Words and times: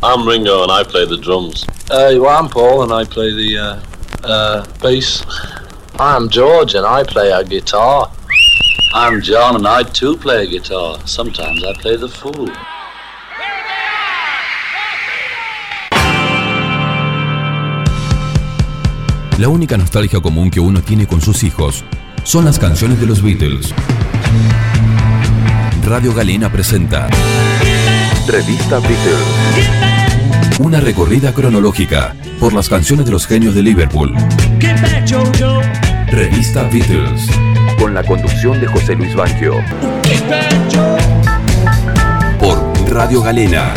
I'm 0.00 0.28
Ringo 0.28 0.62
and 0.62 0.70
I 0.70 0.84
play 0.84 1.06
the 1.06 1.16
drums. 1.16 1.66
Uh, 1.90 2.14
well, 2.20 2.28
I'm 2.28 2.48
Paul 2.48 2.84
and 2.84 2.92
I 2.92 3.04
play 3.04 3.32
the 3.32 3.58
uh, 3.58 3.80
uh, 4.22 4.64
bass. 4.80 5.24
I'm 5.98 6.28
George 6.28 6.76
and 6.76 6.86
I 6.86 7.02
play 7.02 7.32
a 7.32 7.42
guitar. 7.42 8.08
I'm 8.94 9.20
John 9.20 9.56
and 9.56 9.66
I 9.66 9.82
too 9.82 10.16
play 10.16 10.44
a 10.44 10.46
guitar. 10.46 11.04
Sometimes 11.04 11.64
I 11.64 11.72
play 11.80 11.96
the 11.96 12.08
fool. 12.08 12.48
La 19.36 19.48
única 19.48 19.76
nostalgia 19.76 20.20
común 20.20 20.50
que 20.50 20.60
uno 20.60 20.80
tiene 20.80 21.08
con 21.08 21.20
sus 21.20 21.42
hijos 21.42 21.84
son 22.22 22.44
las 22.44 22.60
canciones 22.60 23.00
de 23.00 23.06
los 23.06 23.20
Beatles. 23.20 23.74
Radio 25.84 26.14
Galena 26.14 26.52
presenta 26.52 27.08
Revista 28.28 28.78
Beatles. 28.78 30.60
Una 30.60 30.80
recorrida 30.80 31.32
cronológica 31.32 32.14
por 32.38 32.52
las 32.52 32.68
canciones 32.68 33.06
de 33.06 33.12
los 33.12 33.26
genios 33.26 33.54
de 33.54 33.62
Liverpool. 33.62 34.14
Revista 36.08 36.64
Beatles. 36.64 37.26
Con 37.78 37.94
la 37.94 38.04
conducción 38.04 38.60
de 38.60 38.66
José 38.66 38.96
Luis 38.96 39.14
Banquio. 39.14 39.54
Por 42.38 42.90
Radio 42.90 43.22
Galena. 43.22 43.72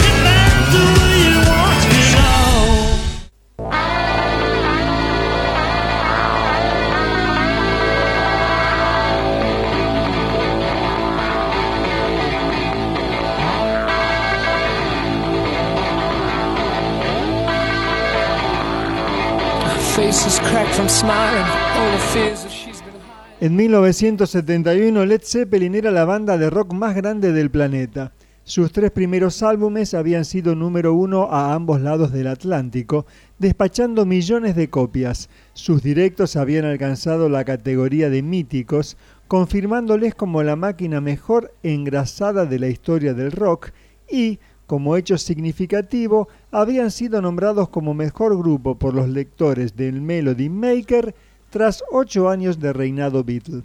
En 23.40 23.56
1971, 23.56 25.06
Led 25.06 25.22
Zeppelin 25.24 25.76
era 25.76 25.92
la 25.92 26.06
banda 26.06 26.40
de 26.40 26.50
rock 26.50 26.74
más 26.74 26.96
grande 26.96 27.32
del 27.32 27.52
planeta. 27.52 28.12
Sus 28.44 28.72
tres 28.72 28.90
primeros 28.90 29.44
álbumes 29.44 29.94
habían 29.94 30.26
sido 30.26 30.56
número 30.56 30.96
uno 30.96 31.32
a 31.32 31.54
ambos 31.54 31.82
lados 31.82 32.12
del 32.12 32.28
Atlántico, 32.28 33.06
despachando 33.38 34.08
millones 34.08 34.56
de 34.56 34.72
copias. 34.72 35.30
Sus 35.54 35.84
directos 35.84 36.36
habían 36.36 36.66
alcanzado 36.66 37.30
la 37.30 37.44
categoría 37.44 38.10
de 38.10 38.24
míticos, 38.24 38.98
confirmándoles 39.28 40.16
como 40.16 40.42
la 40.42 40.56
máquina 40.56 41.00
mejor 41.00 41.54
engrasada 41.62 42.48
de 42.48 42.58
la 42.58 42.68
historia 42.68 43.14
del 43.14 43.32
rock 43.32 43.70
y, 44.10 44.40
como 44.72 44.96
hecho 44.96 45.18
significativo, 45.18 46.30
habían 46.50 46.92
sido 46.92 47.22
nombrados 47.22 47.68
como 47.68 47.94
mejor 47.94 48.38
grupo 48.38 48.80
por 48.80 48.94
los 48.94 49.10
lectores 49.10 49.76
del 49.76 50.00
Melody 50.00 50.48
Maker 50.48 51.14
tras 51.50 51.84
ocho 51.92 52.30
años 52.30 52.58
de 52.58 52.72
reinado 52.72 53.26
Beatle. 53.26 53.64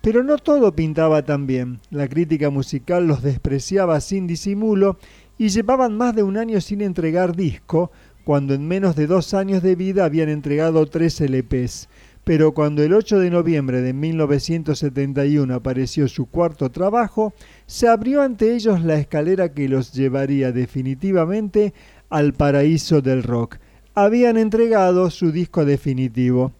Pero 0.00 0.24
no 0.24 0.36
todo 0.36 0.74
pintaba 0.74 1.24
tan 1.24 1.46
bien. 1.46 1.78
La 1.90 2.08
crítica 2.08 2.50
musical 2.50 3.06
los 3.06 3.22
despreciaba 3.22 4.00
sin 4.00 4.26
disimulo 4.26 4.98
y 5.38 5.50
llevaban 5.50 5.96
más 5.96 6.16
de 6.16 6.24
un 6.24 6.36
año 6.36 6.60
sin 6.60 6.80
entregar 6.80 7.36
disco, 7.36 7.92
cuando 8.24 8.52
en 8.52 8.66
menos 8.66 8.96
de 8.96 9.06
dos 9.06 9.34
años 9.34 9.62
de 9.62 9.76
vida 9.76 10.04
habían 10.06 10.28
entregado 10.28 10.86
tres 10.86 11.20
LPs 11.20 11.88
pero 12.28 12.52
cuando 12.52 12.82
el 12.82 12.92
8 12.92 13.20
de 13.20 13.30
noviembre 13.30 13.80
de 13.80 13.94
1971 13.94 15.54
apareció 15.54 16.08
su 16.08 16.26
cuarto 16.26 16.70
trabajo, 16.70 17.32
se 17.68 17.86
abrió 17.86 18.22
ante 18.22 18.54
ellos 18.54 18.82
la 18.82 18.94
escalera 18.94 19.52
que 19.52 19.68
los 19.68 19.92
llevaría 19.92 20.52
definitivamente 20.52 21.74
al 22.08 22.32
paraíso 22.32 23.02
del 23.02 23.22
rock. 23.22 23.58
Habían 23.94 24.38
entregado 24.38 25.10
su 25.10 25.32
disco 25.32 25.66
definitivo. 25.66 26.52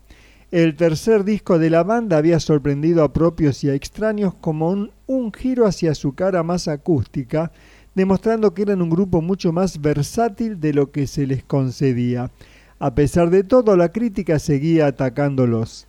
El 0.51 0.77
tercer 0.77 1.25
disco 1.25 1.59
de 1.59 1.71
la 1.71 1.83
banda 1.83 2.19
había 2.19 2.39
sorprendido 2.41 3.03
a 3.03 3.15
propios 3.15 3.65
y 3.65 3.71
a 3.71 3.75
extraños 3.75 4.35
como 4.35 4.69
un, 4.69 4.91
un 5.07 5.33
giro 5.33 5.67
hacia 5.67 5.95
su 5.95 6.15
cara 6.15 6.43
más 6.43 6.69
acústica, 6.69 7.53
demostrando 7.95 8.53
que 8.53 8.63
eran 8.63 8.83
un 8.83 8.91
grupo 8.91 9.23
mucho 9.23 9.51
más 9.51 9.81
versátil 9.81 10.61
de 10.61 10.75
lo 10.75 10.91
que 10.93 11.07
se 11.07 11.27
les 11.27 11.43
concedía. 11.43 12.31
A 12.79 12.95
pesar 12.95 13.31
de 13.31 13.45
todo, 13.45 13.79
la 13.79 13.93
crítica 13.93 14.39
seguía 14.39 14.87
atacándolos. 14.87 15.88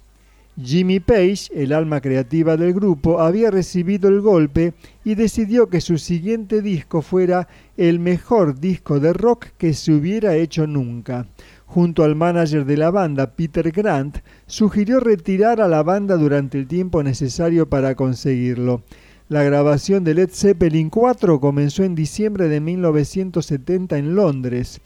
Jimmy 0.62 1.00
Page, 1.00 1.50
el 1.54 1.72
alma 1.72 2.02
creativa 2.02 2.58
del 2.58 2.74
grupo, 2.74 3.22
había 3.22 3.50
recibido 3.50 4.10
el 4.10 4.20
golpe 4.20 4.74
y 5.06 5.16
decidió 5.16 5.70
que 5.70 5.80
su 5.80 5.98
siguiente 5.98 6.62
disco 6.62 7.02
fuera 7.02 7.48
el 7.78 8.00
mejor 8.00 8.60
disco 8.60 9.00
de 9.00 9.14
rock 9.14 9.48
que 9.58 9.74
se 9.74 9.94
hubiera 9.94 10.36
hecho 10.36 10.68
nunca. 10.68 11.28
Junto 11.66 12.04
al 12.04 12.16
manager 12.16 12.66
de 12.66 12.76
la 12.76 12.92
banda, 12.92 13.36
Peter 13.36 13.72
Grant, 13.72 14.18
sugirió 14.48 15.00
retirar 15.00 15.62
a 15.62 15.68
la 15.68 15.82
banda 15.82 16.18
durante 16.18 16.58
el 16.58 16.68
tiempo 16.68 17.04
necesario 17.04 17.70
para 17.70 17.96
conseguirlo. 17.96 18.84
La 19.30 19.44
grabación 19.44 20.04
de 20.04 20.16
Led 20.16 20.30
Zeppelin 20.32 20.90
4 20.90 21.40
comenzó 21.40 21.84
en 21.84 21.96
diciembre 21.96 22.50
de 22.50 22.60
1970 22.60 23.98
en 23.98 24.16
Londres 24.16 24.82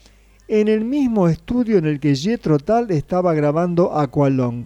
en 0.47 0.67
el 0.67 0.83
mismo 0.83 1.29
estudio 1.29 1.77
en 1.77 1.85
el 1.85 1.99
que 1.99 2.15
Jethro 2.15 2.59
Tull 2.59 2.91
estaba 2.91 3.33
grabando 3.33 3.97
Aqualong. 3.97 4.65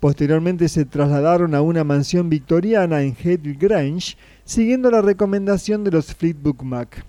Posteriormente 0.00 0.68
se 0.68 0.84
trasladaron 0.84 1.54
a 1.54 1.62
una 1.62 1.82
mansión 1.82 2.28
victoriana 2.28 3.02
en 3.02 3.16
Head 3.22 3.40
Grange, 3.58 4.16
siguiendo 4.44 4.90
la 4.90 5.00
recomendación 5.00 5.84
de 5.84 5.90
los 5.90 6.14
Fleetwood 6.14 6.62
Mac. 6.62 7.04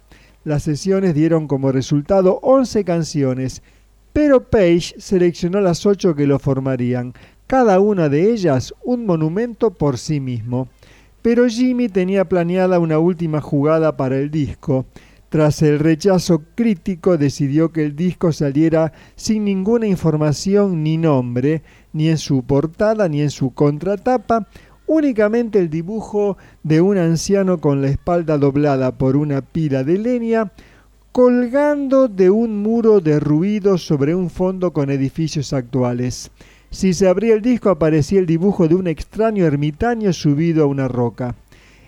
Las 0.46 0.64
sesiones 0.64 1.14
dieron 1.14 1.48
como 1.48 1.74
resultado 1.74 2.40
11 2.42 2.86
canciones, 2.86 3.62
pero 4.14 4.50
Page 4.50 4.96
seleccionó 4.98 5.59
las 5.59 5.86
8 5.86 6.16
que 6.16 6.25
lo 6.25 6.40
formarían, 6.40 7.14
cada 7.46 7.80
una 7.80 8.08
de 8.08 8.31
ellas 8.31 8.74
un 8.84 9.06
monumento 9.06 9.72
por 9.72 9.98
sí 9.98 10.19
mismo. 10.19 10.69
Pero 11.22 11.48
Jimmy 11.48 11.90
tenía 11.90 12.24
planeada 12.24 12.80
una 12.80 13.00
última 13.00 13.42
jugada 13.42 13.98
para 13.98 14.18
el 14.18 14.31
disco, 14.31 14.86
tras 15.30 15.62
el 15.62 15.80
rechazo 15.80 16.44
crítico 16.56 17.18
decidió 17.18 17.74
que 17.74 17.84
el 17.84 17.98
disco 17.98 18.31
saliera 18.31 18.94
sin 19.18 19.44
ninguna 19.44 19.86
información 19.86 20.84
ni 20.84 20.98
nombre, 20.98 21.64
ni 21.97 22.09
en 22.09 22.18
su 22.19 22.44
portada 22.44 23.09
ni 23.09 23.22
en 23.22 23.31
su 23.31 23.53
contratapa, 23.53 24.47
únicamente 24.85 25.59
el 25.59 25.69
dibujo 25.69 26.38
de 26.63 26.80
un 26.80 26.97
anciano 26.97 27.58
con 27.58 27.81
la 27.81 27.90
espalda 27.90 28.38
doblada 28.38 28.91
por 28.91 29.18
una 29.18 29.41
pila 29.41 29.84
de 29.84 29.97
leña, 29.97 30.52
colgando 31.12 32.07
de 32.07 32.30
un 32.30 32.62
muro 32.62 33.00
derruido 33.02 33.80
sobre 33.80 34.13
un 34.13 34.30
fondo 34.30 34.72
con 34.72 34.91
edificios 34.91 35.52
actuales. 35.52 36.30
Si 36.69 36.94
se 36.94 37.07
abría 37.07 37.34
el 37.34 37.41
disco 37.41 37.72
aparecía 37.72 38.19
el 38.19 38.28
dibujo 38.28 38.68
de 38.68 38.75
un 38.75 38.88
extraño 38.88 39.46
ermitaño 39.46 40.13
subido 40.13 40.63
a 40.63 40.68
una 40.68 40.88
roca. 40.88 41.36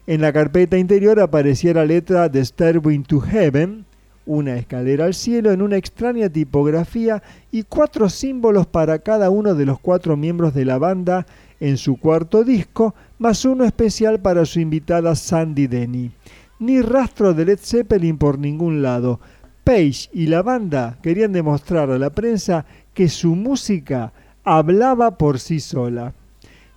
En 0.08 0.22
la 0.22 0.34
carpeta 0.34 0.78
interior 0.78 1.20
aparecía 1.20 1.74
la 1.76 1.86
letra 1.86 2.32
The 2.32 2.44
Stairway 2.44 2.98
to 3.04 3.20
Heaven, 3.20 3.86
una 4.30 4.58
escalera 4.58 5.06
al 5.06 5.16
cielo 5.16 5.52
en 5.52 5.64
una 5.64 5.78
extraña 5.78 6.30
tipografía 6.30 7.24
y 7.52 7.64
cuatro 7.64 8.10
símbolos 8.10 8.68
para 8.68 9.00
cada 9.00 9.32
uno 9.32 9.56
de 9.56 9.66
los 9.66 9.80
cuatro 9.80 10.16
miembros 10.16 10.54
de 10.54 10.66
la 10.66 10.78
banda 10.78 11.26
en 11.60 11.78
su 11.78 11.98
cuarto 11.98 12.44
disco, 12.44 12.94
más 13.18 13.44
uno 13.44 13.66
especial 13.66 14.20
para 14.20 14.46
su 14.46 14.60
invitada 14.60 15.16
Sandy 15.16 15.66
Denny. 15.66 16.12
Ni 16.60 16.80
rastro 16.80 17.34
de 17.34 17.46
Led 17.46 17.60
Zeppelin 17.60 18.20
por 18.20 18.38
ningún 18.38 18.84
lado. 18.84 19.20
Page 19.64 20.10
y 20.14 20.28
la 20.28 20.44
banda 20.44 21.00
querían 21.02 21.34
demostrar 21.34 21.90
a 21.90 21.98
la 21.98 22.12
prensa 22.12 22.66
que 22.94 23.10
su 23.10 23.36
música 23.36 24.14
hablaba 24.44 25.18
por 25.18 25.40
sí 25.40 25.60
sola. 25.60 26.14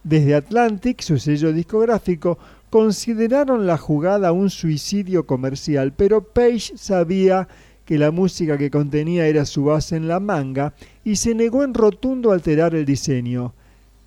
Desde 0.03 0.35
Atlantic, 0.35 1.03
su 1.03 1.19
sello 1.19 1.53
discográfico, 1.53 2.39
consideraron 2.73 3.67
la 3.67 3.77
jugada 3.77 4.33
un 4.33 4.49
suicidio 4.49 5.27
comercial, 5.27 5.93
pero 5.93 6.25
Page 6.25 6.73
sabía 6.77 7.47
que 7.85 7.99
la 7.99 8.11
música 8.11 8.57
que 8.57 8.71
contenía 8.71 9.27
era 9.27 9.45
su 9.45 9.65
base 9.65 9.95
en 9.95 10.09
la 10.09 10.21
manga 10.21 10.73
y 11.05 11.17
se 11.17 11.35
negó 11.35 11.65
en 11.65 11.75
rotundo 11.75 12.31
a 12.31 12.35
alterar 12.35 12.75
el 12.75 12.87
diseño. 12.87 13.53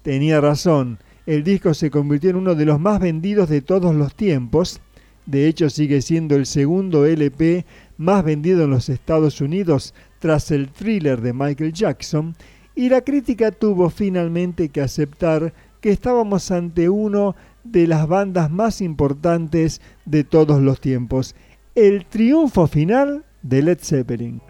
Tenía 0.01 0.41
razón, 0.41 0.97
el 1.27 1.43
disco 1.43 1.75
se 1.75 1.91
convirtió 1.91 2.31
en 2.31 2.37
uno 2.37 2.55
de 2.55 2.65
los 2.65 2.79
más 2.79 2.99
vendidos 2.99 3.49
de 3.49 3.61
todos 3.61 3.93
los 3.93 4.15
tiempos, 4.15 4.81
de 5.27 5.47
hecho 5.47 5.69
sigue 5.69 6.01
siendo 6.01 6.35
el 6.35 6.47
segundo 6.47 7.05
LP 7.05 7.67
más 7.97 8.23
vendido 8.23 8.63
en 8.63 8.71
los 8.71 8.89
Estados 8.89 9.41
Unidos 9.41 9.93
tras 10.17 10.49
el 10.49 10.69
thriller 10.69 11.21
de 11.21 11.33
Michael 11.33 11.71
Jackson, 11.71 12.35
y 12.73 12.89
la 12.89 13.01
crítica 13.01 13.51
tuvo 13.51 13.91
finalmente 13.91 14.69
que 14.69 14.81
aceptar 14.81 15.53
que 15.81 15.91
estábamos 15.91 16.49
ante 16.49 16.89
uno 16.89 17.35
de 17.65 17.87
las 17.87 18.07
bandas 18.07 18.49
más 18.49 18.79
importantes 18.79 19.81
de 20.05 20.23
todos 20.23 20.61
los 20.61 20.79
tiempos. 20.79 21.35
El 21.75 22.05
triunfo 22.05 22.67
final 22.67 23.25
de 23.41 23.61
Led 23.61 23.79
Zeppelin. 23.81 24.41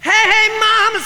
Hey, 0.00 0.12
hey, 0.12 0.50
mama 0.60 0.98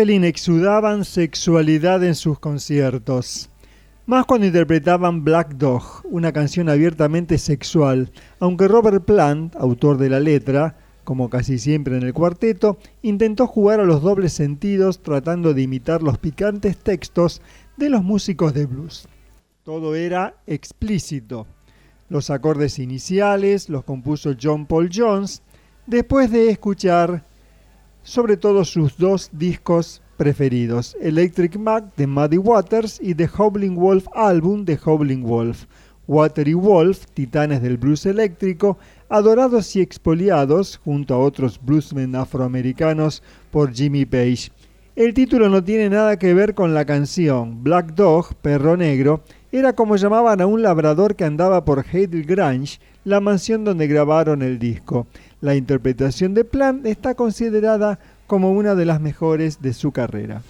Exudaban 0.00 1.04
sexualidad 1.04 2.02
en 2.02 2.14
sus 2.14 2.38
conciertos. 2.38 3.50
Más 4.06 4.24
cuando 4.24 4.46
interpretaban 4.46 5.24
Black 5.24 5.56
Dog, 5.56 5.82
una 6.04 6.32
canción 6.32 6.70
abiertamente 6.70 7.36
sexual, 7.36 8.10
aunque 8.38 8.66
Robert 8.66 9.04
Plant, 9.04 9.54
autor 9.56 9.98
de 9.98 10.08
la 10.08 10.18
letra, 10.18 10.78
como 11.04 11.28
casi 11.28 11.58
siempre 11.58 11.98
en 11.98 12.02
el 12.02 12.14
cuarteto, 12.14 12.78
intentó 13.02 13.46
jugar 13.46 13.78
a 13.80 13.84
los 13.84 14.00
dobles 14.00 14.32
sentidos 14.32 15.02
tratando 15.02 15.52
de 15.52 15.60
imitar 15.60 16.02
los 16.02 16.16
picantes 16.16 16.78
textos 16.78 17.42
de 17.76 17.90
los 17.90 18.02
músicos 18.02 18.54
de 18.54 18.64
blues. 18.64 19.06
Todo 19.64 19.94
era 19.94 20.34
explícito. 20.46 21.46
Los 22.08 22.30
acordes 22.30 22.78
iniciales 22.78 23.68
los 23.68 23.84
compuso 23.84 24.34
John 24.42 24.64
Paul 24.64 24.88
Jones 24.90 25.42
después 25.86 26.30
de 26.30 26.48
escuchar 26.48 27.22
sobre 28.02 28.36
todo 28.36 28.64
sus 28.64 28.96
dos 28.96 29.30
discos 29.32 30.02
preferidos, 30.16 30.96
Electric 31.00 31.56
Mac 31.56 31.94
de 31.96 32.06
Muddy 32.06 32.38
Waters 32.38 33.00
y 33.02 33.14
The 33.14 33.28
Howling 33.36 33.76
Wolf 33.76 34.06
Album 34.14 34.64
de 34.64 34.78
Howling 34.84 35.22
Wolf. 35.22 35.66
Watery 36.06 36.54
Wolf, 36.54 37.06
titanes 37.14 37.62
del 37.62 37.78
blues 37.78 38.04
eléctrico, 38.04 38.78
adorados 39.08 39.76
y 39.76 39.80
expoliados 39.80 40.80
junto 40.84 41.14
a 41.14 41.18
otros 41.18 41.60
bluesmen 41.62 42.16
afroamericanos 42.16 43.22
por 43.52 43.72
Jimmy 43.72 44.04
Page. 44.04 44.50
El 44.96 45.14
título 45.14 45.48
no 45.48 45.62
tiene 45.62 45.88
nada 45.88 46.18
que 46.18 46.34
ver 46.34 46.54
con 46.54 46.74
la 46.74 46.84
canción. 46.84 47.62
Black 47.62 47.94
Dog, 47.94 48.34
perro 48.42 48.76
negro, 48.76 49.22
era 49.52 49.72
como 49.72 49.96
llamaban 49.96 50.40
a 50.40 50.46
un 50.46 50.62
labrador 50.62 51.14
que 51.14 51.24
andaba 51.24 51.64
por 51.64 51.78
Hadley 51.78 52.24
Grange, 52.24 52.80
la 53.04 53.20
mansión 53.20 53.64
donde 53.64 53.86
grabaron 53.86 54.42
el 54.42 54.58
disco. 54.58 55.06
La 55.40 55.54
interpretación 55.54 56.34
de 56.34 56.44
Plant 56.44 56.84
está 56.86 57.14
considerada 57.14 57.98
como 58.26 58.52
una 58.52 58.74
de 58.74 58.84
las 58.84 59.00
mejores 59.00 59.62
de 59.62 59.72
su 59.72 59.90
carrera. 59.90 60.42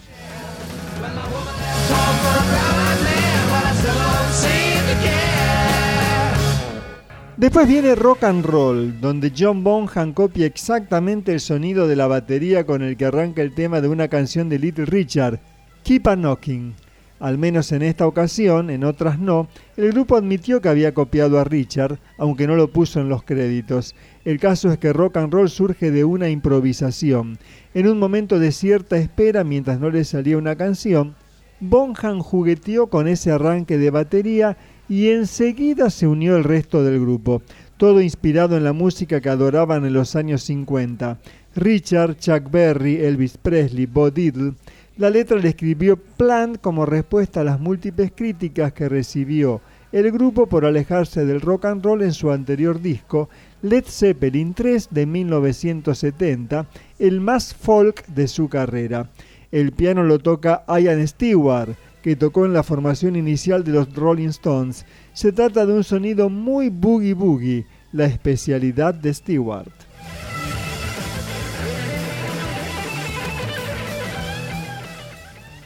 Después 7.36 7.66
viene 7.66 7.94
Rock 7.94 8.24
and 8.24 8.44
Roll, 8.44 9.00
donde 9.00 9.32
John 9.34 9.64
Bonham 9.64 10.12
copia 10.12 10.44
exactamente 10.44 11.32
el 11.32 11.40
sonido 11.40 11.88
de 11.88 11.96
la 11.96 12.06
batería 12.06 12.66
con 12.66 12.82
el 12.82 12.98
que 12.98 13.06
arranca 13.06 13.40
el 13.40 13.54
tema 13.54 13.80
de 13.80 13.88
una 13.88 14.08
canción 14.08 14.50
de 14.50 14.58
Little 14.58 14.84
Richard, 14.84 15.40
Keep 15.84 16.06
a 16.08 16.16
Knocking. 16.16 16.74
Al 17.18 17.38
menos 17.38 17.72
en 17.72 17.82
esta 17.82 18.06
ocasión, 18.06 18.68
en 18.68 18.84
otras 18.84 19.18
no, 19.18 19.48
el 19.76 19.92
grupo 19.92 20.16
admitió 20.16 20.60
que 20.60 20.68
había 20.68 20.92
copiado 20.92 21.38
a 21.38 21.44
Richard, 21.44 21.98
aunque 22.18 22.46
no 22.46 22.56
lo 22.56 22.68
puso 22.72 23.00
en 23.00 23.08
los 23.08 23.22
créditos. 23.22 23.94
El 24.24 24.38
caso 24.38 24.70
es 24.70 24.78
que 24.78 24.92
rock 24.92 25.16
and 25.16 25.32
roll 25.32 25.48
surge 25.48 25.90
de 25.90 26.04
una 26.04 26.28
improvisación. 26.28 27.38
En 27.72 27.88
un 27.88 27.98
momento 27.98 28.38
de 28.38 28.52
cierta 28.52 28.98
espera 28.98 29.44
mientras 29.44 29.80
no 29.80 29.88
le 29.88 30.04
salía 30.04 30.36
una 30.36 30.56
canción, 30.56 31.14
Bonham 31.60 32.20
jugueteó 32.20 32.88
con 32.88 33.08
ese 33.08 33.30
arranque 33.30 33.78
de 33.78 33.90
batería 33.90 34.58
y 34.88 35.08
enseguida 35.08 35.88
se 35.88 36.06
unió 36.06 36.36
el 36.36 36.44
resto 36.44 36.82
del 36.82 37.00
grupo, 37.00 37.42
todo 37.78 38.00
inspirado 38.02 38.56
en 38.56 38.64
la 38.64 38.74
música 38.74 39.20
que 39.20 39.28
adoraban 39.30 39.86
en 39.86 39.94
los 39.94 40.16
años 40.16 40.42
50. 40.42 41.18
Richard, 41.56 42.16
Chuck 42.18 42.50
Berry, 42.50 42.96
Elvis 42.96 43.38
Presley, 43.38 43.86
Bo 43.86 44.10
Diddley. 44.10 44.54
La 44.98 45.08
letra 45.08 45.38
le 45.38 45.48
escribió 45.48 45.96
Plant 45.96 46.60
como 46.60 46.84
respuesta 46.84 47.40
a 47.40 47.44
las 47.44 47.58
múltiples 47.58 48.12
críticas 48.14 48.72
que 48.74 48.88
recibió 48.88 49.62
el 49.92 50.12
grupo 50.12 50.46
por 50.46 50.64
alejarse 50.64 51.24
del 51.24 51.40
rock 51.40 51.64
and 51.64 51.84
roll 51.84 52.02
en 52.02 52.12
su 52.12 52.30
anterior 52.30 52.80
disco, 52.80 53.28
Led 53.62 53.84
Zeppelin 53.86 54.54
3 54.54 54.88
de 54.90 55.04
1970, 55.04 56.66
el 56.98 57.20
más 57.20 57.54
folk 57.54 58.06
de 58.06 58.26
su 58.26 58.48
carrera. 58.48 59.10
El 59.52 59.72
piano 59.72 60.02
lo 60.02 60.18
toca 60.18 60.64
Ian 60.66 61.06
Stewart, 61.06 61.74
que 62.02 62.16
tocó 62.16 62.46
en 62.46 62.54
la 62.54 62.62
formación 62.62 63.16
inicial 63.16 63.62
de 63.62 63.72
los 63.72 63.94
Rolling 63.94 64.28
Stones. 64.28 64.86
Se 65.12 65.32
trata 65.32 65.66
de 65.66 65.74
un 65.74 65.84
sonido 65.84 66.30
muy 66.30 66.70
boogie 66.70 67.12
boogie, 67.12 67.66
la 67.92 68.06
especialidad 68.06 68.94
de 68.94 69.12
Stewart. 69.12 69.72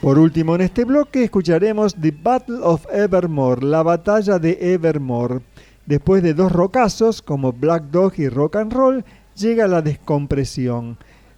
Por 0.00 0.18
último, 0.18 0.54
en 0.56 0.60
este 0.60 0.84
bloque 0.84 1.24
escucharemos 1.24 1.94
The 1.94 2.10
Battle 2.10 2.58
of 2.60 2.84
Evermore, 2.92 3.64
la 3.64 3.82
batalla 3.82 4.38
de 4.38 4.58
Evermore. 4.60 5.40
Después 5.86 6.22
de 6.22 6.32
dos 6.32 6.50
rocazos 6.50 7.20
como 7.20 7.52
Black 7.52 7.84
Dog 7.90 8.14
y 8.16 8.28
Rock 8.28 8.56
and 8.56 8.72
Roll, 8.72 9.04
llega 9.36 9.66
la 9.66 9.82
descompresión. 9.82 10.96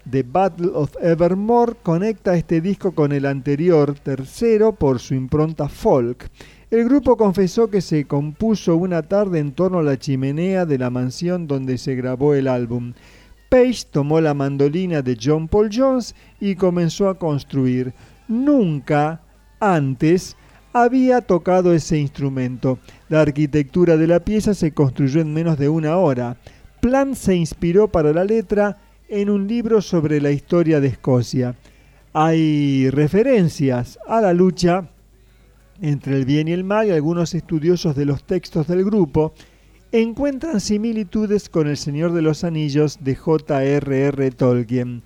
The 0.08 0.22
Battle 0.22 0.70
of 0.72 0.94
Evermore 1.02 1.74
conecta 1.82 2.36
este 2.36 2.60
disco 2.60 2.92
con 2.92 3.10
el 3.10 3.26
anterior, 3.26 3.98
tercero, 3.98 4.72
por 4.72 5.00
su 5.00 5.14
impronta 5.14 5.68
folk. 5.68 6.30
El 6.70 6.84
grupo 6.84 7.16
confesó 7.16 7.70
que 7.70 7.80
se 7.80 8.04
compuso 8.04 8.76
una 8.76 9.02
tarde 9.02 9.40
en 9.40 9.50
torno 9.50 9.80
a 9.80 9.82
la 9.82 9.98
chimenea 9.98 10.64
de 10.64 10.78
la 10.78 10.90
mansión 10.90 11.48
donde 11.48 11.76
se 11.76 11.96
grabó 11.96 12.34
el 12.34 12.46
álbum. 12.46 12.92
Page 13.48 13.84
tomó 13.90 14.20
la 14.20 14.34
mandolina 14.34 15.02
de 15.02 15.18
John 15.20 15.48
Paul 15.48 15.70
Jones 15.72 16.14
y 16.40 16.54
comenzó 16.54 17.08
a 17.08 17.18
construir. 17.18 17.92
Nunca 18.28 19.22
antes 19.58 20.36
había 20.82 21.22
tocado 21.22 21.72
ese 21.72 21.96
instrumento. 21.96 22.78
La 23.08 23.22
arquitectura 23.22 23.96
de 23.96 24.06
la 24.06 24.20
pieza 24.20 24.52
se 24.52 24.72
construyó 24.72 25.22
en 25.22 25.32
menos 25.32 25.58
de 25.58 25.70
una 25.70 25.96
hora. 25.96 26.36
Plant 26.82 27.14
se 27.14 27.34
inspiró 27.34 27.88
para 27.88 28.12
la 28.12 28.24
letra 28.24 28.76
en 29.08 29.30
un 29.30 29.48
libro 29.48 29.80
sobre 29.80 30.20
la 30.20 30.32
historia 30.32 30.78
de 30.78 30.88
Escocia. 30.88 31.54
Hay 32.12 32.90
referencias 32.90 33.98
a 34.06 34.20
la 34.20 34.34
lucha 34.34 34.90
entre 35.80 36.16
el 36.16 36.26
bien 36.26 36.48
y 36.48 36.52
el 36.52 36.64
mal 36.64 36.88
y 36.88 36.90
algunos 36.90 37.34
estudiosos 37.34 37.96
de 37.96 38.04
los 38.04 38.24
textos 38.24 38.66
del 38.66 38.84
grupo 38.84 39.32
encuentran 39.92 40.60
similitudes 40.60 41.48
con 41.48 41.68
El 41.68 41.78
Señor 41.78 42.12
de 42.12 42.20
los 42.20 42.44
Anillos 42.44 42.98
de 43.00 43.14
J.R.R. 43.14 44.30
Tolkien. 44.32 45.02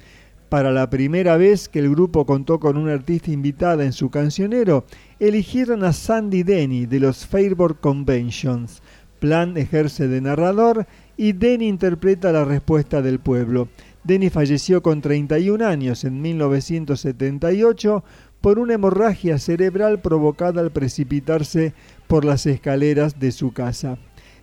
Para 0.49 0.73
la 0.73 0.91
primera 0.91 1.37
vez 1.37 1.69
que 1.69 1.79
el 1.79 1.91
grupo 1.91 2.27
contó 2.27 2.59
con 2.59 2.77
una 2.77 2.95
artista 2.95 3.31
invitada 3.31 3.85
en 3.85 3.93
su 3.93 4.11
cancionero, 4.11 4.85
eligieron 5.21 5.85
a 5.85 5.93
Sandy 5.93 6.43
Denny 6.43 6.87
de 6.87 6.99
los 6.99 7.27
Fairboard 7.27 7.77
Conventions. 7.77 8.83
Plan 9.19 9.57
ejerce 9.59 10.09
de 10.09 10.23
narrador 10.23 10.87
y 11.19 11.33
Denny 11.33 11.69
interpreta 11.69 12.33
la 12.33 12.47
respuesta 12.47 13.03
del 13.03 13.21
pueblo. 13.21 13.69
Denny 14.03 14.31
falleció 14.31 14.83
con 14.83 15.03
31 15.03 15.67
años 15.67 16.05
en 16.05 16.23
1978 16.23 18.03
por 18.41 18.59
una 18.59 18.75
hemorragia 18.75 19.39
cerebral 19.39 20.01
provocada 20.01 20.63
al 20.63 20.73
precipitarse 20.73 21.75
por 22.07 22.25
las 22.25 22.47
escaleras 22.47 23.21
de 23.21 23.33
su 23.33 23.53
casa. 23.53 23.99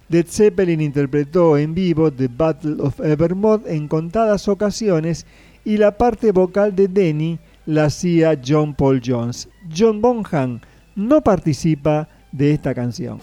Led 0.10 0.28
Zeppelin 0.30 0.80
interpretó 0.80 1.58
en 1.58 1.74
vivo 1.74 2.14
The 2.14 2.30
Battle 2.30 2.76
of 2.80 3.00
Evermore 3.00 3.64
en 3.76 3.88
contadas 3.88 4.48
ocasiones 4.48 5.26
y 5.66 5.78
la 5.78 5.98
parte 5.98 6.32
vocal 6.32 6.76
de 6.76 6.88
Denny 6.88 7.40
la 7.68 7.86
hacía 7.86 8.40
John 8.44 8.74
Paul 8.74 9.02
Jones. 9.06 9.48
John 9.78 10.02
Bonham 10.02 10.62
no 10.96 11.22
participa 11.22 12.10
de 12.32 12.54
esta 12.54 12.74
canción. 12.74 13.20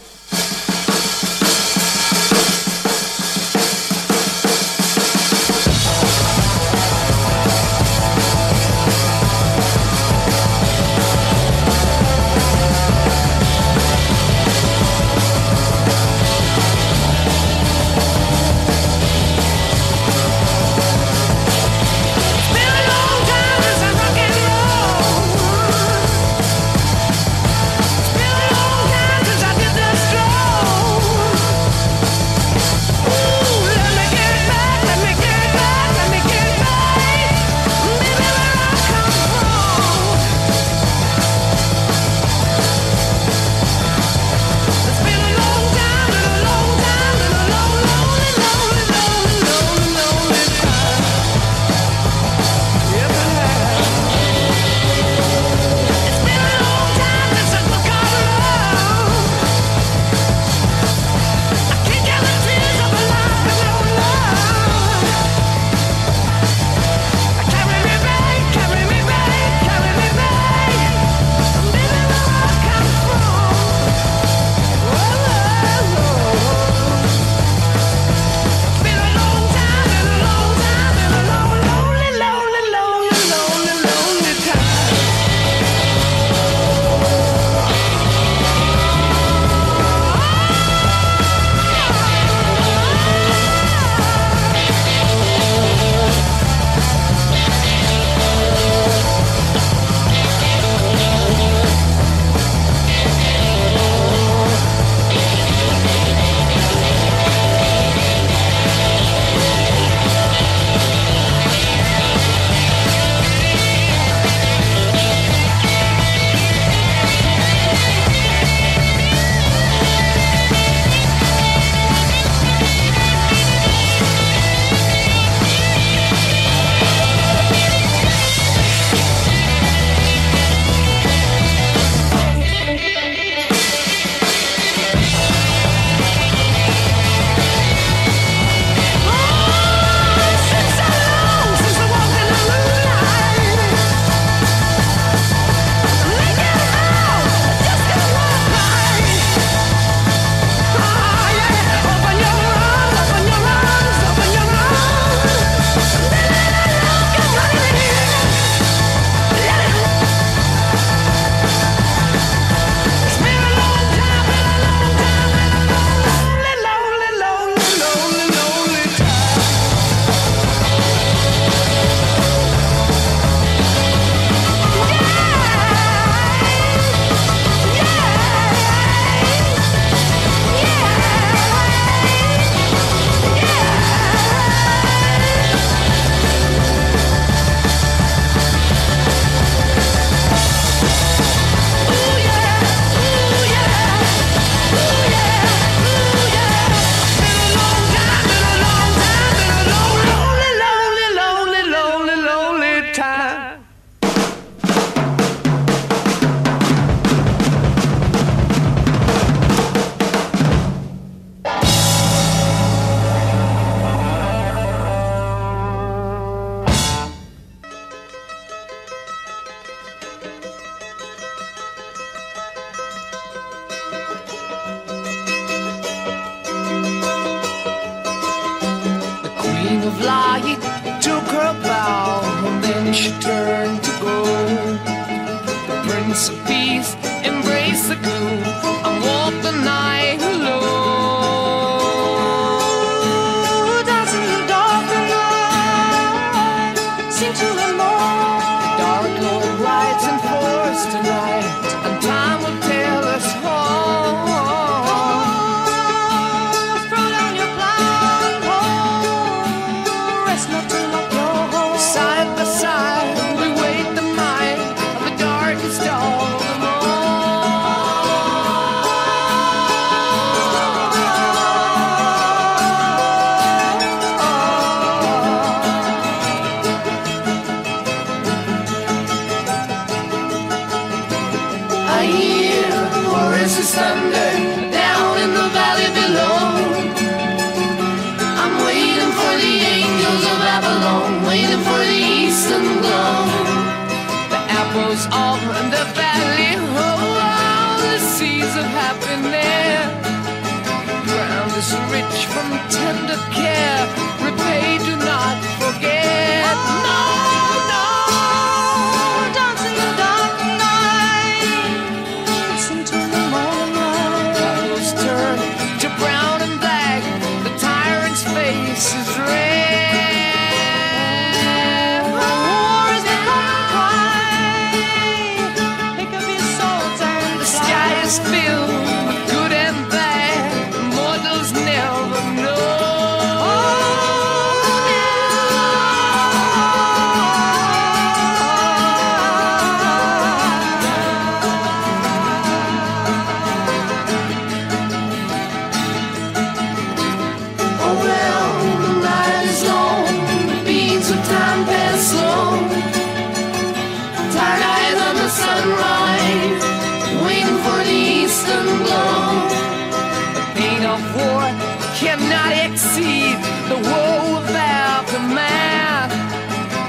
the 363.68 363.76
war 363.76 364.40
without 364.40 365.06
the 365.14 365.20
man. 365.20 366.08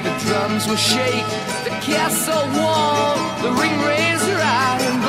The 0.03 0.13
drums 0.25 0.67
will 0.67 0.75
shake, 0.75 1.29
the 1.63 1.75
castle 1.81 2.45
wall, 2.57 3.15
the 3.41 3.51
ring 3.61 3.75
raiser 3.81 4.35
right. 4.35 5.04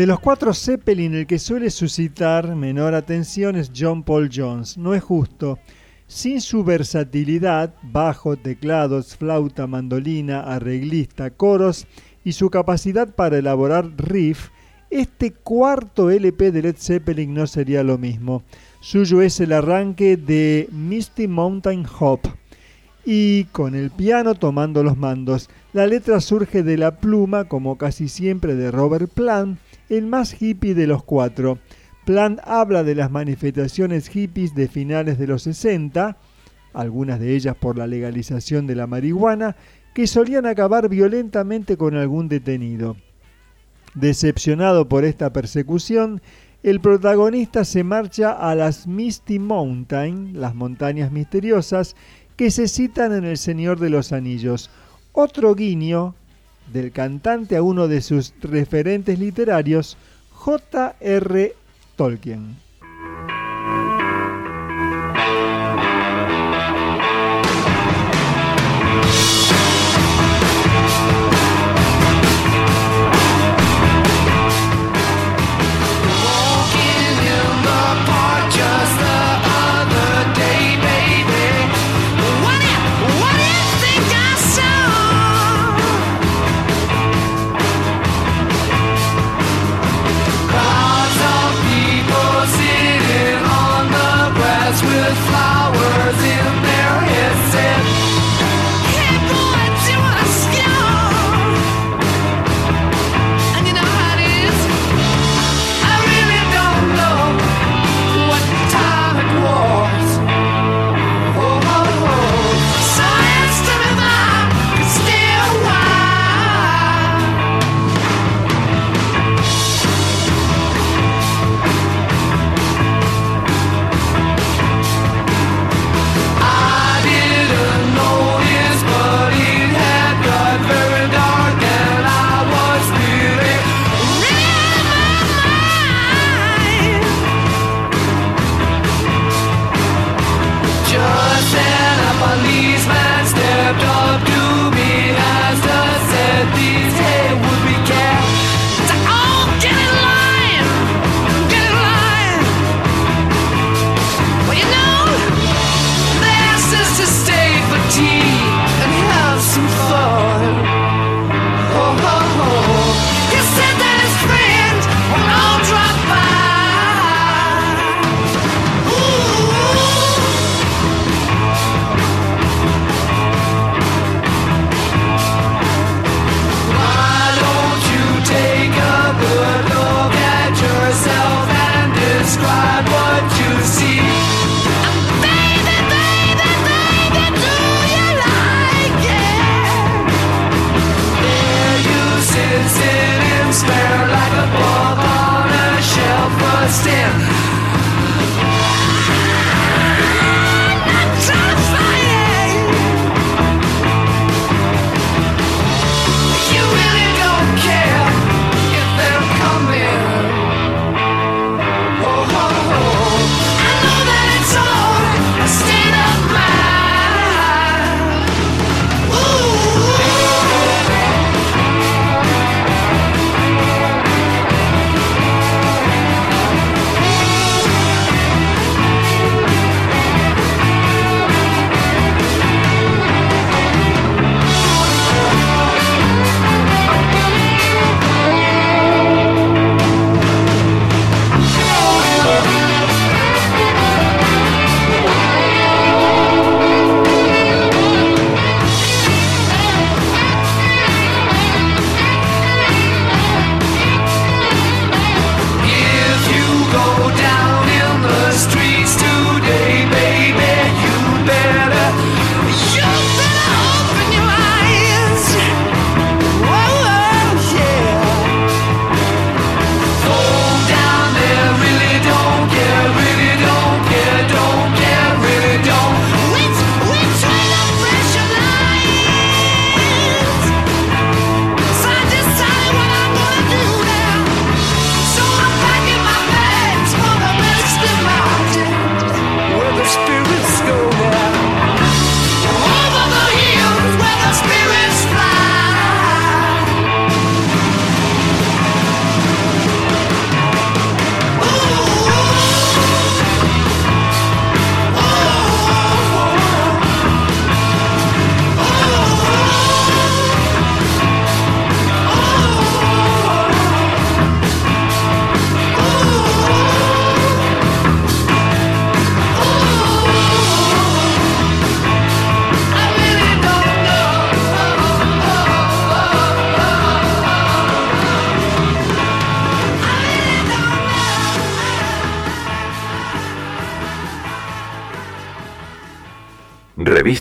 De 0.00 0.06
los 0.06 0.18
cuatro 0.18 0.54
Zeppelin, 0.54 1.12
el 1.14 1.26
que 1.26 1.38
suele 1.38 1.68
suscitar 1.68 2.56
menor 2.56 2.94
atención 2.94 3.54
es 3.54 3.70
John 3.76 4.02
Paul 4.02 4.30
Jones. 4.34 4.78
No 4.78 4.94
es 4.94 5.02
justo. 5.02 5.58
Sin 6.06 6.40
su 6.40 6.64
versatilidad, 6.64 7.74
bajo, 7.82 8.38
teclados, 8.38 9.14
flauta, 9.14 9.66
mandolina, 9.66 10.40
arreglista, 10.40 11.28
coros 11.28 11.86
y 12.24 12.32
su 12.32 12.48
capacidad 12.48 13.14
para 13.14 13.36
elaborar 13.36 13.90
riff, 13.98 14.48
este 14.88 15.32
cuarto 15.32 16.10
LP 16.10 16.50
de 16.50 16.62
Led 16.62 16.76
Zeppelin 16.78 17.34
no 17.34 17.46
sería 17.46 17.82
lo 17.82 17.98
mismo. 17.98 18.42
Suyo 18.80 19.20
es 19.20 19.38
el 19.38 19.52
arranque 19.52 20.16
de 20.16 20.66
Misty 20.72 21.28
Mountain 21.28 21.84
Hop. 21.98 22.20
Y 23.04 23.44
con 23.52 23.74
el 23.74 23.90
piano 23.90 24.34
tomando 24.34 24.82
los 24.82 24.96
mandos, 24.96 25.50
la 25.74 25.86
letra 25.86 26.22
surge 26.22 26.62
de 26.62 26.78
la 26.78 26.96
pluma, 27.00 27.44
como 27.44 27.76
casi 27.76 28.08
siempre, 28.08 28.54
de 28.54 28.70
Robert 28.70 29.10
Plant, 29.12 29.58
el 29.90 30.06
más 30.06 30.40
hippie 30.40 30.74
de 30.74 30.86
los 30.86 31.04
cuatro. 31.04 31.58
Plant 32.06 32.40
habla 32.44 32.82
de 32.82 32.94
las 32.94 33.10
manifestaciones 33.10 34.08
hippies 34.08 34.54
de 34.54 34.68
finales 34.68 35.18
de 35.18 35.26
los 35.26 35.42
60, 35.42 36.16
algunas 36.72 37.20
de 37.20 37.34
ellas 37.34 37.56
por 37.56 37.76
la 37.76 37.86
legalización 37.86 38.66
de 38.66 38.76
la 38.76 38.86
marihuana, 38.86 39.56
que 39.92 40.06
solían 40.06 40.46
acabar 40.46 40.88
violentamente 40.88 41.76
con 41.76 41.96
algún 41.96 42.28
detenido. 42.28 42.96
Decepcionado 43.94 44.88
por 44.88 45.04
esta 45.04 45.32
persecución, 45.32 46.22
el 46.62 46.80
protagonista 46.80 47.64
se 47.64 47.82
marcha 47.82 48.32
a 48.32 48.54
las 48.54 48.86
Misty 48.86 49.38
Mountain, 49.38 50.40
las 50.40 50.54
montañas 50.54 51.10
misteriosas, 51.10 51.96
que 52.36 52.50
se 52.50 52.68
citan 52.68 53.12
en 53.12 53.24
El 53.24 53.36
Señor 53.36 53.80
de 53.80 53.90
los 53.90 54.12
Anillos. 54.12 54.70
Otro 55.12 55.54
guiño 55.54 56.14
del 56.72 56.92
cantante 56.92 57.56
a 57.56 57.62
uno 57.62 57.88
de 57.88 58.00
sus 58.00 58.32
referentes 58.40 59.18
literarios, 59.18 59.96
J.R. 60.32 61.54
Tolkien. 61.96 62.56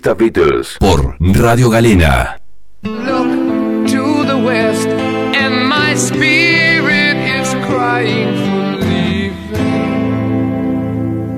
Revista 0.10 0.14
Beatles 0.14 0.78
por 0.80 1.18
Radio 1.20 1.70
Galena. 1.70 2.42
Look 2.82 3.86
to 3.92 4.24
the 4.26 4.36
west, 4.44 4.88
and 4.88 5.68
my 5.68 5.96
spirit 5.96 7.16
is 7.18 7.54
crying 7.68 8.36
for 8.36 8.78
leaving. 8.86 9.60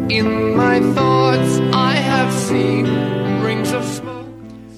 In 0.09 0.55
my 0.55 0.79
thoughts, 0.93 1.59
I 1.73 1.95
have 1.97 2.31
seen 2.31 2.85
rings 3.43 3.73
of 3.73 3.83
smoke 3.83 4.29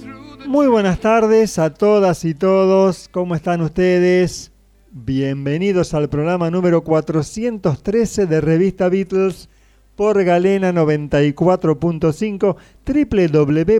through 0.01 0.37
the 0.39 0.47
Muy 0.47 0.67
buenas 0.67 0.99
tardes 0.99 1.59
a 1.59 1.71
todas 1.71 2.25
y 2.25 2.33
todos, 2.33 3.09
¿cómo 3.11 3.35
están 3.35 3.61
ustedes? 3.61 4.51
Bienvenidos 4.91 5.93
al 5.93 6.09
programa 6.09 6.49
número 6.49 6.83
413 6.83 8.25
de 8.25 8.41
Revista 8.41 8.89
Beatles 8.89 9.49
por 9.95 10.23
Galena 10.23 10.71
94.5 10.71 12.55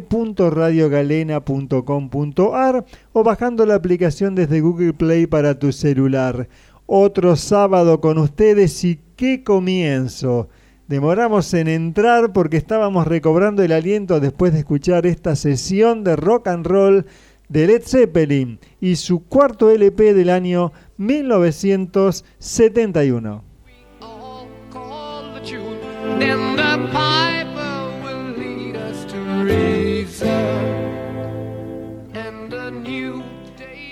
www.radiogalena.com.ar 0.09 2.85
o 3.13 3.23
bajando 3.23 3.65
la 3.65 3.75
aplicación 3.75 4.35
desde 4.35 4.59
Google 4.61 4.93
Play 4.93 5.27
para 5.27 5.57
tu 5.57 5.71
celular. 5.71 6.47
Otro 6.85 7.35
sábado 7.35 8.01
con 8.01 8.17
ustedes 8.17 8.83
y 8.83 8.99
qué 9.15 9.43
comienzo. 9.43 10.49
Demoramos 10.87 11.53
en 11.53 11.67
entrar 11.69 12.33
porque 12.33 12.57
estábamos 12.57 13.07
recobrando 13.07 13.63
el 13.63 13.71
aliento 13.71 14.19
después 14.19 14.51
de 14.53 14.59
escuchar 14.59 15.07
esta 15.07 15.35
sesión 15.35 16.03
de 16.03 16.15
rock 16.17 16.49
and 16.49 16.67
roll 16.67 17.05
de 17.47 17.67
Led 17.67 17.83
Zeppelin 17.83 18.59
y 18.81 18.97
su 18.97 19.23
cuarto 19.23 19.71
LP 19.71 20.13
del 20.13 20.29
año 20.29 20.73
1971. 20.97 23.52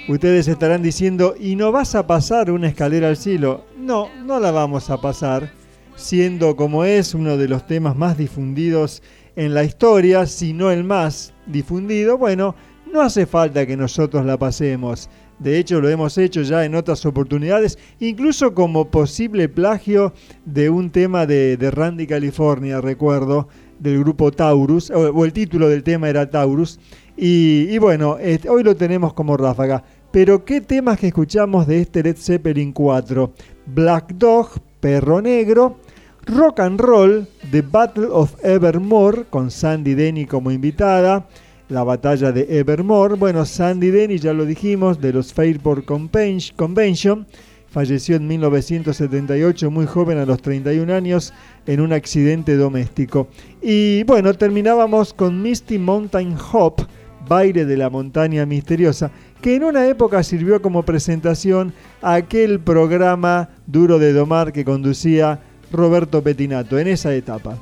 Ustedes 0.07 0.49
estarán 0.49 0.83
diciendo, 0.83 1.35
¿y 1.39 1.55
no 1.55 1.71
vas 1.71 1.95
a 1.95 2.05
pasar 2.05 2.51
una 2.51 2.67
escalera 2.67 3.07
al 3.07 3.17
cielo? 3.17 3.65
No, 3.77 4.09
no 4.25 4.39
la 4.41 4.51
vamos 4.51 4.89
a 4.89 4.99
pasar, 4.99 5.51
siendo 5.95 6.57
como 6.57 6.83
es 6.83 7.13
uno 7.13 7.37
de 7.37 7.47
los 7.47 7.65
temas 7.65 7.95
más 7.95 8.17
difundidos 8.17 9.01
en 9.35 9.53
la 9.53 9.63
historia, 9.63 10.25
si 10.25 10.51
no 10.51 10.69
el 10.69 10.83
más 10.83 11.33
difundido, 11.45 12.17
bueno, 12.17 12.55
no 12.91 13.01
hace 13.01 13.25
falta 13.25 13.65
que 13.65 13.77
nosotros 13.77 14.25
la 14.25 14.37
pasemos. 14.37 15.09
De 15.41 15.57
hecho, 15.57 15.81
lo 15.81 15.89
hemos 15.89 16.19
hecho 16.19 16.43
ya 16.43 16.63
en 16.65 16.75
otras 16.75 17.03
oportunidades, 17.03 17.79
incluso 17.99 18.53
como 18.53 18.91
posible 18.91 19.49
plagio 19.49 20.13
de 20.45 20.69
un 20.69 20.91
tema 20.91 21.25
de, 21.25 21.57
Randy 21.71 22.05
California, 22.05 22.79
recuerdo, 22.79 23.47
del 23.79 23.99
grupo 23.99 24.31
Taurus, 24.31 24.91
o, 24.91 25.25
el 25.25 25.33
título 25.33 25.67
del 25.67 25.81
tema 25.81 26.09
era 26.09 26.29
Taurus. 26.29 26.79
Y, 27.17 27.65
y 27.71 27.79
bueno, 27.79 28.19
este, 28.19 28.49
hoy 28.49 28.61
lo 28.61 28.75
tenemos 28.75 29.13
como 29.13 29.35
ráfaga. 29.35 29.83
Pero 30.11 30.45
¿qué 30.45 30.61
temas 30.61 30.99
que 30.99 31.07
escuchamos 31.07 31.65
de 31.65 31.81
este 31.81 32.03
Led 32.03 32.17
Zeppelin 32.17 32.71
4? 32.71 33.33
Black 33.65 34.13
Dog, 34.13 34.49
Perro 34.79 35.23
Negro, 35.23 35.79
Rock 36.27 36.59
and 36.59 36.79
Roll, 36.79 37.27
The 37.49 37.63
Battle 37.63 38.09
of 38.11 38.35
Evermore, 38.43 39.25
con 39.31 39.49
Sandy 39.49 39.95
Denny 39.95 40.25
como 40.25 40.51
invitada, 40.51 41.27
la 41.71 41.83
batalla 41.83 42.31
de 42.31 42.59
Evermore. 42.59 43.15
Bueno, 43.15 43.45
Sandy 43.45 43.89
Denny, 43.91 44.17
ya 44.19 44.33
lo 44.33 44.45
dijimos, 44.45 44.99
de 44.99 45.13
los 45.13 45.33
Fairport 45.33 45.85
Conven- 45.85 46.53
Convention, 46.55 47.25
falleció 47.69 48.17
en 48.17 48.27
1978, 48.27 49.71
muy 49.71 49.85
joven, 49.85 50.17
a 50.17 50.25
los 50.25 50.41
31 50.41 50.93
años, 50.93 51.33
en 51.65 51.79
un 51.79 51.93
accidente 51.93 52.57
doméstico. 52.57 53.27
Y 53.61 54.03
bueno, 54.03 54.33
terminábamos 54.33 55.13
con 55.13 55.41
Misty 55.41 55.77
Mountain 55.79 56.35
Hop, 56.51 56.85
baile 57.27 57.65
de 57.65 57.77
la 57.77 57.89
montaña 57.89 58.45
misteriosa, 58.45 59.09
que 59.41 59.55
en 59.55 59.63
una 59.63 59.87
época 59.87 60.21
sirvió 60.23 60.61
como 60.61 60.83
presentación 60.83 61.73
a 62.01 62.15
aquel 62.15 62.59
programa 62.59 63.49
duro 63.65 63.97
de 63.97 64.11
domar 64.11 64.51
que 64.51 64.65
conducía 64.65 65.39
Roberto 65.71 66.21
Petinato 66.21 66.77
en 66.77 66.89
esa 66.89 67.13
etapa. 67.15 67.57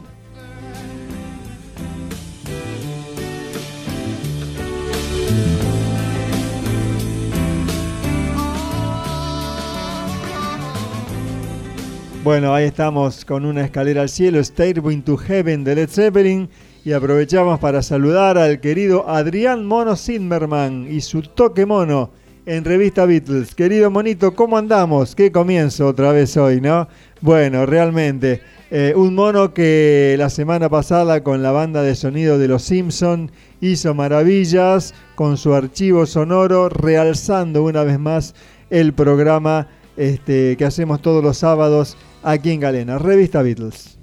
Bueno, 12.21 12.53
ahí 12.53 12.65
estamos 12.65 13.23
con 13.23 13.45
una 13.45 13.63
escalera 13.63 14.01
al 14.01 14.10
cielo, 14.10 14.43
Stairway 14.43 14.97
to 14.97 15.15
Heaven 15.15 15.63
de 15.63 15.75
Led 15.75 15.89
Zeppelin. 15.89 16.49
Y 16.84 16.91
aprovechamos 16.91 17.60
para 17.60 17.82
saludar 17.82 18.38
al 18.38 18.60
querido 18.60 19.08
Adrián 19.08 19.65
Mono 19.65 19.95
Zimmerman 19.95 20.88
y 20.91 20.99
su 20.99 21.21
toque 21.21 21.65
mono 21.65 22.12
en 22.45 22.65
Revista 22.65 23.05
Beatles. 23.05 23.55
Querido 23.55 23.89
monito, 23.89 24.36
¿cómo 24.36 24.58
andamos? 24.58 25.15
Qué 25.15 25.32
comienzo 25.32 25.88
otra 25.88 26.12
vez 26.12 26.36
hoy, 26.36 26.60
¿no? 26.60 26.89
Bueno, 27.21 27.65
realmente, 27.65 28.41
eh, 28.69 28.93
un 28.97 29.15
mono 29.15 29.53
que 29.53 30.15
la 30.17 30.29
semana 30.29 30.67
pasada 30.67 31.23
con 31.23 31.41
la 31.41 31.51
banda 31.51 31.84
de 31.84 31.95
sonido 31.95 32.38
de 32.38 32.49
Los 32.49 32.63
Simpson 32.63 33.32
hizo 33.62 33.93
maravillas 33.93 34.93
con 35.15 35.38
su 35.38 35.53
archivo 35.53 36.05
sonoro, 36.05 36.67
realzando 36.67 37.63
una 37.63 37.84
vez 37.86 37.97
más 37.97 38.36
el 38.69 38.93
programa 38.93 39.67
este, 39.95 40.55
que 40.58 40.65
hacemos 40.65 41.01
todos 41.01 41.23
los 41.23 41.38
sábados 41.38 41.97
aquí 42.23 42.51
en 42.51 42.60
Galena, 42.60 42.97
Revista 42.97 43.41
Beatles. 43.41 43.99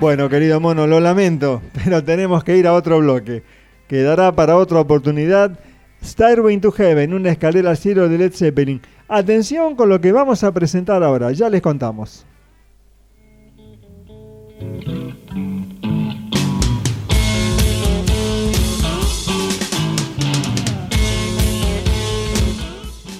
Bueno, 0.00 0.28
querido 0.28 0.60
mono, 0.60 0.86
lo 0.86 1.00
lamento, 1.00 1.60
pero 1.84 2.04
tenemos 2.04 2.44
que 2.44 2.56
ir 2.56 2.68
a 2.68 2.72
otro 2.72 3.00
bloque. 3.00 3.42
Quedará 3.88 4.30
para 4.30 4.56
otra 4.56 4.78
oportunidad 4.78 5.58
Stairway 6.04 6.58
to 6.58 6.70
Heaven, 6.70 7.14
una 7.14 7.30
escalera 7.30 7.70
al 7.70 7.76
cielo 7.76 8.08
de 8.08 8.18
Led 8.18 8.32
Zeppelin. 8.32 8.80
Atención 9.08 9.74
con 9.74 9.88
lo 9.88 10.00
que 10.00 10.12
vamos 10.12 10.44
a 10.44 10.52
presentar 10.52 11.02
ahora, 11.02 11.32
ya 11.32 11.48
les 11.50 11.60
contamos. 11.60 12.24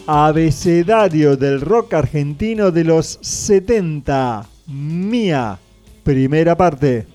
Abecedario 0.07 1.37
del 1.37 1.61
rock 1.61 1.95
argentino 1.95 2.71
de 2.71 2.85
los 2.85 3.19
70. 3.21 4.47
Mía. 4.69 5.59
Primera 6.09 6.57
parte. 6.57 7.07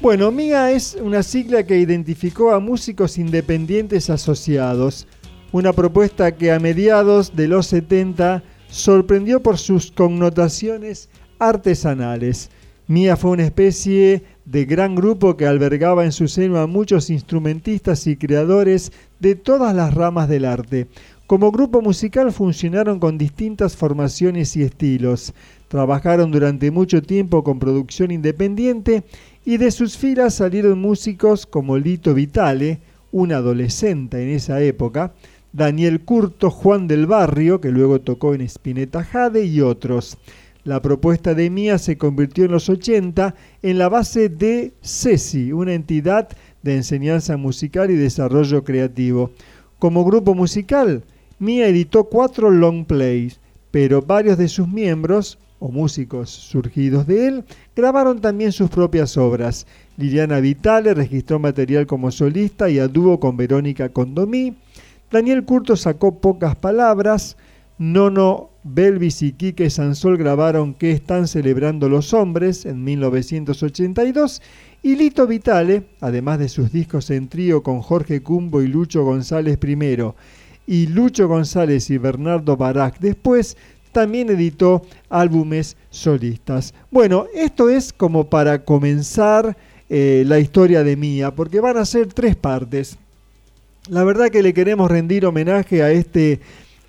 Bueno, 0.00 0.30
MIA 0.30 0.70
es 0.70 0.96
una 1.02 1.24
sigla 1.24 1.64
que 1.66 1.78
identificó 1.78 2.52
a 2.52 2.60
músicos 2.60 3.18
independientes 3.18 4.08
asociados, 4.10 5.08
una 5.50 5.72
propuesta 5.72 6.36
que 6.36 6.52
a 6.52 6.60
mediados 6.60 7.34
de 7.34 7.48
los 7.48 7.66
70 7.66 8.44
sorprendió 8.68 9.42
por 9.42 9.58
sus 9.58 9.90
connotaciones 9.90 11.08
artesanales. 11.40 12.48
MIA 12.86 13.16
fue 13.16 13.32
una 13.32 13.42
especie 13.42 14.22
de 14.50 14.64
gran 14.64 14.96
grupo 14.96 15.36
que 15.36 15.46
albergaba 15.46 16.04
en 16.04 16.10
su 16.10 16.26
seno 16.26 16.58
a 16.58 16.66
muchos 16.66 17.08
instrumentistas 17.08 18.08
y 18.08 18.16
creadores 18.16 18.90
de 19.20 19.36
todas 19.36 19.72
las 19.76 19.94
ramas 19.94 20.28
del 20.28 20.44
arte. 20.44 20.88
Como 21.28 21.52
grupo 21.52 21.80
musical 21.82 22.32
funcionaron 22.32 22.98
con 22.98 23.16
distintas 23.16 23.76
formaciones 23.76 24.56
y 24.56 24.64
estilos. 24.64 25.34
Trabajaron 25.68 26.32
durante 26.32 26.72
mucho 26.72 27.00
tiempo 27.00 27.44
con 27.44 27.60
producción 27.60 28.10
independiente 28.10 29.04
y 29.44 29.56
de 29.56 29.70
sus 29.70 29.96
filas 29.96 30.34
salieron 30.34 30.80
músicos 30.80 31.46
como 31.46 31.78
Lito 31.78 32.12
Vitale, 32.12 32.80
un 33.12 33.30
adolescente 33.30 34.20
en 34.20 34.30
esa 34.30 34.60
época, 34.60 35.12
Daniel 35.52 36.00
Curto, 36.00 36.50
Juan 36.50 36.88
del 36.88 37.06
Barrio, 37.06 37.60
que 37.60 37.70
luego 37.70 38.00
tocó 38.00 38.34
en 38.34 38.40
Spinetta 38.40 39.04
Jade 39.04 39.44
y 39.44 39.60
otros. 39.60 40.18
La 40.64 40.82
propuesta 40.82 41.34
de 41.34 41.48
Mía 41.48 41.78
se 41.78 41.96
convirtió 41.96 42.44
en 42.44 42.50
los 42.50 42.68
80 42.68 43.34
en 43.62 43.78
la 43.78 43.88
base 43.88 44.28
de 44.28 44.72
CESI, 44.82 45.52
una 45.52 45.72
entidad 45.72 46.28
de 46.62 46.76
enseñanza 46.76 47.36
musical 47.36 47.90
y 47.90 47.96
desarrollo 47.96 48.62
creativo. 48.62 49.30
Como 49.78 50.04
grupo 50.04 50.34
musical, 50.34 51.02
Mía 51.38 51.66
editó 51.66 52.04
cuatro 52.04 52.50
long 52.50 52.84
plays, 52.84 53.40
pero 53.70 54.02
varios 54.02 54.36
de 54.36 54.48
sus 54.48 54.68
miembros 54.68 55.38
o 55.60 55.68
músicos 55.68 56.30
surgidos 56.30 57.06
de 57.06 57.28
él, 57.28 57.44
grabaron 57.76 58.20
también 58.20 58.50
sus 58.50 58.70
propias 58.70 59.16
obras. 59.16 59.66
Liliana 59.96 60.40
Vitale 60.40 60.94
registró 60.94 61.38
material 61.38 61.86
como 61.86 62.10
solista 62.10 62.68
y 62.68 62.78
a 62.78 62.88
dúo 62.88 63.20
con 63.20 63.36
Verónica 63.36 63.90
Condomí. 63.90 64.56
Daniel 65.10 65.44
Curto 65.44 65.76
sacó 65.76 66.18
pocas 66.18 66.56
palabras. 66.56 67.36
Nono 67.78 68.49
Belvis 68.62 69.22
y 69.22 69.32
Quique 69.32 69.70
Sansol 69.70 70.16
grabaron 70.16 70.74
¿Qué 70.74 70.92
están 70.92 71.28
celebrando 71.28 71.88
los 71.88 72.12
hombres? 72.12 72.66
en 72.66 72.84
1982 72.84 74.42
y 74.82 74.96
Lito 74.96 75.26
Vitale, 75.26 75.84
además 76.00 76.38
de 76.38 76.48
sus 76.48 76.72
discos 76.72 77.10
en 77.10 77.28
trío 77.28 77.62
con 77.62 77.80
Jorge 77.80 78.22
Cumbo 78.22 78.62
y 78.62 78.66
Lucho 78.66 79.04
González 79.04 79.58
primero 79.58 80.14
y 80.66 80.86
Lucho 80.86 81.26
González 81.26 81.90
y 81.90 81.98
Bernardo 81.98 82.56
Barak 82.56 83.00
después, 83.00 83.56
también 83.90 84.30
editó 84.30 84.82
álbumes 85.08 85.76
solistas. 85.90 86.74
Bueno, 86.92 87.26
esto 87.34 87.68
es 87.68 87.92
como 87.92 88.30
para 88.30 88.64
comenzar 88.64 89.56
eh, 89.88 90.22
la 90.24 90.38
historia 90.38 90.84
de 90.84 90.96
Mía, 90.96 91.34
porque 91.34 91.58
van 91.58 91.76
a 91.76 91.84
ser 91.84 92.12
tres 92.12 92.36
partes. 92.36 92.96
La 93.88 94.04
verdad 94.04 94.28
que 94.28 94.44
le 94.44 94.54
queremos 94.54 94.88
rendir 94.88 95.26
homenaje 95.26 95.82
a 95.82 95.90
este, 95.90 96.38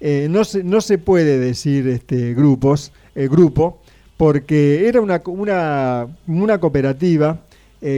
eh, 0.02 0.28
no, 0.30 0.44
se, 0.44 0.64
no 0.64 0.82
se 0.82 0.98
puede 0.98 1.40
decir 1.40 1.88
este, 1.88 2.34
grupos, 2.34 2.92
eh, 3.16 3.28
grupo, 3.30 3.82
porque 4.18 4.88
era 4.88 5.00
una, 5.00 5.22
una, 5.26 6.08
una 6.28 6.60
cooperativa 6.60 7.42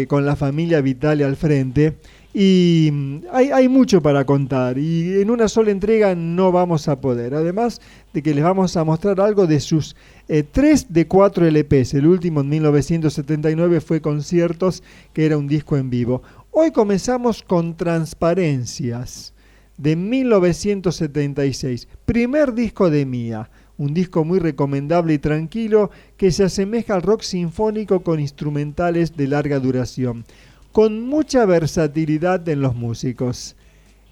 con 0.08 0.26
la 0.26 0.38
familia 0.38 0.80
Vitale 0.80 1.26
al 1.26 1.36
frente 1.36 1.98
y 2.34 2.90
mm, 2.92 3.18
hay, 3.32 3.52
hay, 3.52 3.68
mucho 3.68 4.02
para 4.02 4.26
contar 4.26 4.80
y 4.80 5.22
en 5.22 5.30
una 5.30 5.48
sola 5.48 5.70
entrega 5.70 6.16
no 6.16 6.52
vamos 6.52 6.88
a 6.88 7.00
poder. 7.00 7.36
Además 7.36 7.80
de 8.12 8.24
que 8.24 8.34
les 8.34 8.44
vamos 8.44 8.76
a 8.76 8.84
mostrar 8.84 9.22
algo 9.22 9.46
de 9.46 9.60
sus 9.60 9.96
eh, 10.28 10.44
tres 10.44 10.92
de 10.92 11.08
cuatro 11.08 11.46
LPs. 11.46 11.94
El 11.94 12.08
último 12.08 12.42
en 12.42 12.50
1979 12.50 13.82
fue 13.82 14.02
Conciertos, 14.02 14.82
que 15.14 15.26
era 15.26 15.38
un 15.38 15.48
disco 15.48 15.78
en 15.78 15.92
vivo. 15.92 16.24
Hoy 16.50 16.72
comenzamos 16.72 17.44
con 17.44 17.78
Transparencias 17.78 19.34
de 19.78 19.96
1976. 19.96 21.88
Primer 22.06 22.54
disco 22.54 22.90
de 22.90 23.06
Mía. 23.06 23.50
Un 23.78 23.94
disco 23.94 24.24
muy 24.24 24.40
recomendable 24.40 25.16
y 25.16 25.20
tranquilo 25.20 25.90
que 26.16 26.32
se 26.32 26.44
asemeja 26.44 26.94
al 26.94 27.02
rock 27.02 27.22
sinfónico 27.22 28.02
con 28.02 28.20
instrumentales 28.20 29.18
de 29.18 29.28
larga 29.28 29.60
duración 29.60 30.26
con 30.74 31.08
mucha 31.08 31.46
versatilidad 31.46 32.50
en 32.50 32.62
los 32.62 32.76
músicos. 32.76 33.56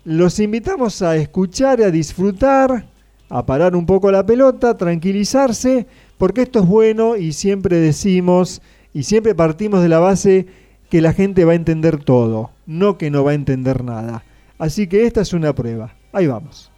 Los 0.05 0.39
invitamos 0.39 1.01
a 1.01 1.17
escuchar, 1.17 1.81
a 1.81 1.89
disfrutar, 1.89 2.85
a 3.29 3.45
parar 3.45 3.75
un 3.75 3.87
poco 3.87 4.11
la 4.11 4.25
pelota, 4.25 4.77
tranquilizarse, 4.77 5.87
porque 6.19 6.43
esto 6.43 6.59
es 6.59 6.67
bueno 6.67 7.17
y 7.17 7.33
siempre 7.33 7.77
decimos 7.77 8.61
y 8.93 9.03
siempre 9.03 9.33
partimos 9.33 9.81
de 9.81 9.89
la 9.89 9.99
base 9.99 10.45
que 10.89 11.01
la 11.01 11.13
gente 11.13 11.45
va 11.45 11.53
a 11.53 11.55
entender 11.55 12.03
todo, 12.03 12.51
no 12.67 12.97
que 12.99 13.09
no 13.09 13.23
va 13.23 13.31
a 13.31 13.35
entender 13.35 13.83
nada. 13.83 14.23
Así 14.61 14.85
que 14.85 15.07
esta 15.07 15.21
es 15.21 15.33
una 15.33 15.55
prueba. 15.55 15.95
Ahí 16.13 16.27
vamos. 16.27 16.70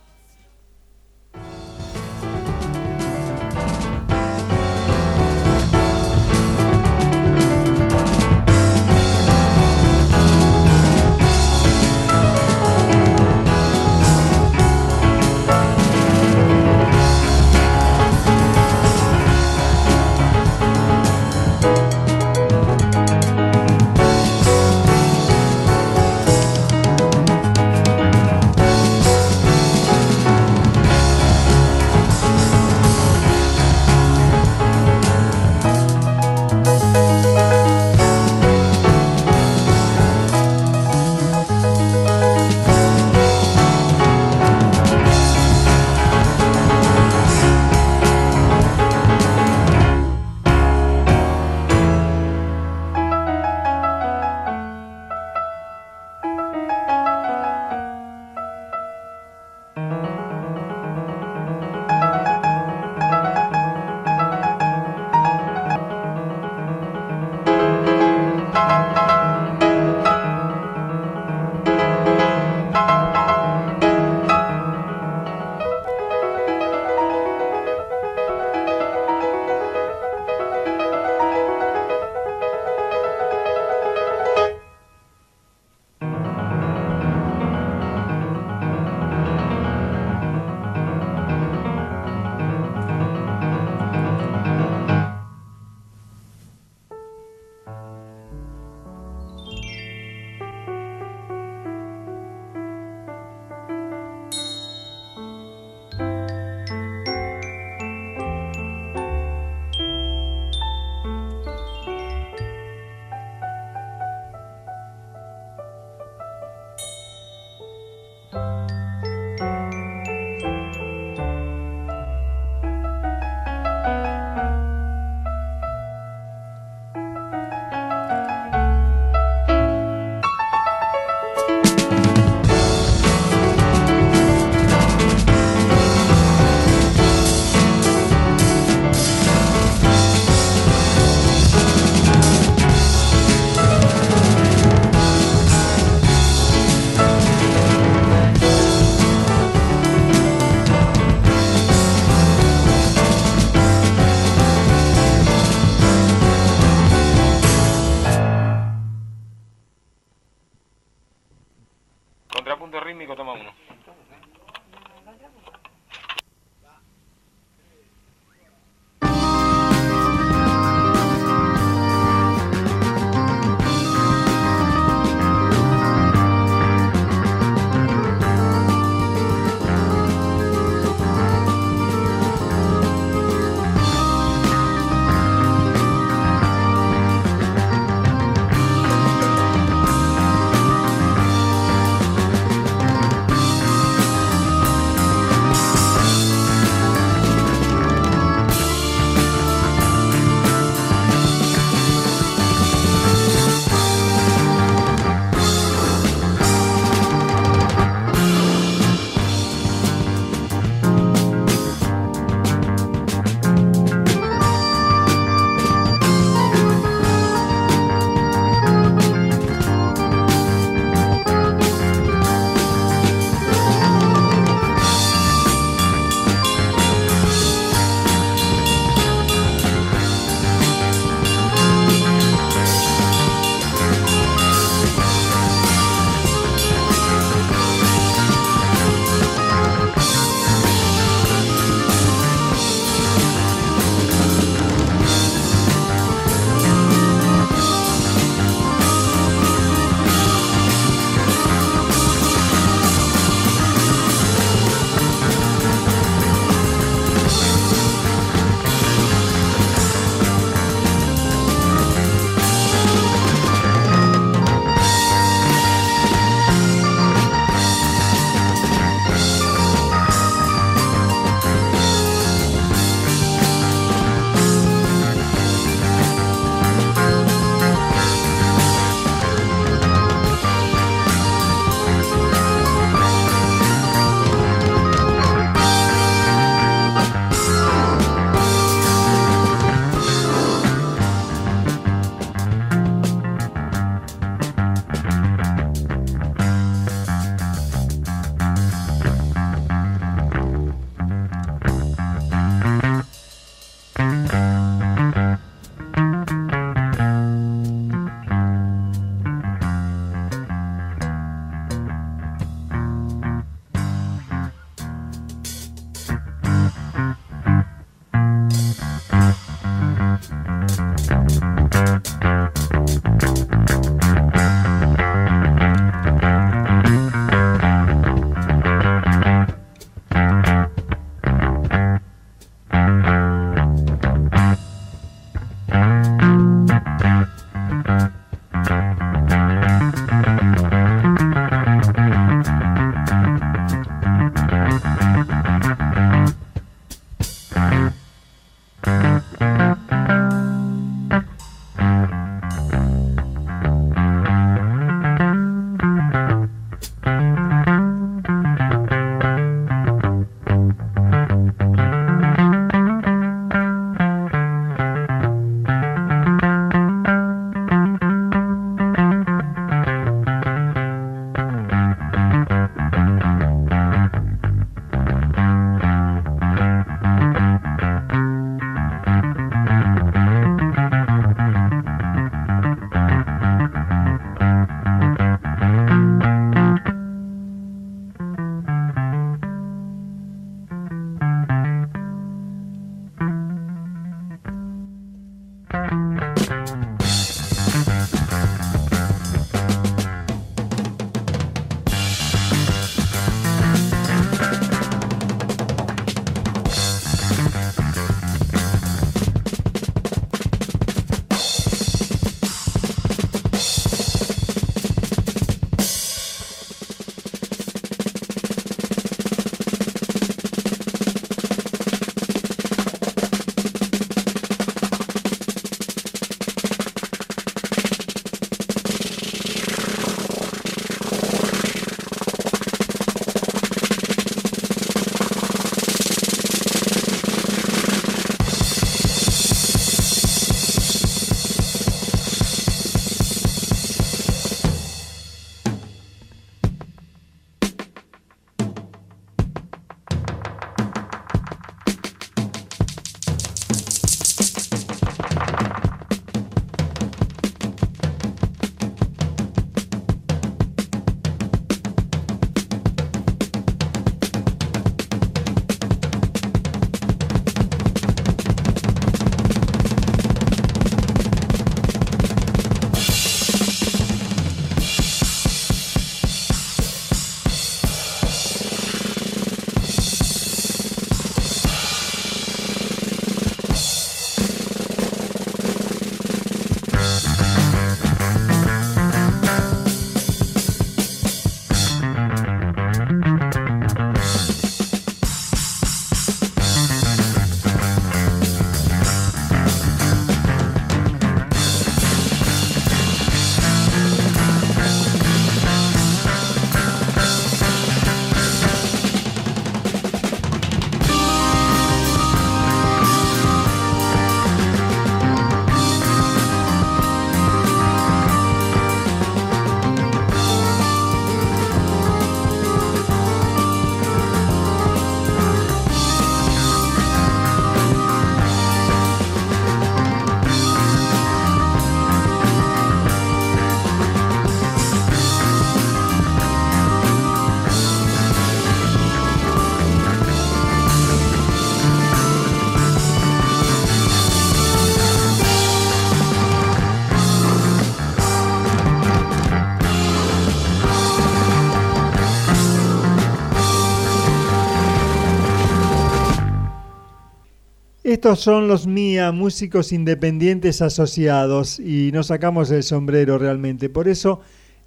Estos 558.23 558.39
son 558.39 558.69
los 558.69 558.87
MIA, 558.87 559.33
músicos 559.33 559.91
independientes 559.91 560.81
asociados, 560.81 561.77
y 561.77 562.09
nos 562.13 562.27
sacamos 562.27 562.71
el 562.71 562.83
sombrero 562.83 563.37
realmente. 563.37 563.89
Por 563.89 564.07
eso, 564.07 564.39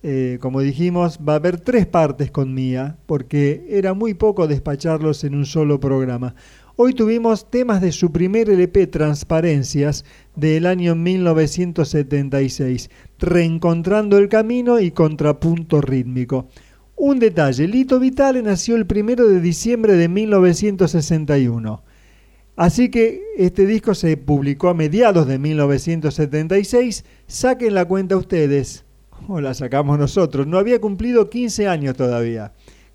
eh, 0.03 0.39
como 0.41 0.62
dijimos, 0.62 1.18
va 1.18 1.34
a 1.34 1.37
haber 1.37 1.61
tres 1.61 1.84
partes 1.84 2.30
con 2.30 2.55
MIA, 2.55 2.97
porque 3.05 3.66
era 3.68 3.93
muy 3.93 4.14
poco 4.14 4.47
despacharlos 4.47 5.22
en 5.22 5.34
un 5.34 5.45
solo 5.45 5.78
programa. 5.80 6.34
Hoy 6.76 6.95
tuvimos 6.95 7.51
temas 7.51 7.82
de 7.82 7.93
su 7.93 8.11
primer 8.11 8.49
LP 8.49 8.87
Transparencias 8.87 10.07
del 10.34 10.64
año 10.64 10.95
1976, 10.95 12.89
Reencontrando 13.18 14.16
el 14.16 14.30
Camino 14.30 14.80
y 14.80 14.93
Contrapunto 14.93 15.82
Rítmico. 15.82 16.49
Un 16.97 17.18
detalle, 17.18 17.68
Lito 17.68 18.01
Vitale 18.01 18.41
nació 18.41 18.76
el 18.76 18.87
primero 18.87 19.28
de 19.28 19.43
diciembre 19.43 19.93
de 19.93 20.09
1961. 20.09 21.82
Así 22.57 22.91
que 22.91 23.23
este 23.37 23.67
disco 23.67 23.95
se 23.95 24.17
publicó 24.17 24.69
a 24.69 24.75
mediados 24.75 25.27
de 25.27 25.39
1976. 25.39 27.05
Saquen 27.27 27.75
la 27.75 27.85
cuenta 27.85 28.17
ustedes. 28.17 28.85
O 29.29 29.41
la 29.41 29.55
sacamos 29.55 29.99
nosotros. 29.99 30.47
No 30.47 30.59
había 30.59 30.81
cumplido 30.81 31.31
15 31.31 31.69
años 31.69 31.97
todavía. 31.97 32.53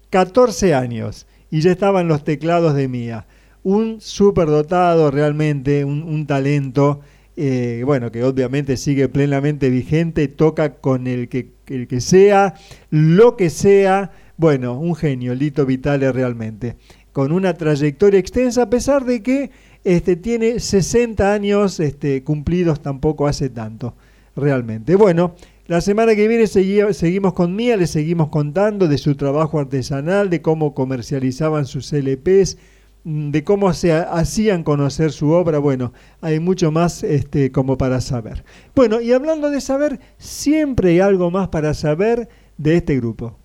14 0.09 0.73
años. 0.73 1.27
Y 1.49 1.61
ya 1.61 1.71
estaban 1.71 2.07
los 2.07 2.23
teclados 2.23 2.75
de 2.75 2.87
Mía 2.87 3.27
un 3.63 4.01
superdotado 4.01 5.11
realmente, 5.11 5.85
un, 5.85 6.25
talento, 6.25 7.01
eh, 7.35 7.83
bueno, 7.85 8.11
que 8.11 8.23
obviamente 8.23 8.77
sigue 8.77 9.07
plenamente 9.07 9.69
vigente, 9.69 10.27
toca 10.27 10.75
con 10.75 11.07
el 11.07 11.29
que, 11.29 11.51
el 11.67 11.87
que 11.87 12.01
sea, 12.01 12.55
lo 12.89 13.37
que 13.37 13.49
sea, 13.49 14.11
bueno, 14.37 14.79
un 14.79 14.95
genio, 14.95 15.35
Lito 15.35 15.65
Vitale 15.65 16.11
realmente, 16.11 16.77
con 17.11 17.31
una 17.31 17.53
trayectoria 17.53 18.19
extensa 18.19 18.63
a 18.63 18.69
pesar 18.69 19.05
de 19.05 19.21
que 19.21 19.51
este, 19.83 20.15
tiene 20.15 20.59
60 20.59 21.33
años 21.33 21.79
este, 21.79 22.23
cumplidos 22.23 22.81
tampoco 22.81 23.27
hace 23.27 23.49
tanto, 23.49 23.95
realmente. 24.35 24.95
Bueno, 24.95 25.35
la 25.67 25.81
semana 25.81 26.15
que 26.15 26.27
viene 26.27 26.47
seguimos 26.47 27.33
con 27.33 27.55
Mía, 27.55 27.77
le 27.77 27.87
seguimos 27.87 28.29
contando 28.29 28.87
de 28.87 28.97
su 28.97 29.15
trabajo 29.15 29.59
artesanal, 29.59 30.29
de 30.29 30.41
cómo 30.41 30.73
comercializaban 30.73 31.65
sus 31.65 31.91
LPs, 31.93 32.57
Mm, 33.03 33.31
de 33.31 33.43
cómo 33.43 33.73
se 33.73 33.93
hacían 33.93 34.63
conocer 34.63 35.11
su 35.11 35.31
obra, 35.31 35.57
bueno, 35.57 35.91
hay 36.21 36.39
mucho 36.39 36.71
más 36.71 37.03
este, 37.03 37.51
como 37.51 37.77
para 37.77 37.99
saber. 37.99 38.43
Bueno, 38.75 39.01
y 39.01 39.11
hablando 39.11 39.49
de 39.49 39.59
saber, 39.61 39.99
siempre 40.17 40.91
hay 40.91 40.99
algo 40.99 41.31
más 41.31 41.47
para 41.49 41.73
saber 41.73 42.29
de 42.57 42.77
este 42.77 42.97
grupo. 42.97 43.37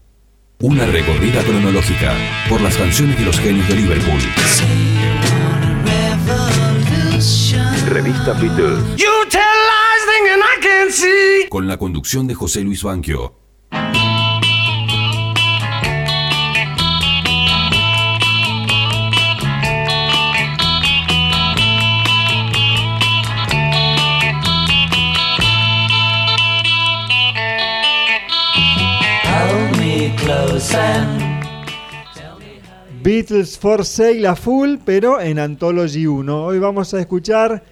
Una 0.63 0.87
recorrida 0.87 1.43
cronológica 1.43 2.15
por 2.49 2.63
las 2.63 2.75
canciones 2.79 3.19
de 3.19 3.27
los 3.27 3.39
genios 3.39 3.69
de 3.69 3.75
Liverpool. 3.75 4.21
Revista 7.91 8.33
Beatles. 8.33 8.79
Con 11.51 11.69
la 11.69 11.77
conducción 11.77 12.27
de 12.27 12.35
José 12.35 12.63
Luis 12.63 12.83
Banquio. 12.83 13.46
Beatles 33.03 33.59
for 33.59 33.85
Sale 33.85 34.27
a 34.27 34.35
full, 34.35 34.77
pero 34.85 35.21
en 35.21 35.39
Anthology 35.39 36.07
1. 36.07 36.45
Hoy 36.45 36.59
vamos 36.59 36.93
a 36.95 37.01
escuchar 37.01 37.63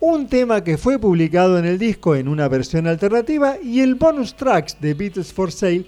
un 0.00 0.26
tema 0.26 0.64
que 0.64 0.78
fue 0.78 0.98
publicado 0.98 1.58
en 1.58 1.64
el 1.64 1.78
disco 1.78 2.16
en 2.16 2.28
una 2.28 2.48
versión 2.48 2.86
alternativa 2.86 3.56
y 3.62 3.80
el 3.80 3.94
bonus 3.94 4.34
tracks 4.34 4.80
de 4.80 4.94
Beatles 4.94 5.32
for 5.32 5.52
Sale 5.52 5.86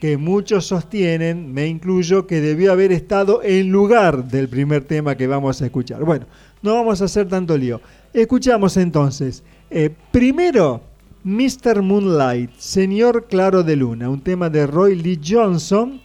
que 0.00 0.18
muchos 0.18 0.66
sostienen, 0.66 1.52
me 1.52 1.66
incluyo, 1.66 2.26
que 2.26 2.42
debió 2.42 2.72
haber 2.72 2.92
estado 2.92 3.42
en 3.42 3.70
lugar 3.70 4.24
del 4.24 4.48
primer 4.48 4.84
tema 4.84 5.16
que 5.16 5.26
vamos 5.26 5.62
a 5.62 5.64
escuchar. 5.64 6.04
Bueno, 6.04 6.26
no 6.60 6.74
vamos 6.74 7.00
a 7.00 7.06
hacer 7.06 7.26
tanto 7.26 7.56
lío. 7.56 7.80
Escuchamos 8.12 8.76
entonces. 8.76 9.42
Eh, 9.70 9.90
primero, 10.10 10.82
Mr. 11.24 11.80
Moonlight, 11.80 12.50
Señor 12.58 13.28
Claro 13.28 13.62
de 13.62 13.76
Luna, 13.76 14.10
un 14.10 14.20
tema 14.20 14.50
de 14.50 14.66
Roy 14.66 14.94
Lee 14.94 15.18
Johnson 15.26 16.02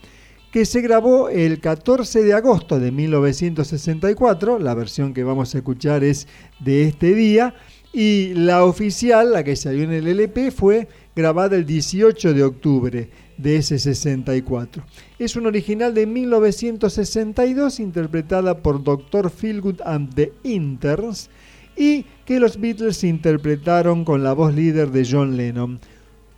que 0.50 0.64
se 0.64 0.80
grabó 0.80 1.28
el 1.28 1.60
14 1.60 2.22
de 2.22 2.32
agosto 2.32 2.80
de 2.80 2.90
1964, 2.90 4.58
la 4.58 4.72
versión 4.72 5.12
que 5.12 5.22
vamos 5.22 5.54
a 5.54 5.58
escuchar 5.58 6.04
es 6.04 6.26
de 6.58 6.84
este 6.84 7.14
día, 7.14 7.54
y 7.92 8.32
la 8.32 8.64
oficial, 8.64 9.32
la 9.32 9.44
que 9.44 9.56
salió 9.56 9.84
en 9.84 9.92
el 9.92 10.08
LP, 10.08 10.50
fue 10.52 10.88
grabada 11.14 11.54
el 11.54 11.66
18 11.66 12.32
de 12.32 12.42
octubre 12.42 13.10
de 13.36 13.56
ese 13.56 13.78
64. 13.78 14.82
Es 15.18 15.36
un 15.36 15.44
original 15.44 15.92
de 15.92 16.06
1962 16.06 17.78
interpretada 17.78 18.62
por 18.62 18.82
Dr. 18.82 19.30
Philgood 19.30 19.82
and 19.84 20.14
the 20.14 20.32
Interns 20.44 21.28
y 21.76 22.06
que 22.30 22.38
los 22.38 22.60
Beatles 22.60 23.02
interpretaron 23.02 24.04
con 24.04 24.22
la 24.22 24.34
voz 24.34 24.54
líder 24.54 24.92
de 24.92 25.04
John 25.04 25.36
Lennon 25.36 25.80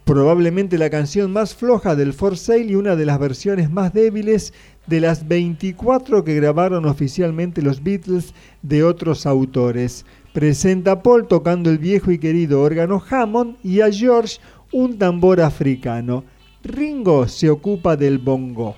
probablemente 0.04 0.78
la 0.78 0.88
canción 0.88 1.30
más 1.30 1.54
floja 1.54 1.94
del 1.94 2.14
For 2.14 2.38
Sale 2.38 2.64
y 2.64 2.76
una 2.76 2.96
de 2.96 3.04
las 3.04 3.18
versiones 3.18 3.70
más 3.70 3.92
débiles 3.92 4.54
de 4.86 5.00
las 5.00 5.28
24 5.28 6.24
que 6.24 6.34
grabaron 6.34 6.86
oficialmente 6.86 7.60
los 7.60 7.82
Beatles 7.82 8.32
de 8.62 8.82
otros 8.82 9.26
autores. 9.26 10.06
Presenta 10.32 10.92
a 10.92 11.02
Paul 11.02 11.28
tocando 11.28 11.68
el 11.68 11.76
viejo 11.76 12.10
y 12.10 12.18
querido 12.18 12.62
órgano 12.62 13.02
Hammond 13.10 13.56
y 13.62 13.82
a 13.82 13.92
George 13.92 14.38
un 14.72 14.96
tambor 14.96 15.42
africano. 15.42 16.24
Ringo 16.64 17.28
se 17.28 17.50
ocupa 17.50 17.98
del 17.98 18.16
bongo. 18.16 18.76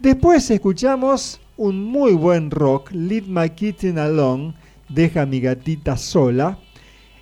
Después 0.00 0.50
escuchamos 0.50 1.40
un 1.56 1.84
muy 1.84 2.14
buen 2.14 2.50
rock, 2.50 2.90
Lead 2.90 3.26
My 3.28 3.50
Kitten 3.50 4.00
Along, 4.00 4.52
Deja 4.90 5.24
mi 5.24 5.40
gatita 5.40 5.96
sola. 5.96 6.58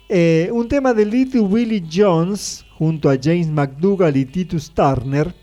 Eh, 0.08 0.48
un 0.52 0.66
tema 0.68 0.94
de 0.94 1.04
Little 1.04 1.42
Willie 1.42 1.84
Jones, 1.92 2.64
junto 2.78 3.10
a 3.10 3.18
James 3.22 3.48
McDougall 3.48 4.16
y 4.16 4.24
Titus 4.24 4.72
Turner, 4.72 5.34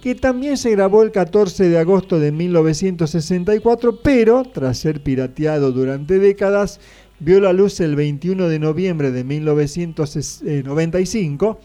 que 0.00 0.14
también 0.14 0.56
se 0.56 0.70
grabó 0.70 1.02
el 1.02 1.10
14 1.10 1.68
de 1.68 1.78
agosto 1.78 2.20
de 2.20 2.30
1964, 2.30 4.00
pero 4.00 4.44
tras 4.44 4.78
ser 4.78 5.02
pirateado 5.02 5.72
durante 5.72 6.20
décadas, 6.20 6.78
vio 7.18 7.40
la 7.40 7.52
luz 7.52 7.80
el 7.80 7.96
21 7.96 8.46
de 8.48 8.60
noviembre 8.60 9.10
de 9.10 9.24
1995 9.24 11.58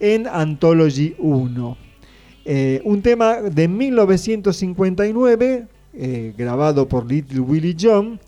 en 0.00 0.26
Anthology 0.26 1.14
1. 1.18 1.78
Eh, 2.44 2.82
un 2.84 3.00
tema 3.02 3.40
de 3.40 3.68
1959, 3.68 5.66
eh, 5.94 6.34
grabado 6.36 6.88
por 6.88 7.06
Little 7.06 7.38
Willie 7.40 7.76
John, 7.80 8.20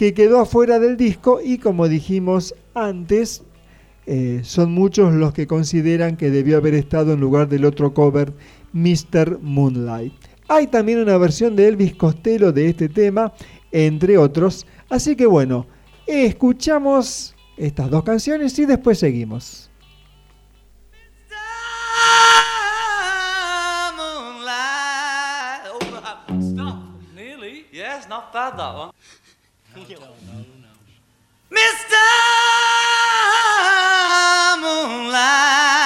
que 0.00 0.14
quedó 0.14 0.40
afuera 0.40 0.78
del 0.78 0.96
disco 0.96 1.42
y 1.44 1.58
como 1.58 1.86
dijimos 1.86 2.54
antes, 2.72 3.42
eh, 4.06 4.40
son 4.44 4.72
muchos 4.72 5.12
los 5.12 5.34
que 5.34 5.46
consideran 5.46 6.16
que 6.16 6.30
debió 6.30 6.56
haber 6.56 6.72
estado 6.72 7.12
en 7.12 7.20
lugar 7.20 7.50
del 7.50 7.66
otro 7.66 7.92
cover, 7.92 8.32
Mr. 8.72 9.38
Moonlight. 9.42 10.14
Hay 10.48 10.68
también 10.68 11.00
una 11.00 11.18
versión 11.18 11.54
de 11.54 11.68
Elvis 11.68 11.96
Costello 11.96 12.50
de 12.50 12.70
este 12.70 12.88
tema, 12.88 13.34
entre 13.72 14.16
otros. 14.16 14.66
Así 14.88 15.16
que 15.16 15.26
bueno, 15.26 15.66
escuchamos 16.06 17.36
estas 17.58 17.90
dos 17.90 18.02
canciones 18.02 18.58
y 18.58 18.64
después 18.64 18.98
seguimos. 18.98 19.70
Moonlight. 23.98 25.66
Oh, 25.74 26.40
stop. 26.40 26.90
Yes. 27.70 28.08
I 29.72 29.78
don't 29.78 30.00
know. 30.00 30.14
Mr. 31.50 32.02
Moonlight. 34.60 35.79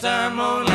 time 0.00 0.36
Moonlight. 0.36 0.71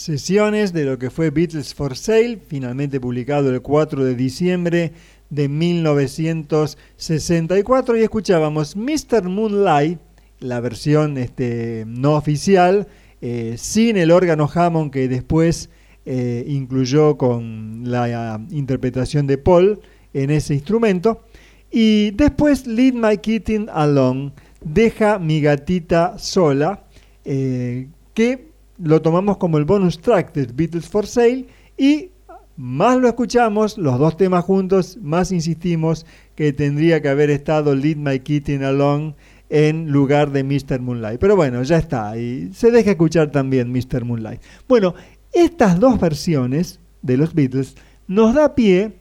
sesiones 0.00 0.72
de 0.72 0.84
lo 0.84 0.98
que 0.98 1.10
fue 1.10 1.30
Beatles 1.30 1.74
for 1.74 1.94
Sale, 1.94 2.38
finalmente 2.46 2.98
publicado 2.98 3.50
el 3.50 3.60
4 3.60 4.02
de 4.02 4.14
diciembre 4.14 4.94
de 5.28 5.46
1964 5.48 7.98
y 7.98 8.02
escuchábamos 8.02 8.76
Mr. 8.76 9.28
Moonlight, 9.28 9.98
la 10.38 10.60
versión 10.60 11.18
este, 11.18 11.84
no 11.86 12.14
oficial, 12.14 12.88
eh, 13.20 13.56
sin 13.58 13.98
el 13.98 14.10
órgano 14.10 14.48
Hammond 14.52 14.90
que 14.90 15.06
después 15.06 15.68
eh, 16.06 16.46
incluyó 16.48 17.18
con 17.18 17.82
la 17.84 18.08
eh, 18.08 18.38
interpretación 18.52 19.26
de 19.26 19.36
Paul 19.36 19.80
en 20.14 20.30
ese 20.30 20.54
instrumento. 20.54 21.24
Y 21.70 22.12
después 22.12 22.66
Lead 22.66 22.94
My 22.94 23.18
Kitten 23.18 23.68
Along, 23.70 24.30
Deja 24.62 25.18
mi 25.18 25.42
gatita 25.42 26.18
sola, 26.18 26.84
que 27.24 28.49
lo 28.82 29.02
tomamos 29.02 29.36
como 29.36 29.58
el 29.58 29.64
bonus 29.64 30.00
track 30.00 30.32
de 30.32 30.46
Beatles 30.46 30.88
for 30.88 31.06
Sale 31.06 31.46
y 31.76 32.10
más 32.56 32.98
lo 32.98 33.08
escuchamos, 33.08 33.78
los 33.78 33.98
dos 33.98 34.16
temas 34.16 34.44
juntos, 34.44 34.98
más 35.00 35.32
insistimos 35.32 36.04
que 36.34 36.52
tendría 36.52 37.00
que 37.00 37.08
haber 37.08 37.30
estado 37.30 37.74
Lead 37.74 37.96
My 37.96 38.20
Kitten 38.20 38.64
Alone 38.64 39.14
en 39.48 39.90
lugar 39.90 40.30
de 40.30 40.44
Mr. 40.44 40.80
Moonlight. 40.80 41.20
Pero 41.20 41.36
bueno, 41.36 41.62
ya 41.62 41.78
está, 41.78 42.16
y 42.18 42.50
se 42.52 42.70
deja 42.70 42.90
escuchar 42.90 43.30
también 43.30 43.72
Mr. 43.72 44.04
Moonlight. 44.04 44.42
Bueno, 44.68 44.94
estas 45.32 45.80
dos 45.80 45.98
versiones 45.98 46.80
de 47.02 47.16
los 47.16 47.34
Beatles 47.34 47.76
nos 48.06 48.34
da 48.34 48.54
pie 48.54 48.92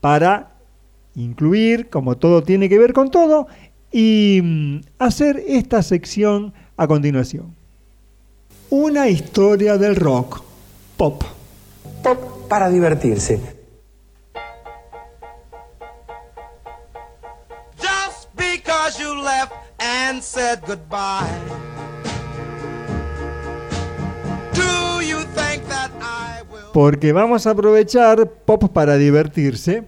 para 0.00 0.56
incluir, 1.14 1.88
como 1.90 2.16
todo 2.16 2.42
tiene 2.42 2.68
que 2.68 2.78
ver 2.78 2.92
con 2.92 3.10
todo, 3.10 3.46
y 3.92 4.40
mm, 4.42 4.80
hacer 4.98 5.42
esta 5.46 5.82
sección 5.82 6.52
a 6.76 6.86
continuación. 6.86 7.54
Una 8.76 9.06
historia 9.06 9.78
del 9.78 9.94
rock 9.94 10.42
pop. 10.96 11.22
Pop 12.02 12.48
para 12.48 12.68
divertirse. 12.68 13.38
Just 17.78 18.30
because 18.34 19.00
you 19.00 19.14
left 19.22 19.52
and 19.78 20.20
said 20.20 20.58
goodbye. 20.66 21.30
Do 24.54 25.00
you 25.04 25.20
think 25.36 25.68
that 25.68 25.92
I 26.00 26.42
will? 26.52 26.72
Porque 26.72 27.12
vamos 27.12 27.46
a 27.46 27.50
aprovechar 27.50 28.28
pop 28.44 28.72
para 28.72 28.96
divertirse 28.96 29.84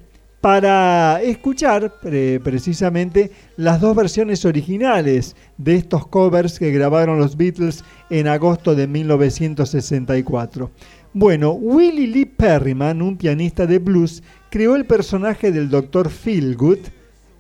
para 0.47 1.21
escuchar 1.23 1.99
pre- 2.01 2.39
precisamente 2.39 3.33
las 3.57 3.81
dos 3.81 3.97
versiones 3.97 4.45
originales 4.45 5.35
de 5.59 5.75
estos 5.75 6.07
covers 6.07 6.61
que 6.61 6.71
grabaron 6.71 7.19
los 7.19 7.37
Beatles 7.37 7.83
en 8.11 8.29
agosto 8.29 8.77
de 8.77 8.87
1964. 8.87 10.71
Bueno, 11.13 11.51
Willie 11.51 12.07
Lee 12.07 12.27
Perryman, 12.27 13.03
un 13.03 13.17
pianista 13.17 13.67
de 13.67 13.81
blues, 13.81 14.23
creó 14.49 14.77
el 14.77 14.85
personaje 14.85 15.51
del 15.51 15.69
Dr. 15.69 16.11
Feelgood, 16.11 16.79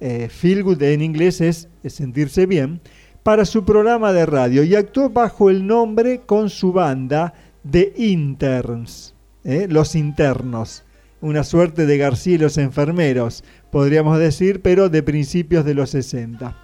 eh, 0.00 0.28
Feelgood 0.28 0.82
en 0.82 1.00
inglés 1.00 1.40
es, 1.40 1.68
es 1.84 1.94
sentirse 1.94 2.44
bien, 2.46 2.80
para 3.22 3.44
su 3.44 3.64
programa 3.64 4.12
de 4.12 4.26
radio 4.26 4.64
y 4.64 4.74
actuó 4.74 5.10
bajo 5.10 5.48
el 5.48 5.64
nombre 5.64 6.22
con 6.26 6.50
su 6.50 6.72
banda 6.72 7.34
The 7.70 7.92
Interns, 7.98 9.14
eh, 9.44 9.68
los 9.70 9.94
internos 9.94 10.82
una 11.20 11.44
suerte 11.44 11.86
de 11.86 11.98
García 11.98 12.34
y 12.34 12.38
los 12.38 12.58
enfermeros, 12.58 13.44
podríamos 13.70 14.18
decir, 14.18 14.62
pero 14.62 14.88
de 14.88 15.02
principios 15.02 15.64
de 15.64 15.74
los 15.74 15.90
60. 15.90 16.56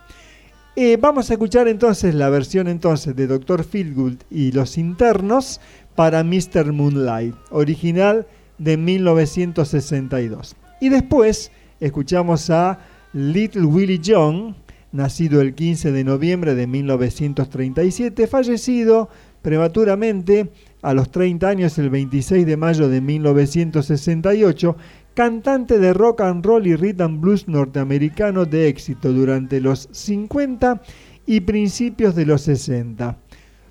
Eh, 0.74 0.96
vamos 0.98 1.28
a 1.28 1.34
escuchar 1.34 1.68
entonces 1.68 2.14
la 2.14 2.30
versión 2.30 2.66
entonces 2.66 3.14
de 3.14 3.26
Dr. 3.26 3.62
Feelgood 3.64 4.16
y 4.30 4.52
los 4.52 4.78
internos 4.78 5.60
para 5.94 6.24
Mr. 6.24 6.72
Moonlight, 6.72 7.34
original 7.50 8.26
de 8.56 8.76
1962. 8.78 10.56
Y 10.80 10.88
después 10.88 11.52
escuchamos 11.80 12.48
a 12.48 12.78
Little 13.12 13.66
Willie 13.66 14.00
John, 14.04 14.56
nacido 14.92 15.42
el 15.42 15.54
15 15.54 15.92
de 15.92 16.04
noviembre 16.04 16.54
de 16.54 16.66
1937, 16.66 18.26
fallecido 18.26 19.10
prematuramente 19.42 20.50
a 20.82 20.94
los 20.94 21.10
30 21.10 21.48
años 21.48 21.78
el 21.78 21.90
26 21.90 22.44
de 22.44 22.56
mayo 22.56 22.88
de 22.88 23.00
1968, 23.00 24.76
cantante 25.14 25.78
de 25.78 25.94
rock 25.94 26.22
and 26.22 26.44
roll 26.44 26.66
y 26.66 26.74
rhythm 26.74 27.20
blues 27.20 27.46
norteamericano 27.46 28.44
de 28.44 28.68
éxito 28.68 29.12
durante 29.12 29.60
los 29.60 29.88
50 29.92 30.82
y 31.24 31.40
principios 31.40 32.14
de 32.14 32.26
los 32.26 32.42
60. 32.42 33.16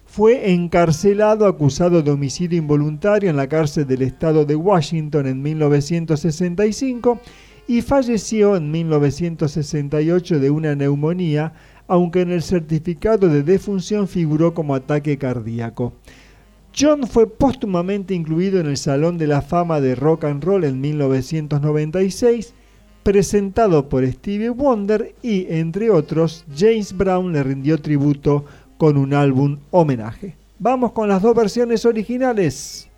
Fue 0.05 0.51
encarcelado 0.51 1.47
acusado 1.47 2.01
de 2.01 2.12
homicidio 2.12 2.57
involuntario 2.57 3.30
en 3.30 3.38
la 3.38 3.47
cárcel 3.47 3.88
del 3.88 4.01
estado 4.01 4.45
de 4.45 4.55
Washington 4.55 5.28
en 5.28 5.41
1965 5.41 7.20
y 7.68 7.82
falleció 7.82 8.55
en 8.57 8.72
1968 8.72 10.39
de 10.39 10.49
una 10.49 10.76
neumonía, 10.76 11.53
aunque 11.88 12.22
en 12.22 12.32
el 12.32 12.41
certificado 12.41 13.30
de 13.30 13.43
defunción 13.43 14.07
figuró 14.07 14.53
como 14.53 14.76
ataque 14.76 15.18
cardíaco. 15.18 15.93
John 16.78 17.05
fue 17.05 17.28
póstumamente 17.28 18.13
incluido 18.13 18.59
en 18.59 18.67
el 18.67 18.78
Salón 18.78 19.17
de 19.17 19.28
la 19.28 19.41
Fama 19.41 19.82
de 19.82 19.95
Rock 19.95 20.24
and 20.24 20.43
Roll 20.43 20.63
en 20.63 20.80
1996, 20.80 22.53
presentado 23.03 23.89
por 23.89 24.07
Stevie 24.07 24.49
Wonder 24.49 25.13
y, 25.22 25.47
entre 25.49 25.89
otros, 25.89 26.45
James 26.55 26.95
Brown 26.95 27.34
le 27.34 27.43
rindió 27.43 27.78
tributo 27.82 28.45
con 28.78 28.97
un 28.97 29.13
álbum 29.13 29.57
homenaje. 29.72 30.38
Vamos 30.59 30.91
con 30.93 31.09
las 31.09 31.22
dos 31.22 31.36
versiones 31.36 31.86
originales. 31.86 32.91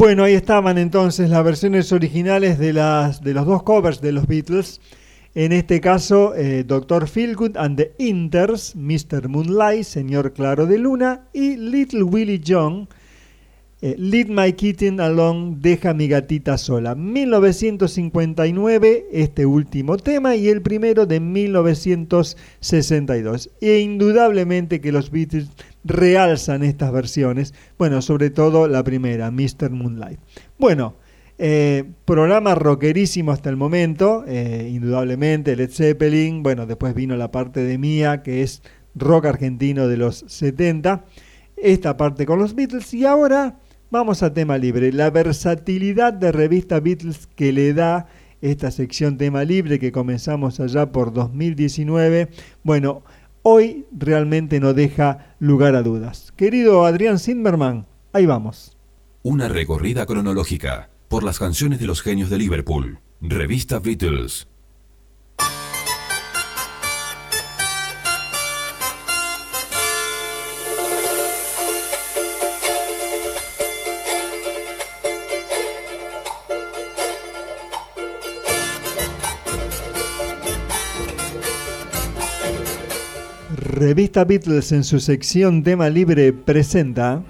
Bueno, 0.00 0.24
ahí 0.24 0.32
estaban 0.32 0.78
entonces 0.78 1.28
las 1.28 1.44
versiones 1.44 1.92
originales 1.92 2.58
de, 2.58 2.72
las, 2.72 3.22
de 3.22 3.34
los 3.34 3.44
dos 3.44 3.62
covers 3.64 4.00
de 4.00 4.12
los 4.12 4.26
Beatles. 4.26 4.80
En 5.34 5.52
este 5.52 5.78
caso, 5.82 6.34
eh, 6.34 6.64
Dr. 6.64 7.06
Feelgood 7.06 7.58
and 7.58 7.76
the 7.76 7.92
Inters, 7.98 8.74
Mr. 8.74 9.28
Moonlight, 9.28 9.84
Señor 9.84 10.32
Claro 10.32 10.64
de 10.64 10.78
Luna 10.78 11.28
y 11.34 11.58
Little 11.58 12.04
Willie 12.04 12.40
John, 12.42 12.88
eh, 13.82 13.96
Lead 13.98 14.28
My 14.28 14.52
Kitten 14.52 15.00
Along, 15.00 15.56
Deja 15.60 15.94
mi 15.94 16.06
gatita 16.06 16.58
sola. 16.58 16.94
1959, 16.94 19.06
este 19.12 19.46
último 19.46 19.96
tema, 19.96 20.36
y 20.36 20.48
el 20.48 20.60
primero 20.60 21.06
de 21.06 21.20
1962. 21.20 23.50
E 23.60 23.78
indudablemente 23.78 24.82
que 24.82 24.92
los 24.92 25.10
Beatles 25.10 25.48
realzan 25.84 26.62
estas 26.62 26.92
versiones, 26.92 27.54
bueno, 27.78 28.02
sobre 28.02 28.28
todo 28.30 28.68
la 28.68 28.84
primera, 28.84 29.30
Mr. 29.30 29.70
Moonlight. 29.70 30.20
Bueno, 30.58 30.96
eh, 31.38 31.84
programa 32.04 32.54
rockerísimo 32.54 33.32
hasta 33.32 33.48
el 33.48 33.56
momento, 33.56 34.24
eh, 34.28 34.68
indudablemente 34.70 35.56
Led 35.56 35.70
Zeppelin, 35.70 36.42
bueno, 36.42 36.66
después 36.66 36.94
vino 36.94 37.16
la 37.16 37.30
parte 37.30 37.64
de 37.64 37.78
Mía, 37.78 38.22
que 38.22 38.42
es 38.42 38.62
rock 38.94 39.24
argentino 39.24 39.88
de 39.88 39.96
los 39.96 40.22
70, 40.28 41.06
esta 41.56 41.96
parte 41.96 42.26
con 42.26 42.38
los 42.38 42.54
Beatles, 42.54 42.92
y 42.92 43.06
ahora 43.06 43.56
vamos 43.90 44.22
a 44.22 44.32
tema 44.32 44.56
libre, 44.56 44.92
la 44.92 45.10
versatilidad 45.10 46.12
de 46.12 46.32
revista 46.32 46.80
Beatles 46.80 47.28
que 47.34 47.52
le 47.52 47.74
da 47.74 48.08
esta 48.40 48.70
sección 48.70 49.18
tema 49.18 49.44
libre 49.44 49.78
que 49.78 49.92
comenzamos 49.92 50.60
allá 50.60 50.92
por 50.92 51.12
2019, 51.12 52.30
bueno, 52.62 53.02
hoy 53.42 53.86
realmente 53.96 54.60
no 54.60 54.72
deja 54.72 55.34
lugar 55.38 55.74
a 55.74 55.82
dudas. 55.82 56.32
Querido 56.36 56.86
Adrián 56.86 57.18
Zimmerman, 57.18 57.86
ahí 58.12 58.26
vamos. 58.26 58.76
Una 59.22 59.48
recorrida 59.48 60.06
cronológica 60.06 60.88
por 61.08 61.24
las 61.24 61.38
canciones 61.38 61.80
de 61.80 61.86
los 61.86 62.00
genios 62.00 62.30
de 62.30 62.38
Liverpool. 62.38 63.00
Revista 63.20 63.80
Beatles. 63.80 64.49
Revista 83.80 84.26
Beatles 84.26 84.72
en 84.72 84.84
su 84.84 85.00
sección 85.00 85.62
tema 85.62 85.88
libre 85.88 86.34
presenta. 86.34 87.22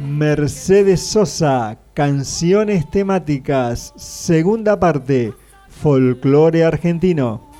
Mercedes 0.00 1.02
Sosa, 1.02 1.78
canciones 1.92 2.90
temáticas, 2.90 3.92
segunda 3.96 4.80
parte, 4.80 5.34
folclore 5.68 6.64
argentino. 6.64 7.51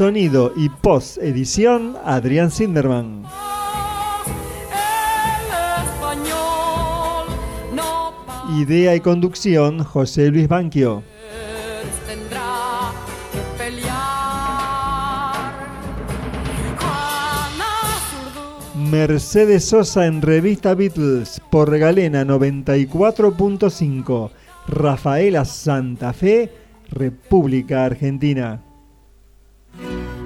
Sonido 0.00 0.54
y 0.56 0.70
post 0.70 1.18
edición, 1.18 1.94
Adrián 2.02 2.50
Sinderman. 2.50 3.24
Idea 8.56 8.96
y 8.96 9.00
conducción, 9.00 9.84
José 9.84 10.30
Luis 10.30 10.48
Banquio. 10.48 11.02
Mercedes 18.74 19.66
Sosa 19.66 20.06
en 20.06 20.22
Revista 20.22 20.74
Beatles 20.74 21.42
por 21.50 21.78
Galena 21.78 22.24
94.5. 22.24 24.30
Rafaela 24.66 25.44
Santa 25.44 26.14
Fe, 26.14 26.50
República 26.88 27.84
Argentina. 27.84 28.62
Desde 29.78 30.19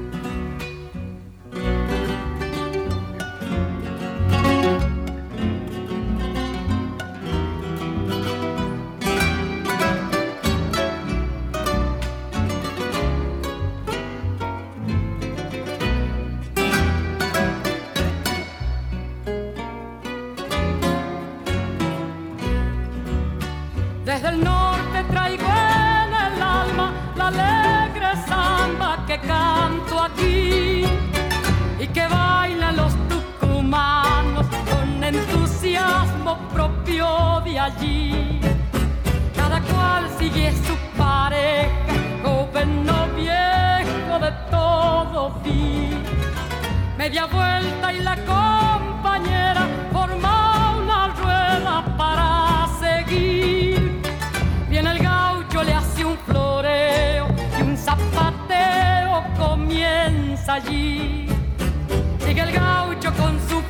Media 47.05 47.27
vuelta 47.27 47.93
y 47.93 48.01
la 48.01 48.17
compañera 48.17 49.69
forma 49.93 50.79
una 50.79 51.09
rueda 51.09 51.97
para 51.99 52.67
seguir. 52.81 54.01
Viene 54.71 54.91
el 54.93 55.01
gaucho, 55.01 55.63
le 55.63 55.75
hace 55.75 56.03
un 56.03 56.17
floreo 56.17 57.29
y 57.59 57.63
un 57.63 57.77
zapateo 57.77 59.23
comienza 59.37 60.55
allí. 60.55 61.27
Sigue 62.21 62.41
el 62.41 62.53
gaucho 62.53 63.13
con 63.13 63.39
su 63.51 63.61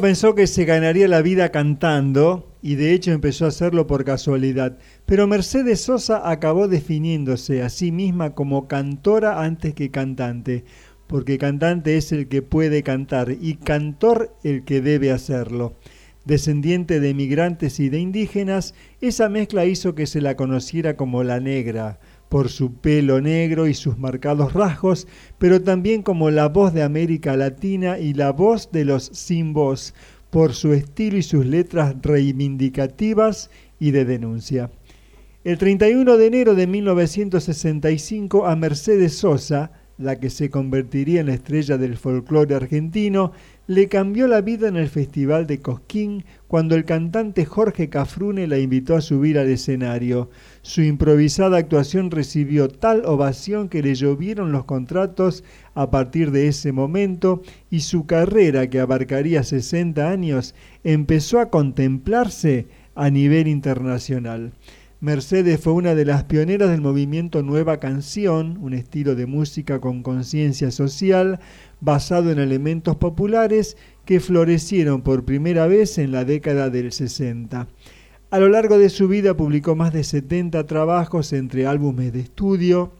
Pensó 0.00 0.34
que 0.34 0.46
se 0.46 0.64
ganaría 0.64 1.06
la 1.06 1.22
vida 1.22 1.50
cantando 1.50 2.56
y 2.62 2.76
de 2.76 2.94
hecho 2.94 3.12
empezó 3.12 3.44
a 3.44 3.48
hacerlo 3.48 3.86
por 3.86 4.04
casualidad. 4.04 4.78
Pero 5.04 5.26
Mercedes 5.26 5.82
Sosa 5.82 6.30
acabó 6.30 6.66
definiéndose 6.66 7.62
a 7.62 7.68
sí 7.68 7.92
misma 7.92 8.34
como 8.34 8.68
cantora 8.68 9.42
antes 9.42 9.74
que 9.74 9.90
cantante, 9.90 10.64
porque 11.06 11.36
cantante 11.36 11.98
es 11.98 12.10
el 12.10 12.28
que 12.28 12.40
puede 12.40 12.82
cantar 12.82 13.36
y 13.38 13.56
cantor 13.56 14.34
el 14.44 14.64
que 14.64 14.80
debe 14.80 15.10
hacerlo. 15.10 15.76
Descendiente 16.24 16.98
de 16.98 17.12
migrantes 17.12 17.78
y 17.78 17.88
de 17.88 17.98
indígenas, 17.98 18.74
esa 19.00 19.28
mezcla 19.28 19.66
hizo 19.66 19.94
que 19.94 20.06
se 20.06 20.20
la 20.20 20.36
conociera 20.36 20.96
como 20.96 21.22
la 21.22 21.38
negra, 21.38 22.00
por 22.32 22.48
su 22.48 22.72
pelo 22.72 23.20
negro 23.20 23.66
y 23.66 23.74
sus 23.74 23.98
marcados 23.98 24.54
rasgos, 24.54 25.06
pero 25.36 25.60
también 25.60 26.00
como 26.00 26.30
la 26.30 26.48
voz 26.48 26.72
de 26.72 26.82
América 26.82 27.36
Latina 27.36 27.98
y 27.98 28.14
la 28.14 28.32
voz 28.32 28.72
de 28.72 28.86
los 28.86 29.04
sin 29.12 29.52
voz, 29.52 29.92
por 30.30 30.54
su 30.54 30.72
estilo 30.72 31.18
y 31.18 31.22
sus 31.22 31.44
letras 31.44 31.94
reivindicativas 32.00 33.50
y 33.78 33.90
de 33.90 34.06
denuncia. 34.06 34.70
El 35.44 35.58
31 35.58 36.16
de 36.16 36.26
enero 36.26 36.54
de 36.54 36.66
1965 36.66 38.46
a 38.46 38.56
Mercedes 38.56 39.14
Sosa, 39.18 39.72
la 39.98 40.18
que 40.18 40.30
se 40.30 40.48
convertiría 40.48 41.20
en 41.20 41.26
la 41.26 41.34
estrella 41.34 41.76
del 41.76 41.98
folclore 41.98 42.54
argentino, 42.54 43.32
le 43.68 43.88
cambió 43.88 44.26
la 44.26 44.40
vida 44.40 44.66
en 44.66 44.76
el 44.76 44.88
Festival 44.88 45.46
de 45.46 45.60
Cosquín 45.60 46.24
cuando 46.48 46.74
el 46.74 46.84
cantante 46.84 47.44
Jorge 47.44 47.88
Cafrune 47.88 48.48
la 48.48 48.58
invitó 48.58 48.96
a 48.96 49.00
subir 49.00 49.38
al 49.38 49.48
escenario. 49.48 50.30
Su 50.62 50.82
improvisada 50.82 51.58
actuación 51.58 52.10
recibió 52.10 52.68
tal 52.68 53.04
ovación 53.06 53.68
que 53.68 53.82
le 53.82 53.94
llovieron 53.94 54.50
los 54.50 54.64
contratos 54.64 55.44
a 55.74 55.90
partir 55.90 56.32
de 56.32 56.48
ese 56.48 56.72
momento 56.72 57.42
y 57.70 57.80
su 57.80 58.04
carrera, 58.04 58.68
que 58.68 58.80
abarcaría 58.80 59.44
60 59.44 60.10
años, 60.10 60.54
empezó 60.82 61.38
a 61.38 61.48
contemplarse 61.48 62.66
a 62.94 63.10
nivel 63.10 63.46
internacional. 63.46 64.52
Mercedes 65.02 65.58
fue 65.58 65.72
una 65.72 65.96
de 65.96 66.04
las 66.04 66.22
pioneras 66.24 66.70
del 66.70 66.80
movimiento 66.80 67.42
Nueva 67.42 67.80
Canción, 67.80 68.56
un 68.60 68.72
estilo 68.72 69.16
de 69.16 69.26
música 69.26 69.80
con 69.80 70.04
conciencia 70.04 70.70
social 70.70 71.40
basado 71.82 72.30
en 72.30 72.38
elementos 72.38 72.96
populares 72.96 73.76
que 74.04 74.20
florecieron 74.20 75.02
por 75.02 75.24
primera 75.24 75.66
vez 75.66 75.98
en 75.98 76.12
la 76.12 76.24
década 76.24 76.70
del 76.70 76.92
60. 76.92 77.66
A 78.30 78.38
lo 78.38 78.48
largo 78.48 78.78
de 78.78 78.88
su 78.88 79.08
vida 79.08 79.36
publicó 79.36 79.74
más 79.74 79.92
de 79.92 80.04
70 80.04 80.64
trabajos 80.66 81.32
entre 81.32 81.66
álbumes 81.66 82.12
de 82.12 82.20
estudio, 82.20 82.92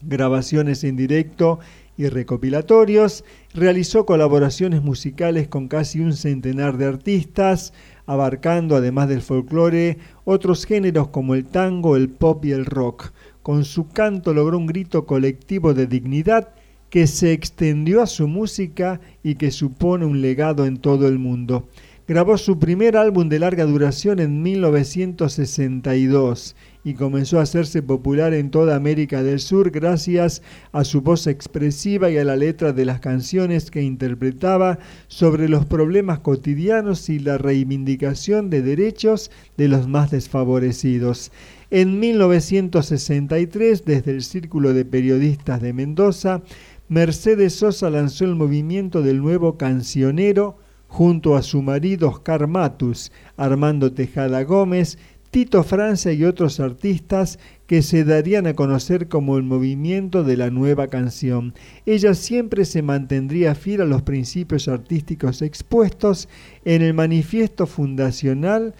grabaciones 0.00 0.84
en 0.84 0.96
directo 0.96 1.58
y 1.98 2.08
recopilatorios, 2.08 3.24
realizó 3.52 4.06
colaboraciones 4.06 4.82
musicales 4.82 5.46
con 5.46 5.68
casi 5.68 6.00
un 6.00 6.14
centenar 6.14 6.78
de 6.78 6.86
artistas, 6.86 7.74
abarcando 8.06 8.76
además 8.76 9.08
del 9.08 9.20
folclore 9.20 9.98
otros 10.24 10.64
géneros 10.64 11.08
como 11.08 11.34
el 11.34 11.44
tango, 11.44 11.94
el 11.94 12.08
pop 12.08 12.42
y 12.46 12.52
el 12.52 12.64
rock. 12.64 13.12
Con 13.42 13.66
su 13.66 13.88
canto 13.88 14.32
logró 14.32 14.56
un 14.56 14.66
grito 14.66 15.04
colectivo 15.04 15.74
de 15.74 15.86
dignidad 15.86 16.54
que 16.90 17.06
se 17.06 17.32
extendió 17.32 18.02
a 18.02 18.06
su 18.06 18.28
música 18.28 19.00
y 19.22 19.36
que 19.36 19.50
supone 19.50 20.04
un 20.06 20.20
legado 20.20 20.66
en 20.66 20.76
todo 20.78 21.08
el 21.08 21.18
mundo. 21.18 21.66
Grabó 22.08 22.36
su 22.38 22.58
primer 22.58 22.96
álbum 22.96 23.28
de 23.28 23.38
larga 23.38 23.66
duración 23.66 24.18
en 24.18 24.42
1962 24.42 26.56
y 26.82 26.94
comenzó 26.94 27.38
a 27.38 27.42
hacerse 27.42 27.82
popular 27.82 28.32
en 28.32 28.50
toda 28.50 28.76
América 28.76 29.22
del 29.22 29.40
Sur 29.40 29.70
gracias 29.70 30.40
a 30.72 30.84
su 30.84 31.02
voz 31.02 31.26
expresiva 31.26 32.10
y 32.10 32.16
a 32.16 32.24
la 32.24 32.34
letra 32.34 32.72
de 32.72 32.86
las 32.86 33.00
canciones 33.00 33.70
que 33.70 33.82
interpretaba 33.82 34.78
sobre 35.08 35.50
los 35.50 35.66
problemas 35.66 36.20
cotidianos 36.20 37.10
y 37.10 37.18
la 37.18 37.36
reivindicación 37.36 38.48
de 38.48 38.62
derechos 38.62 39.30
de 39.58 39.68
los 39.68 39.86
más 39.86 40.10
desfavorecidos. 40.10 41.30
En 41.70 42.00
1963, 42.00 43.84
desde 43.84 44.12
el 44.12 44.22
Círculo 44.22 44.72
de 44.72 44.86
Periodistas 44.86 45.60
de 45.60 45.74
Mendoza, 45.74 46.40
Mercedes 46.88 47.54
Sosa 47.54 47.90
lanzó 47.90 48.24
el 48.24 48.34
movimiento 48.34 49.02
del 49.02 49.18
nuevo 49.18 49.58
cancionero 49.58 50.56
junto 50.86 51.36
a 51.36 51.42
su 51.42 51.60
marido 51.60 52.08
Oscar 52.08 52.46
Matus, 52.46 53.12
Armando 53.36 53.92
Tejada 53.92 54.42
Gómez, 54.44 54.96
Tito 55.30 55.62
Francia 55.64 56.14
y 56.14 56.24
otros 56.24 56.60
artistas 56.60 57.38
que 57.66 57.82
se 57.82 58.04
darían 58.04 58.46
a 58.46 58.54
conocer 58.54 59.08
como 59.08 59.36
el 59.36 59.42
movimiento 59.42 60.24
de 60.24 60.38
la 60.38 60.48
nueva 60.48 60.86
canción. 60.86 61.52
Ella 61.84 62.14
siempre 62.14 62.64
se 62.64 62.80
mantendría 62.80 63.54
fiel 63.54 63.82
a 63.82 63.84
los 63.84 64.00
principios 64.00 64.66
artísticos 64.66 65.42
expuestos 65.42 66.26
en 66.64 66.80
el 66.80 66.94
manifiesto 66.94 67.66
fundacional 67.66 68.74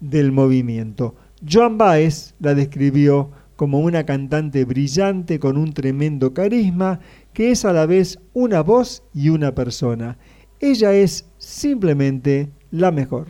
del 0.00 0.32
movimiento. 0.32 1.14
Joan 1.46 1.76
Baez 1.76 2.34
la 2.40 2.54
describió 2.54 3.32
como 3.60 3.80
una 3.80 4.06
cantante 4.06 4.64
brillante 4.64 5.38
con 5.38 5.58
un 5.58 5.74
tremendo 5.74 6.32
carisma 6.32 7.00
que 7.40 7.52
es 7.52 7.64
a 7.64 7.72
la 7.72 7.86
vez 7.86 8.18
una 8.34 8.62
voz 8.62 9.02
y 9.14 9.30
una 9.30 9.54
persona. 9.54 10.18
Ella 10.60 10.92
es 10.92 11.24
simplemente 11.38 12.50
la 12.70 12.90
mejor. 12.92 13.28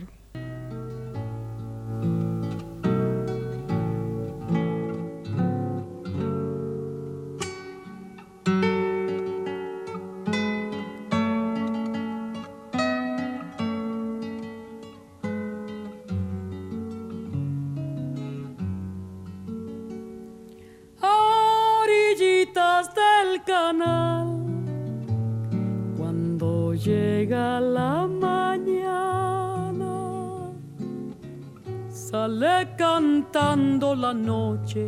Noche 34.13 34.87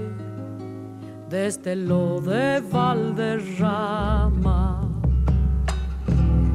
desde 1.29 1.75
lo 1.75 2.21
de 2.21 2.61
Valderrama. 2.61 3.29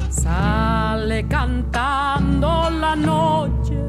Sale 0.09 1.27
cantando 1.27 2.69
la 2.69 2.95
noche 2.95 3.85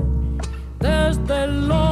desde 0.79 1.47
lo 1.47 1.90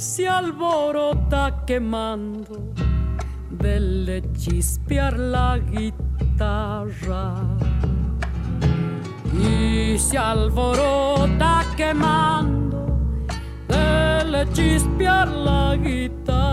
se 0.00 0.28
alborota 0.28 1.64
quemando 1.66 2.72
del 3.50 4.22
chispear 4.36 5.18
la 5.18 5.58
guitarra. 5.58 7.34
Y 9.32 9.98
se 9.98 10.18
alborota 10.18 11.64
quemando 11.76 12.86
del 13.66 14.48
chispear 14.52 15.28
la 15.28 15.76
guitarra. 15.76 16.47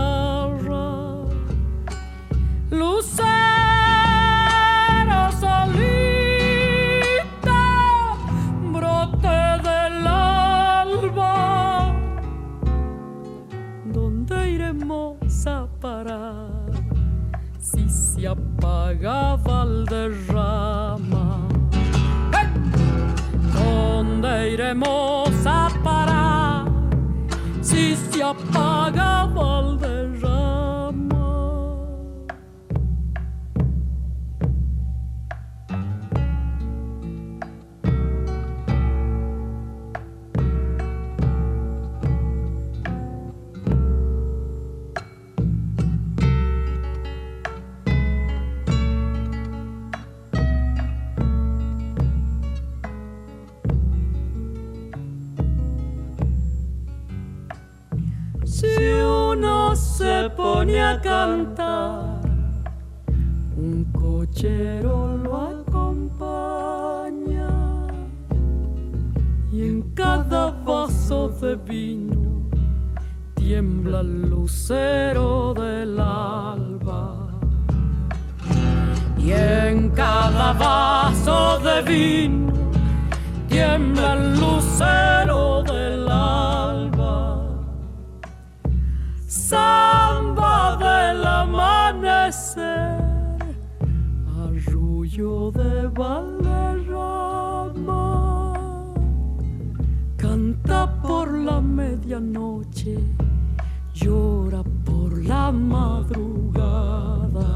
Apagaba 18.86 19.64
el 19.64 19.84
derrama. 19.86 21.48
¿Dónde 23.54 24.50
iremos 24.52 25.25
cantar, 61.00 62.20
un 63.56 63.84
cochero 63.92 65.16
lo 65.16 65.36
acompaña. 65.36 67.48
Y 69.52 69.62
en 69.62 69.82
cada 69.94 70.50
vaso 70.50 71.28
de 71.40 71.54
vino 71.56 72.42
tiembla 73.34 74.00
el 74.00 74.30
lucero 74.30 75.54
del 75.54 76.00
alba. 76.00 77.28
Y 79.18 79.32
en 79.32 79.90
cada 79.90 80.52
vaso 80.52 81.58
de 81.60 81.82
vino 81.82 82.52
tiembla 83.48 84.14
el 84.14 84.40
lucero 84.40 85.62
del 85.62 86.08
alba 86.08 86.95
samba 89.48 90.76
del 90.76 91.24
amanecer, 91.24 92.98
arrullo 94.44 95.52
de 95.52 95.86
Valderrama, 95.86 97.24
canta 100.16 100.80
por 101.00 101.32
la 101.32 101.60
medianoche, 101.60 102.98
llora 103.94 104.64
por 104.84 105.16
la 105.24 105.52
madrugada. 105.52 107.50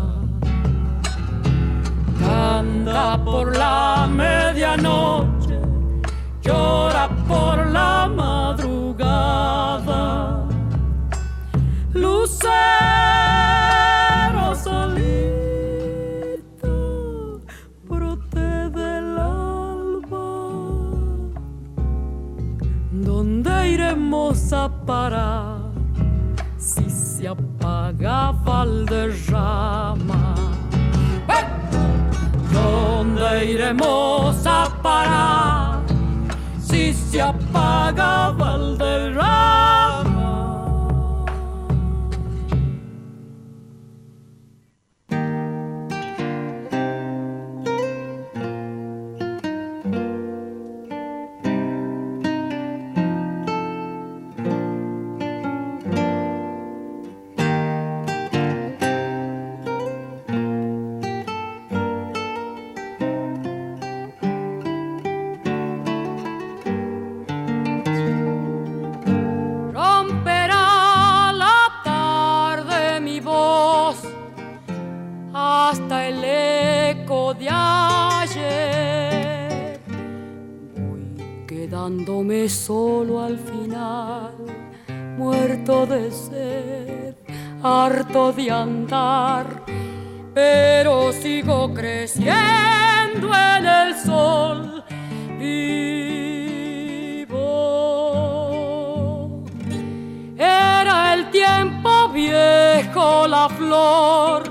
Canta 2.21 3.19
por 3.25 3.57
la 3.57 4.07
medianoche, 4.07 5.59
llora 6.41 7.09
por 7.09 7.20
more. 33.73 34.10
Solo 82.51 83.23
al 83.23 83.39
final, 83.39 84.35
muerto 85.17 85.87
de 85.87 86.11
sed, 86.11 87.15
harto 87.63 88.33
de 88.33 88.51
andar, 88.51 89.47
pero 90.35 91.13
sigo 91.13 91.73
creciendo 91.73 93.31
en 93.57 93.67
el 93.67 93.95
sol. 93.97 94.85
Vivo. 95.39 96.11
Era 100.37 101.15
el 101.15 101.31
tiempo 101.31 102.09
viejo, 102.09 103.29
la 103.29 103.49
flor, 103.49 104.43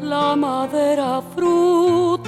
la 0.00 0.36
madera 0.36 1.20
frutal. 1.34 2.26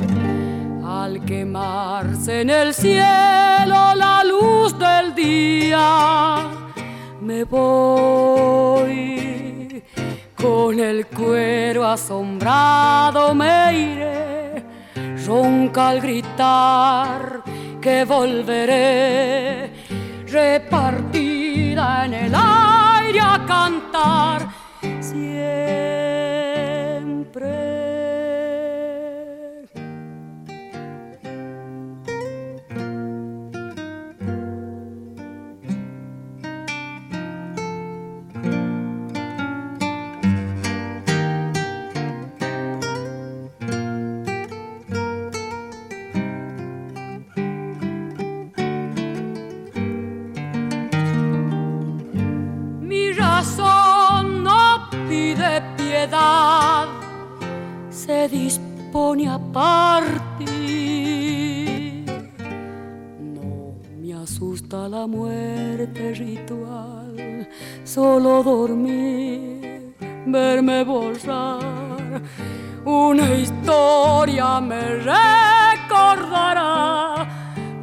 al 0.85 1.25
quemarse 1.25 2.41
en 2.41 2.49
el 2.49 2.73
cielo 2.73 3.95
la 3.95 4.23
luz 4.23 4.77
del 4.77 5.15
día, 5.15 6.47
me 7.19 7.43
voy 7.43 9.40
con 10.41 10.79
el 10.79 11.05
cuero 11.05 11.85
asombrado, 11.85 13.35
me 13.35 13.73
iré, 13.73 14.65
ronca 15.25 15.89
al 15.89 16.01
gritar 16.01 17.43
que 17.79 18.03
volveré, 18.05 19.69
repartida 20.25 22.05
en 22.05 22.13
el 22.13 22.33
aire 22.33 23.19
a 23.19 23.45
cantar 23.45 24.47
siempre. 24.99 25.41
A 59.27 59.37
partir. 59.37 60.49
No 63.19 63.75
me 63.99 64.13
asusta 64.13 64.87
la 64.87 65.07
muerte 65.07 66.13
ritual, 66.13 67.47
solo 67.83 68.43
dormir, 68.43 69.95
verme 70.25 70.83
borrar. 70.83 72.21
Una 72.85 73.33
historia 73.35 74.59
me 74.59 74.81
recordará 75.11 76.61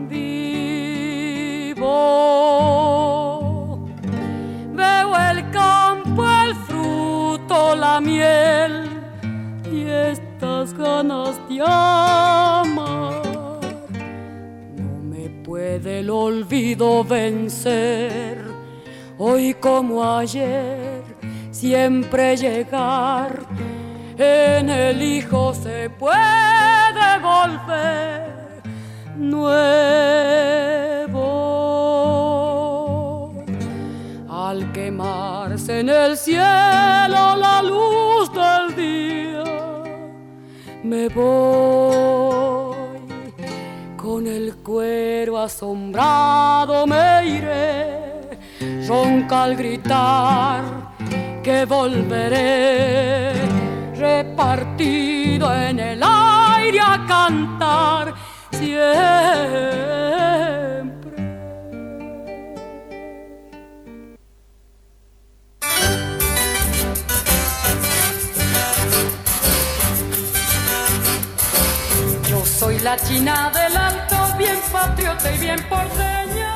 vivo. 0.09 1.89
Veo 4.75 5.17
el 5.31 5.51
campo, 5.51 6.25
el 6.45 6.55
fruto, 6.67 7.77
la 7.77 8.01
miel 8.01 8.89
y 9.71 9.85
estas 10.59 10.75
ganas 10.77 11.39
de 11.49 11.63
amar. 11.63 13.23
No 14.77 15.03
me 15.05 15.29
puede 15.45 16.01
el 16.01 16.11
olvido 16.11 17.05
vencer, 17.05 18.45
hoy 19.19 19.55
como 19.55 20.05
ayer, 20.05 21.05
siempre 21.53 22.37
llegar. 22.37 23.47
En 24.17 24.69
el 24.69 25.01
hijo 25.01 25.55
se 25.55 25.91
puede 25.91 27.19
volver 27.23 28.63
nuevo. 29.17 29.69
Al 34.29 34.73
quemarse 34.73 35.81
en 35.81 35.91
el 35.91 36.17
cielo 36.17 37.37
la 37.37 37.63
luz 37.63 38.08
me 40.85 41.09
voy. 41.09 42.77
Con 43.97 44.27
el 44.27 44.57
cuero 44.57 45.39
asombrado, 45.39 46.87
me 46.87 47.27
iré, 47.27 48.39
ronca 48.87 49.45
al 49.45 49.57
gritar 49.57 50.63
que 51.43 51.65
volveré, 51.65 53.33
repartido 53.97 55.55
en 55.55 55.79
el 55.79 56.03
aire 56.03 56.81
a 56.81 57.05
cantar. 57.07 58.15
La 72.89 72.97
china 72.97 73.53
del 73.53 74.39
bien 74.39 74.57
patriota 74.73 75.35
y 75.35 75.39
bien 75.39 75.59
porteña. 75.69 76.55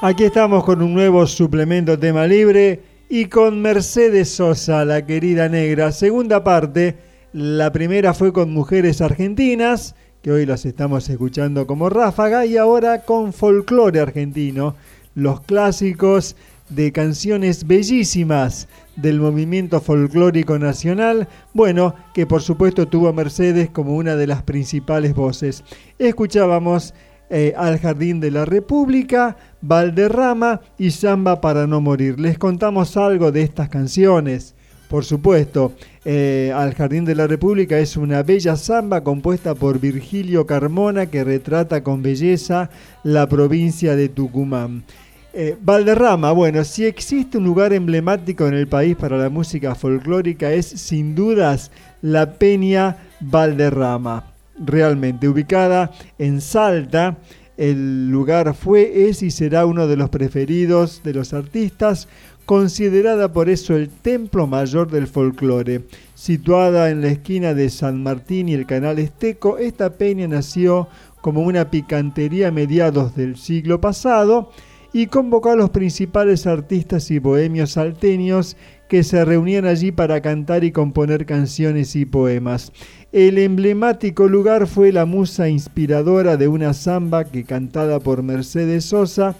Aquí 0.00 0.24
estamos 0.24 0.64
con 0.64 0.80
un 0.80 0.94
nuevo 0.94 1.26
suplemento 1.26 1.98
tema 1.98 2.26
libre 2.26 2.80
y 3.10 3.26
con 3.26 3.60
Mercedes 3.60 4.30
Sosa, 4.30 4.86
la 4.86 5.04
querida 5.04 5.50
negra. 5.50 5.92
Segunda 5.92 6.42
parte, 6.42 6.96
la 7.34 7.70
primera 7.70 8.14
fue 8.14 8.32
con 8.32 8.50
Mujeres 8.50 9.02
Argentinas, 9.02 9.94
que 10.22 10.32
hoy 10.32 10.46
las 10.46 10.64
estamos 10.64 11.06
escuchando 11.10 11.66
como 11.66 11.90
ráfaga, 11.90 12.46
y 12.46 12.56
ahora 12.56 13.02
con 13.02 13.34
folclore 13.34 14.00
argentino, 14.00 14.74
los 15.14 15.42
clásicos 15.42 16.34
de 16.70 16.92
canciones 16.92 17.66
bellísimas 17.66 18.68
del 18.96 19.20
movimiento 19.20 19.80
folclórico 19.80 20.58
nacional, 20.58 21.28
bueno, 21.54 21.94
que 22.14 22.26
por 22.26 22.42
supuesto 22.42 22.86
tuvo 22.86 23.08
a 23.08 23.12
Mercedes 23.12 23.70
como 23.70 23.96
una 23.96 24.16
de 24.16 24.26
las 24.26 24.42
principales 24.42 25.14
voces. 25.14 25.64
Escuchábamos 25.98 26.94
eh, 27.30 27.54
Al 27.56 27.78
Jardín 27.78 28.20
de 28.20 28.30
la 28.30 28.44
República, 28.44 29.36
Valderrama 29.62 30.60
y 30.78 30.90
Samba 30.90 31.40
para 31.40 31.66
no 31.66 31.80
morir. 31.80 32.20
Les 32.20 32.38
contamos 32.38 32.96
algo 32.96 33.32
de 33.32 33.42
estas 33.42 33.68
canciones. 33.70 34.54
Por 34.92 35.06
supuesto, 35.06 35.72
eh, 36.04 36.52
Al 36.54 36.74
Jardín 36.74 37.06
de 37.06 37.14
la 37.14 37.26
República 37.26 37.78
es 37.78 37.96
una 37.96 38.22
bella 38.22 38.56
samba 38.56 39.02
compuesta 39.02 39.54
por 39.54 39.80
Virgilio 39.80 40.44
Carmona 40.44 41.06
que 41.06 41.24
retrata 41.24 41.82
con 41.82 42.02
belleza 42.02 42.68
la 43.02 43.26
provincia 43.26 43.96
de 43.96 44.10
Tucumán. 44.10 44.84
Eh, 45.34 45.56
Valderrama, 45.58 46.30
bueno, 46.32 46.62
si 46.62 46.84
existe 46.84 47.38
un 47.38 47.44
lugar 47.44 47.72
emblemático 47.72 48.46
en 48.46 48.52
el 48.52 48.66
país 48.66 48.96
para 48.96 49.16
la 49.16 49.30
música 49.30 49.74
folclórica 49.74 50.52
es 50.52 50.66
sin 50.66 51.14
dudas 51.14 51.70
la 52.02 52.34
Peña 52.34 52.98
Valderrama. 53.18 54.26
Realmente 54.58 55.26
ubicada 55.26 55.90
en 56.18 56.42
Salta, 56.42 57.16
el 57.56 58.10
lugar 58.10 58.52
fue, 58.54 59.08
es 59.08 59.22
y 59.22 59.30
será 59.30 59.64
uno 59.64 59.86
de 59.86 59.96
los 59.96 60.10
preferidos 60.10 61.00
de 61.02 61.14
los 61.14 61.32
artistas, 61.32 62.08
considerada 62.44 63.32
por 63.32 63.48
eso 63.48 63.74
el 63.74 63.88
templo 63.88 64.46
mayor 64.46 64.90
del 64.90 65.06
folclore. 65.06 65.80
Situada 66.14 66.90
en 66.90 67.00
la 67.00 67.08
esquina 67.08 67.54
de 67.54 67.70
San 67.70 68.02
Martín 68.02 68.50
y 68.50 68.52
el 68.52 68.66
canal 68.66 68.98
Esteco, 68.98 69.56
esta 69.56 69.94
peña 69.94 70.28
nació 70.28 70.88
como 71.22 71.40
una 71.40 71.70
picantería 71.70 72.48
a 72.48 72.50
mediados 72.50 73.16
del 73.16 73.38
siglo 73.38 73.80
pasado 73.80 74.50
y 74.92 75.06
convocó 75.06 75.50
a 75.50 75.56
los 75.56 75.70
principales 75.70 76.46
artistas 76.46 77.10
y 77.10 77.18
bohemios 77.18 77.72
salteños 77.72 78.56
que 78.88 79.02
se 79.02 79.24
reunían 79.24 79.64
allí 79.64 79.90
para 79.90 80.20
cantar 80.20 80.64
y 80.64 80.72
componer 80.72 81.24
canciones 81.24 81.96
y 81.96 82.04
poemas. 82.04 82.72
El 83.10 83.38
emblemático 83.38 84.28
lugar 84.28 84.66
fue 84.66 84.92
la 84.92 85.06
musa 85.06 85.48
inspiradora 85.48 86.36
de 86.36 86.48
una 86.48 86.74
samba 86.74 87.24
que 87.24 87.44
cantada 87.44 88.00
por 88.00 88.22
Mercedes 88.22 88.84
Sosa 88.84 89.34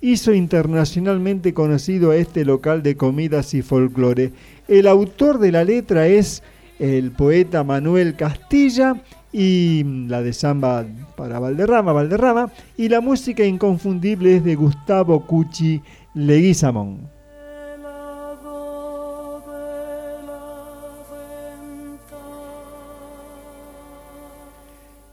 hizo 0.00 0.34
internacionalmente 0.34 1.54
conocido 1.54 2.10
a 2.10 2.16
este 2.16 2.44
local 2.44 2.82
de 2.82 2.96
comidas 2.96 3.54
y 3.54 3.62
folclore. 3.62 4.32
El 4.66 4.88
autor 4.88 5.38
de 5.38 5.52
la 5.52 5.64
letra 5.64 6.08
es 6.08 6.42
el 6.78 7.12
poeta 7.12 7.64
Manuel 7.64 8.16
Castilla 8.16 9.00
y 9.38 9.84
la 10.08 10.22
de 10.22 10.32
samba 10.32 10.86
para 11.14 11.38
Valderrama, 11.38 11.92
Valderrama, 11.92 12.50
y 12.78 12.88
la 12.88 13.02
música 13.02 13.44
inconfundible 13.44 14.36
es 14.36 14.44
de 14.44 14.54
Gustavo 14.54 15.26
Cucci 15.26 15.82
Leguizamón. 16.14 17.10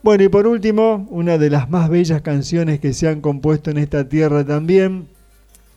Bueno, 0.02 0.24
y 0.24 0.28
por 0.28 0.46
último, 0.46 1.06
una 1.10 1.36
de 1.36 1.50
las 1.50 1.68
más 1.68 1.90
bellas 1.90 2.22
canciones 2.22 2.80
que 2.80 2.94
se 2.94 3.08
han 3.08 3.20
compuesto 3.20 3.70
en 3.70 3.76
esta 3.76 4.08
tierra 4.08 4.42
también, 4.42 5.06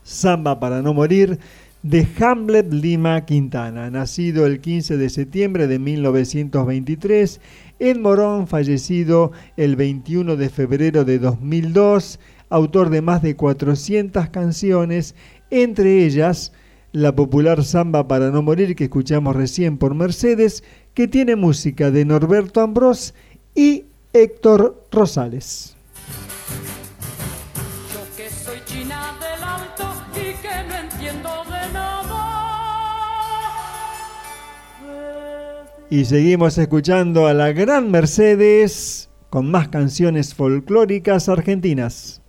Samba 0.03 0.57
para 0.61 0.81
no 0.81 0.93
morir, 0.93 1.37
de 1.83 2.07
Hamlet 2.19 2.73
Lima 2.73 3.25
Quintana, 3.25 3.89
nacido 3.89 4.45
el 4.45 4.59
15 4.59 4.97
de 4.97 5.09
septiembre 5.09 5.67
de 5.67 5.79
1923 5.79 7.39
en 7.79 8.01
Morón, 8.01 8.47
fallecido 8.47 9.31
el 9.57 9.75
21 9.75 10.35
de 10.35 10.49
febrero 10.49 11.05
de 11.05 11.19
2002, 11.19 12.19
autor 12.49 12.89
de 12.89 13.01
más 13.01 13.21
de 13.21 13.35
400 13.35 14.29
canciones, 14.29 15.15
entre 15.49 16.05
ellas 16.05 16.51
la 16.91 17.15
popular 17.15 17.63
Samba 17.63 18.07
para 18.07 18.31
no 18.31 18.41
morir 18.41 18.75
que 18.75 18.85
escuchamos 18.85 19.35
recién 19.35 19.77
por 19.77 19.93
Mercedes, 19.93 20.63
que 20.93 21.07
tiene 21.07 21.35
música 21.35 21.91
de 21.91 22.05
Norberto 22.05 22.61
Ambrós 22.61 23.13
y 23.53 23.85
Héctor 24.13 24.83
Rosales. 24.91 25.75
Y 35.89 36.03
seguimos 36.03 36.57
escuchando 36.57 37.27
a 37.27 37.33
la 37.33 37.53
gran 37.53 37.91
Mercedes 37.91 39.09
con 39.29 39.49
más 39.49 39.69
canciones 39.69 40.33
folclóricas 40.33 41.29
argentinas. 41.29 42.21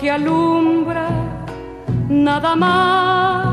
Porque 0.00 0.10
alumbra 0.10 1.10
nada 2.08 2.56
más. 2.56 3.49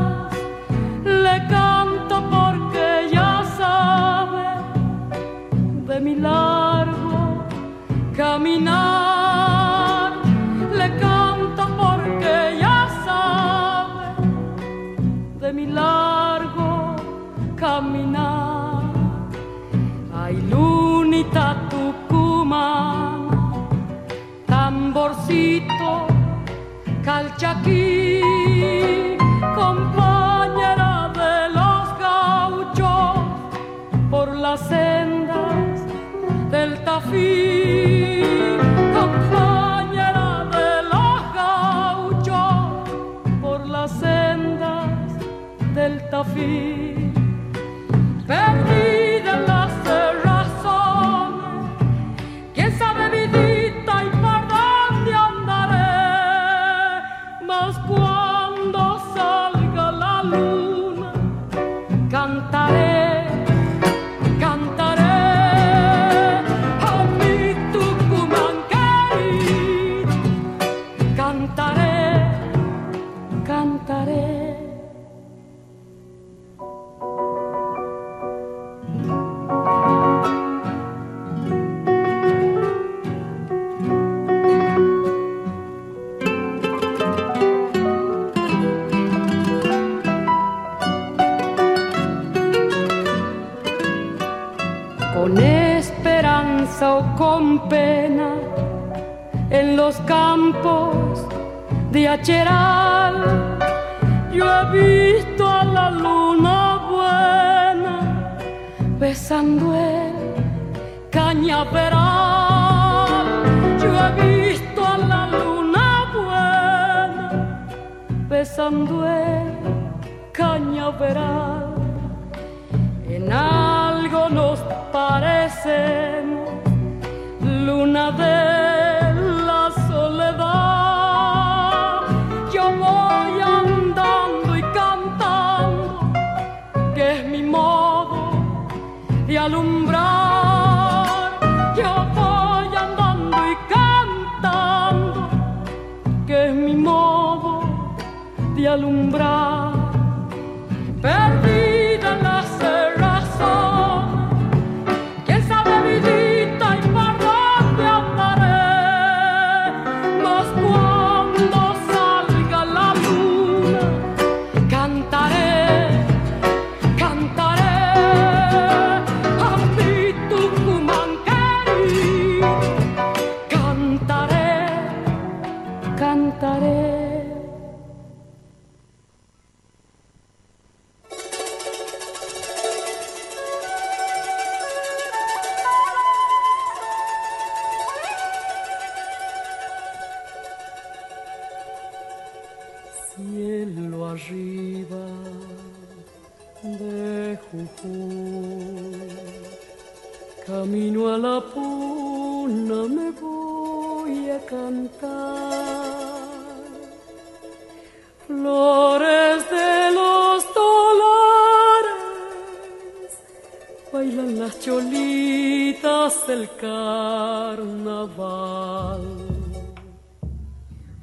Carnaval. 217.28 219.04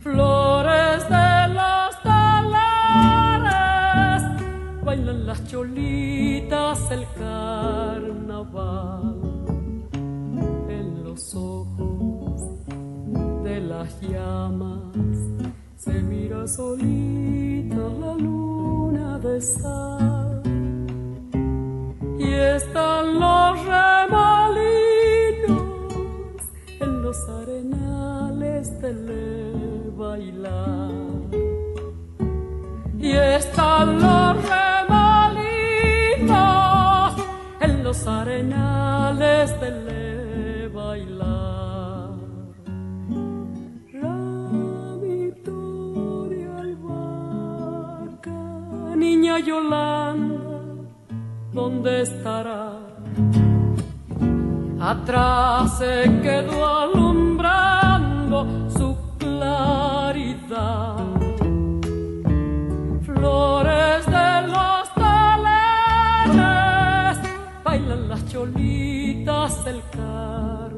Flores 0.04 1.02
de 1.16 1.32
los 1.58 1.92
dólares, 2.12 4.22
bailan 4.84 5.20
las 5.30 5.40
cholitas 5.50 6.78
del 6.90 7.04
carnaval. 7.22 9.18
En 10.78 10.88
los 11.06 11.22
ojos 11.36 12.40
de 13.44 13.56
las 13.72 13.90
llamas 14.02 15.18
se 15.84 15.96
mira 16.12 16.42
solita 16.48 17.84
la 18.04 18.14
luna 18.26 19.10
de 19.20 19.36
sal. 19.42 20.42
Y 22.18 22.30
están 22.58 23.20
los 23.20 23.58
en 23.68 24.35
los 27.16 27.30
arenales 27.30 28.82
del 28.82 29.94
bailar. 29.96 30.92
Y 33.00 33.12
están 33.12 34.02
los 34.02 34.36
remolinos 34.50 35.54
en 37.62 37.84
los 37.84 38.08
arenales 38.08 39.60
del 39.62 40.70
bailar. 40.74 42.16
Ramito 43.94 45.60
de 46.30 46.46
albahaca, 46.64 48.32
niña 48.98 49.40
Yolanda, 49.40 50.62
¿dónde 51.54 52.02
estará? 52.02 52.75
Atrás 54.88 55.80
se 55.80 56.04
quedó 56.22 56.64
alumbrando 56.68 58.46
su 58.70 58.96
claridad. 59.18 60.98
Flores 63.02 64.06
de 64.06 64.48
los 64.48 64.94
taleres, 64.94 66.38
bailan 67.64 68.10
las 68.10 68.28
cholitas 68.30 69.66
del 69.66 69.82
carnaval. 69.92 70.76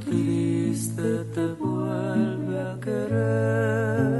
Triste 0.00 1.24
te 1.34 1.46
vuelve 1.54 2.60
a 2.60 2.78
querer. 2.80 4.19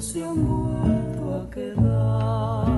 Se 0.00 0.22
han 0.22 0.46
vuelto 0.46 1.34
a 1.34 1.50
quedar. 1.50 2.68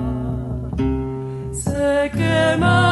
Se 1.53 2.11
quemarán 2.13 2.90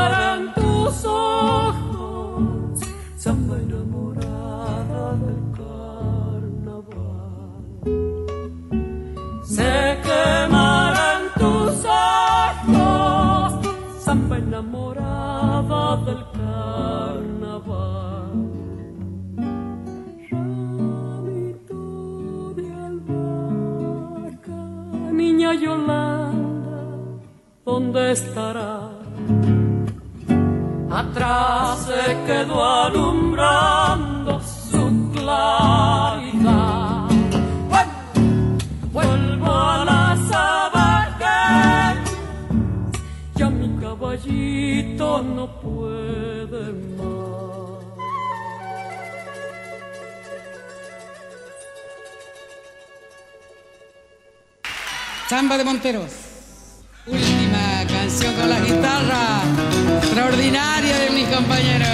estará? 28.13 28.91
Atrás 30.91 31.87
se 31.87 32.17
quedó 32.27 32.65
alumbrando 32.65 34.41
su 34.41 35.13
claridad. 35.13 37.09
Vuelvo 38.93 39.53
a 39.53 39.85
la 39.85 40.17
sabana, 40.31 42.03
ya 43.35 43.51
mi 43.51 43.69
caballito 43.81 45.23
no 45.23 45.47
puede 45.61 46.73
más. 46.73 47.09
Samba 55.29 55.59
de 55.59 55.65
Monteros. 55.65 56.28
Con 58.19 58.51
la 58.51 58.59
guitarra 58.59 59.43
extraordinaria 60.03 60.99
de 60.99 61.11
mis 61.11 61.29
compañeros. 61.29 61.89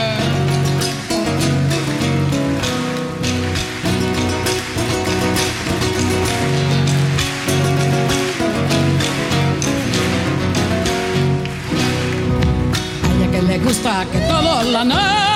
A 13.03 13.15
ella 13.15 13.31
que 13.31 13.43
le 13.43 13.59
gusta 13.59 14.07
que 14.11 14.19
todos 14.21 14.65
la 14.67 14.85
nombren 14.85 15.34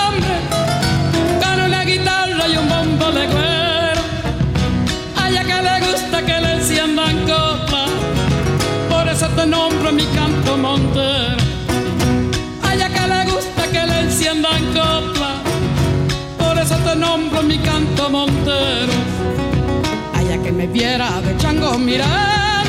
en 14.47 14.67
copla, 14.73 15.43
por 16.39 16.59
eso 16.59 16.77
te 16.77 16.95
nombro 16.95 17.43
mi 17.43 17.59
canto 17.59 18.09
montero. 18.09 18.93
Allá 20.15 20.41
que 20.43 20.53
me 20.53 20.67
viera 20.67 21.21
de 21.21 21.37
chango 21.39 21.77
mirar, 21.79 22.65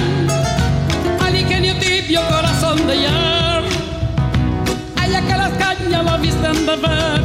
al 1.24 1.36
ingenio 1.36 1.76
tibio 1.78 2.22
corazón 2.28 2.88
de 2.88 3.02
yar. 3.04 3.64
Allá 4.96 5.22
que 5.22 5.38
las 5.38 5.52
cañas 5.52 6.04
la 6.06 6.18
visten 6.18 6.66
de 6.66 6.76
ver, 6.76 7.22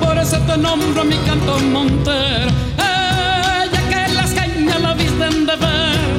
por 0.00 0.16
eso 0.18 0.38
te 0.38 0.56
nombro 0.56 1.04
mi 1.04 1.16
canto 1.18 1.58
montero. 1.58 2.50
Allá 2.78 3.80
que 3.90 4.14
las 4.14 4.30
cañas 4.32 4.80
la 4.80 4.94
visten 4.94 5.46
de 5.46 5.56
ver, 5.56 6.10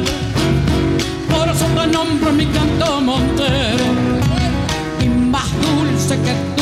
por 1.30 1.48
eso 1.48 1.66
te 1.66 1.88
nombro 1.88 2.32
mi 2.34 2.46
canto 2.48 3.00
montero. 3.02 3.86
Y 5.02 5.08
más 5.08 5.50
dulce 5.62 6.18
que 6.22 6.53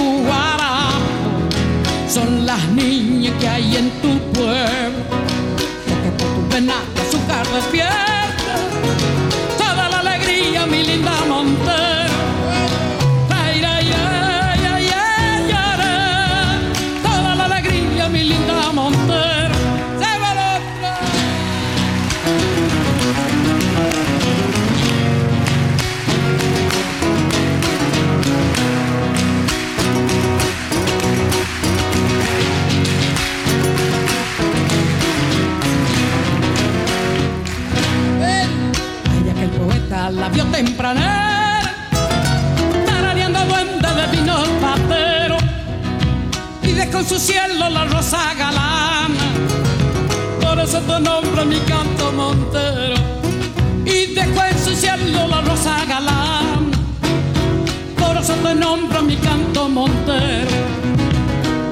que 3.42 3.48
hay 3.48 3.76
en 3.76 3.90
tu 4.02 4.20
pueblo. 4.34 5.04
Toca 5.88 6.18
por 6.18 6.28
tu 6.36 6.56
vena 6.56 6.76
azúcar 7.02 7.46
las 7.54 7.66
piel 7.66 7.91
tempranera, 40.64 41.74
tarareando 42.86 43.40
duende 43.46 43.90
de 44.00 44.06
vino 44.16 44.36
patero, 44.62 45.38
y 46.62 46.74
de 46.74 46.88
con 46.92 47.04
su 47.04 47.18
cielo 47.18 47.68
la 47.68 47.86
rosa 47.86 48.36
galana, 48.38 49.26
por 50.40 50.60
eso 50.60 50.80
tu 50.82 51.00
nombre 51.00 51.46
mi 51.46 51.60
canto 51.62 52.12
montero, 52.12 52.94
y 53.86 54.14
dejó 54.14 54.44
en 54.44 54.60
su 54.64 54.76
cielo 54.76 55.28
la 55.28 55.42
rosa 55.42 55.84
galana, 55.88 56.78
por 57.98 58.18
eso 58.18 58.34
te 58.34 58.54
nombro 58.54 59.02
mi 59.02 59.16
canto 59.16 59.68
montero. 59.68 60.58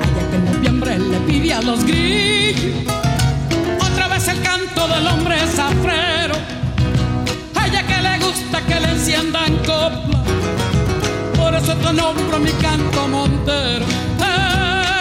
Allá 0.02 0.30
que 0.32 0.36
en 0.36 0.46
noviembre 0.52 0.98
le 0.98 1.20
pide 1.28 1.54
a 1.54 1.62
los 1.62 1.84
grillos, 1.84 2.88
otra 3.88 4.08
vez 4.08 4.28
el 4.30 4.42
canto 4.42 4.88
del 4.88 5.06
hombre 5.06 5.36
zafrero, 5.46 6.34
ella 7.68 7.86
que 7.86 8.02
le 8.02 8.18
gusta 8.18 8.62
enciendan 9.10 9.56
copla, 9.66 10.22
por 11.36 11.56
eso 11.56 11.74
te 11.74 11.94
nombro 11.94 12.40
mi 12.40 12.52
canto 12.52 13.08
montero, 13.08 13.84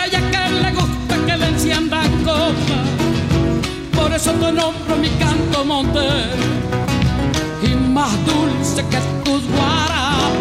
ella 0.06 0.20
que 0.30 0.50
le 0.62 0.72
gusta 0.72 1.14
que 1.26 1.36
le 1.36 1.48
enciendan 1.48 2.10
copla, 2.24 2.80
por 3.94 4.10
eso 4.10 4.32
te 4.32 4.50
nombro 4.50 4.96
mi 4.96 5.10
canto 5.10 5.62
montero, 5.62 6.42
y 7.62 7.74
más 7.74 8.12
dulce 8.24 8.82
que 8.88 8.98
tus 9.24 9.42
guarabas 9.50 10.32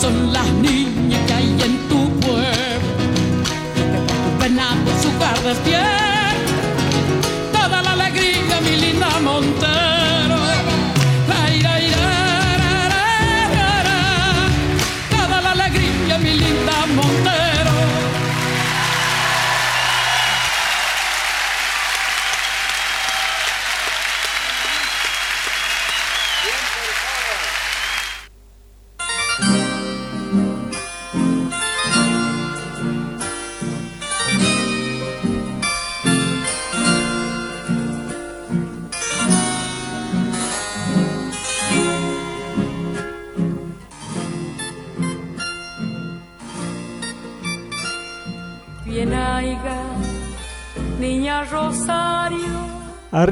son 0.00 0.32
las 0.32 0.46
niñas 0.46 1.20
que 1.26 1.34
hay 1.34 1.50
en 1.66 1.76
tu 1.90 2.08
pueblo, 2.20 2.46
que 3.74 3.98
por 4.06 4.16
tu 4.24 4.42
venado 4.42 4.90
su 5.02 5.10
verde 5.18 5.93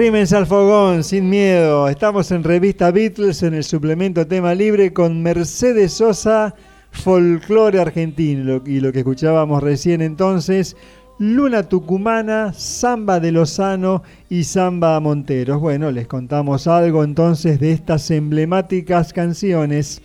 Arrímense 0.03 0.35
al 0.35 0.49
fogón, 0.49 1.05
sin 1.05 1.31
miedo. 1.31 1.89
Estamos 1.89 2.33
en 2.33 2.43
Revista 2.43 2.91
Beatles 2.91 3.45
en 3.45 3.55
el 3.55 3.63
suplemento 3.63 4.27
Tema 4.27 4.53
Libre 4.53 4.93
con 4.93 5.23
Mercedes 5.23 5.93
Sosa, 5.93 6.57
Folclore 6.91 7.79
Argentino. 7.79 8.61
Y 8.67 8.81
lo 8.81 8.91
que 8.91 8.99
escuchábamos 8.99 9.63
recién 9.63 10.03
entonces, 10.03 10.77
Luna 11.21 11.69
Tucumana, 11.69 12.53
Samba 12.53 13.21
de 13.21 13.31
Lozano 13.31 14.03
y 14.29 14.43
Samba 14.43 14.99
Monteros. 14.99 15.61
Bueno, 15.61 15.93
les 15.93 16.09
contamos 16.09 16.67
algo 16.67 17.05
entonces 17.05 17.61
de 17.61 17.71
estas 17.71 18.11
emblemáticas 18.11 19.13
canciones 19.13 20.03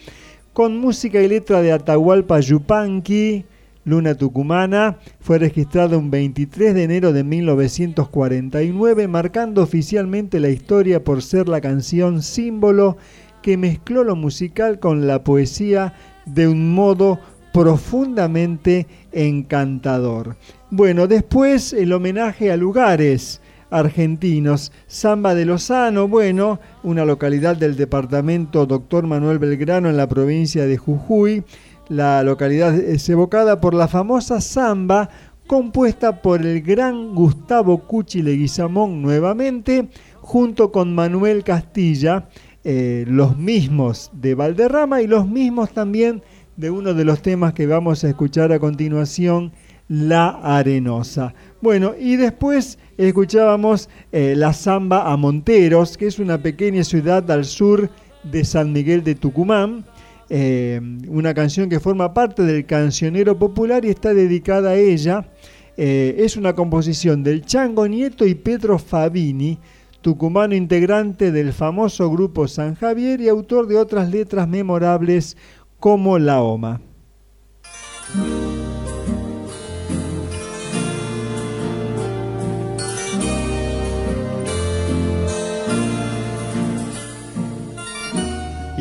con 0.54 0.78
música 0.78 1.20
y 1.20 1.28
letra 1.28 1.64
de 1.64 1.72
Atahualpa 1.72 2.40
Yupanqui. 2.40 3.46
Luna 3.88 4.16
Tucumana 4.16 4.98
fue 5.22 5.40
registrado 5.40 5.98
un 5.98 6.12
23 6.12 6.76
de 6.76 6.84
enero 6.84 7.14
de 7.14 7.24
1949, 7.24 9.08
marcando 9.08 9.64
oficialmente 9.64 10.42
la 10.42 10.50
historia 10.50 11.06
por 11.06 11.22
ser 11.24 11.48
la 11.48 11.62
canción 11.62 12.22
símbolo 12.22 12.98
que 13.42 13.56
mezcló 13.56 14.04
lo 14.04 14.18
musical 14.18 14.80
con 14.80 15.08
la 15.08 15.24
poesía 15.24 15.94
de 16.26 16.50
un 16.50 16.76
modo 16.76 17.18
profundamente 17.54 18.88
encantador. 19.14 20.36
Bueno, 20.70 21.08
después 21.08 21.72
el 21.72 21.94
homenaje 21.94 22.52
a 22.52 22.58
lugares 22.58 23.40
argentinos. 23.70 24.72
Samba 24.88 25.36
de 25.36 25.46
Lozano, 25.46 26.08
bueno, 26.08 26.60
una 26.84 27.06
localidad 27.06 27.56
del 27.56 27.76
departamento 27.76 28.66
Doctor 28.66 29.08
Manuel 29.08 29.40
Belgrano 29.40 29.90
en 29.90 29.98
la 29.98 30.08
provincia 30.08 30.66
de 30.66 30.78
Jujuy. 30.78 31.44
La 31.90 32.22
localidad 32.22 32.76
es 32.76 33.08
evocada 33.08 33.62
por 33.62 33.74
la 33.74 33.88
famosa 33.88 34.42
samba 34.42 35.10
compuesta 35.48 36.22
por 36.22 36.46
el 36.46 36.62
gran 36.62 37.16
Gustavo 37.16 37.78
Cuchi 37.78 38.22
Leguizamón 38.22 39.02
nuevamente, 39.02 39.88
junto 40.20 40.74
con 40.74 40.94
Manuel 40.94 41.46
Castilla, 41.46 42.28
eh, 42.66 43.06
los 43.08 43.38
mismos 43.38 44.12
de 44.12 44.36
Valderrama 44.36 45.02
y 45.02 45.08
los 45.08 45.26
mismos 45.26 45.72
también 45.72 46.22
de 46.58 46.70
uno 46.70 46.94
de 46.94 47.06
los 47.06 47.22
temas 47.22 47.54
que 47.54 47.66
vamos 47.66 48.04
a 48.04 48.10
escuchar 48.10 48.52
a 48.52 48.60
continuación, 48.60 49.54
La 49.88 50.28
Arenosa. 50.44 51.34
Bueno, 51.62 51.94
y 51.98 52.18
después 52.18 52.78
escuchábamos 52.98 53.90
eh, 54.12 54.34
la 54.36 54.52
samba 54.52 55.10
a 55.10 55.16
Monteros, 55.16 55.96
que 55.96 56.08
es 56.08 56.20
una 56.20 56.40
pequeña 56.40 56.84
ciudad 56.84 57.32
al 57.32 57.46
sur 57.46 57.90
de 58.24 58.44
San 58.44 58.74
Miguel 58.74 59.06
de 59.06 59.16
Tucumán. 59.16 59.86
Eh, 60.30 60.82
una 61.08 61.34
canción 61.34 61.70
que 61.70 61.80
forma 61.80 62.14
parte 62.14 62.44
del 62.44 62.66
cancionero 62.66 63.38
popular 63.38 63.86
y 63.86 63.90
está 63.90 64.14
dedicada 64.14 64.72
a 64.72 64.76
ella. 64.76 65.30
Eh, 65.78 66.16
es 66.20 66.38
una 66.38 66.54
composición 66.54 67.24
del 67.24 67.46
Chango 67.46 67.88
Nieto 67.88 68.26
y 68.26 68.36
Pedro 68.36 68.80
Fabini, 68.80 69.60
tucumano 70.02 70.56
integrante 70.56 71.32
del 71.32 71.54
famoso 71.54 72.10
grupo 72.10 72.48
San 72.48 72.76
Javier 72.76 73.22
y 73.22 73.30
autor 73.30 73.68
de 73.68 73.78
otras 73.78 74.10
letras 74.10 74.48
memorables 74.48 75.38
como 75.80 76.18
La 76.18 76.42
Oma. 76.42 76.82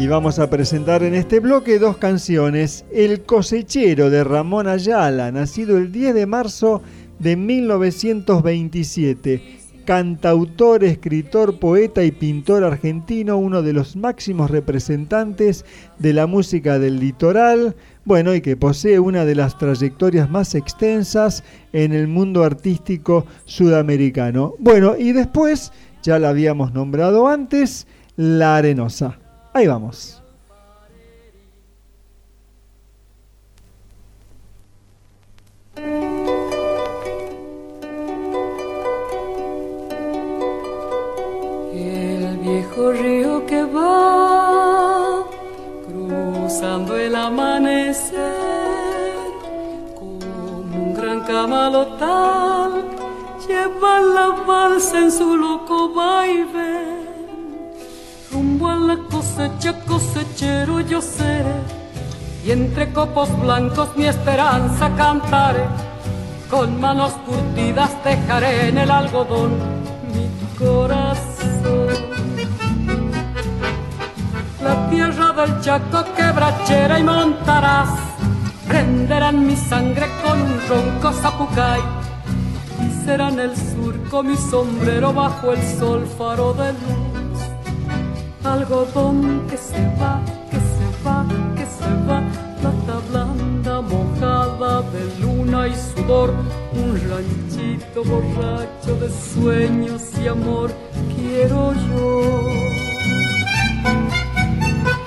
Y 0.07 0.09
vamos 0.09 0.39
a 0.39 0.49
presentar 0.49 1.03
en 1.03 1.17
este 1.17 1.41
bloque 1.41 1.81
dos 1.81 1.97
canciones. 1.97 2.85
El 2.93 3.25
cosechero 3.25 4.09
de 4.09 4.23
Ramón 4.23 4.69
Ayala, 4.69 5.33
nacido 5.33 5.79
el 5.79 5.91
10 5.91 6.15
de 6.15 6.27
marzo 6.27 6.81
de 7.19 7.35
1927. 7.35 9.59
Cantautor, 9.85 10.85
escritor, 10.85 11.59
poeta 11.59 12.05
y 12.05 12.13
pintor 12.13 12.63
argentino, 12.63 13.37
uno 13.37 13.63
de 13.63 13.73
los 13.73 13.97
máximos 13.97 14.49
representantes 14.49 15.65
de 15.99 16.13
la 16.13 16.29
música 16.29 16.79
del 16.79 17.01
litoral, 17.01 17.75
bueno, 18.05 18.33
y 18.33 18.41
que 18.41 18.57
posee 18.57 19.01
una 19.01 19.25
de 19.25 19.35
las 19.35 19.59
trayectorias 19.59 20.31
más 20.31 20.55
extensas 20.55 21.43
en 21.73 21.93
el 21.93 22.07
mundo 22.07 22.45
artístico 22.45 23.27
sudamericano. 23.45 24.55
Bueno, 24.61 24.95
y 24.97 25.11
después, 25.11 25.73
ya 26.05 26.21
la 26.21 26.29
habíamos 26.29 26.73
nombrado 26.73 27.27
antes, 27.27 27.89
La 28.15 28.57
Arenosa. 28.57 29.19
Ahí 29.57 29.67
vamos. 29.67 30.23
El 41.73 42.37
viejo 42.43 42.93
río 42.93 43.47
que 43.47 43.63
va 43.65 45.25
cruzando 45.87 46.99
el 46.99 47.17
amanecer 47.17 48.13
como 49.99 50.61
un 50.75 50.95
gran 50.95 51.23
camalotal 51.23 52.85
lleva 53.49 54.01
la 54.03 54.29
balsa 54.47 54.99
en 54.99 55.11
su 55.11 55.35
loco 55.35 55.95
vaivén 55.95 57.06
rumbo 58.37 58.69
a 58.69 58.77
la 58.77 58.97
cosecha 59.11 59.73
cosechero 59.87 60.81
yo 60.81 61.01
seré 61.01 61.57
y 62.45 62.51
entre 62.51 62.93
copos 62.93 63.29
blancos 63.41 63.89
mi 63.97 64.05
esperanza 64.05 64.85
cantaré. 64.95 65.65
Con 66.51 66.79
manos 66.79 67.13
curtidas 67.27 67.93
dejaré 68.05 68.69
en 68.69 68.79
el 68.79 68.91
algodón 68.91 69.53
mi 70.13 70.27
corazón. 70.59 71.89
La 74.63 74.91
tierra 74.91 75.29
del 75.39 75.61
Chaco 75.63 76.05
quebrachera 76.15 76.99
y 77.01 77.03
montarás. 77.03 77.89
Prenderán 78.69 79.47
mi 79.47 79.57
sangre 79.57 80.07
con 80.23 80.43
un 80.43 80.61
ronco 80.69 81.11
zapucay. 81.21 81.81
Y 82.85 83.05
serán 83.05 83.41
el 83.41 83.57
surco 83.57 84.23
mi 84.23 84.37
sombrero 84.37 85.13
bajo 85.13 85.53
el 85.53 85.63
sol 85.79 86.07
faro 86.19 86.53
de 86.53 86.73
luz 86.73 87.26
algodón 88.53 89.47
que 89.49 89.57
se 89.57 89.83
va, 90.01 90.21
que 90.51 90.57
se 90.57 90.87
va, 91.05 91.25
que 91.57 91.67
se 91.79 91.91
va, 92.09 92.23
plata 92.61 93.01
blanda 93.09 93.81
mojada 93.81 94.83
de 94.93 95.03
luna 95.21 95.69
y 95.69 95.75
sudor, 95.75 96.31
un 96.73 96.91
ranchito 97.11 98.05
borracho 98.05 98.97
de 99.01 99.11
sueños 99.11 100.03
y 100.23 100.29
amor, 100.29 100.71
quiero 101.15 101.75
yo. 101.89 102.21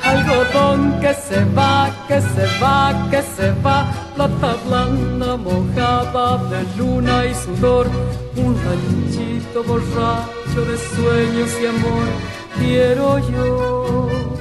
Algodón 0.04 1.00
que 1.00 1.14
se 1.14 1.46
va, 1.58 1.90
que 2.08 2.20
se 2.22 2.46
va, 2.62 3.08
que 3.12 3.22
se 3.22 3.52
va, 3.62 3.92
plata 4.16 4.56
blanda 4.66 5.38
mojada 5.38 6.38
de 6.52 6.62
luna 6.78 7.26
y 7.26 7.34
sudor, 7.36 7.88
un 8.36 8.56
ranchito 8.66 9.64
borracho 9.64 10.62
de 10.70 10.78
sueños 10.96 11.50
y 11.62 11.66
amor, 11.68 12.08
quiero 12.58 13.20
yo. 13.20 14.39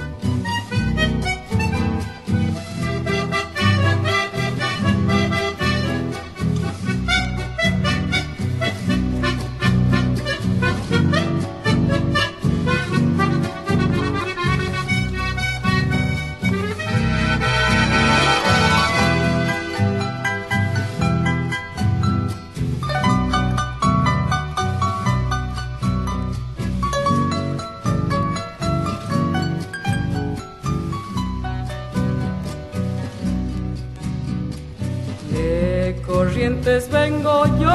Corrientes 36.69 36.91
vengo 36.91 37.47
yo, 37.59 37.67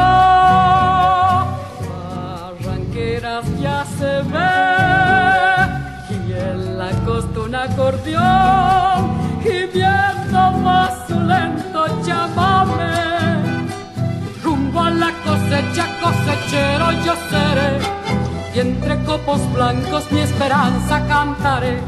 barranqueras 2.61 3.45
ya 3.59 3.85
se 3.97 4.21
ve, 4.31 4.53
y 6.09 6.33
en 6.33 6.77
la 6.77 6.91
costa 7.05 7.39
un 7.39 7.55
acordeón, 7.55 9.17
y 9.43 9.65
viendo 9.73 10.51
más 10.63 11.07
su 11.07 11.19
lento 11.19 11.85
chamame, 12.05 12.93
rumbo 14.43 14.81
a 14.81 14.89
la 14.91 15.11
cosecha, 15.25 15.87
cosechero 16.01 16.91
yo 17.03 17.13
seré, 17.29 17.79
y 18.55 18.59
entre 18.59 19.03
copos 19.03 19.41
blancos 19.53 20.11
mi 20.11 20.19
esperanza 20.19 21.05
cantaré. 21.07 21.79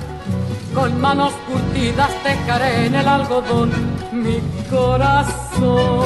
Con 0.74 1.00
manos 1.00 1.32
curtidas 1.48 2.12
dejaré 2.22 2.88
en 2.88 2.96
el 2.96 3.08
algodón 3.08 3.72
mi 4.12 4.42
corazón. 4.70 6.05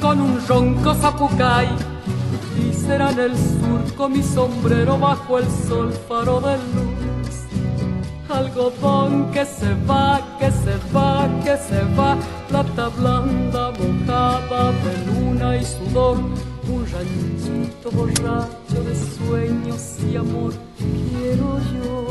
Con 0.00 0.20
un 0.22 0.40
ronco 0.48 0.94
zapucay 0.94 1.68
y 2.58 2.72
será 2.72 3.10
en 3.10 3.18
el 3.18 3.36
surco 3.36 4.08
mi 4.08 4.22
sombrero 4.22 4.98
bajo 4.98 5.38
el 5.38 5.44
sol 5.68 5.92
faro 6.08 6.40
de 6.40 6.56
luz. 6.56 7.44
Algodón 8.30 9.30
que 9.32 9.44
se 9.44 9.74
va, 9.86 10.18
que 10.38 10.50
se 10.50 10.76
va, 10.94 11.28
que 11.44 11.56
se 11.58 11.82
va, 11.94 12.16
plata 12.48 12.88
blanda 12.88 13.72
mojada 13.72 14.72
de 14.84 14.94
luna 15.06 15.56
y 15.58 15.64
sudor, 15.64 16.16
un 16.66 16.86
ranchito 16.92 17.90
borracho 17.90 18.82
de 18.82 18.96
sueños 18.96 19.96
y 20.10 20.16
amor, 20.16 20.54
quiero 20.78 21.58
yo. 21.74 22.06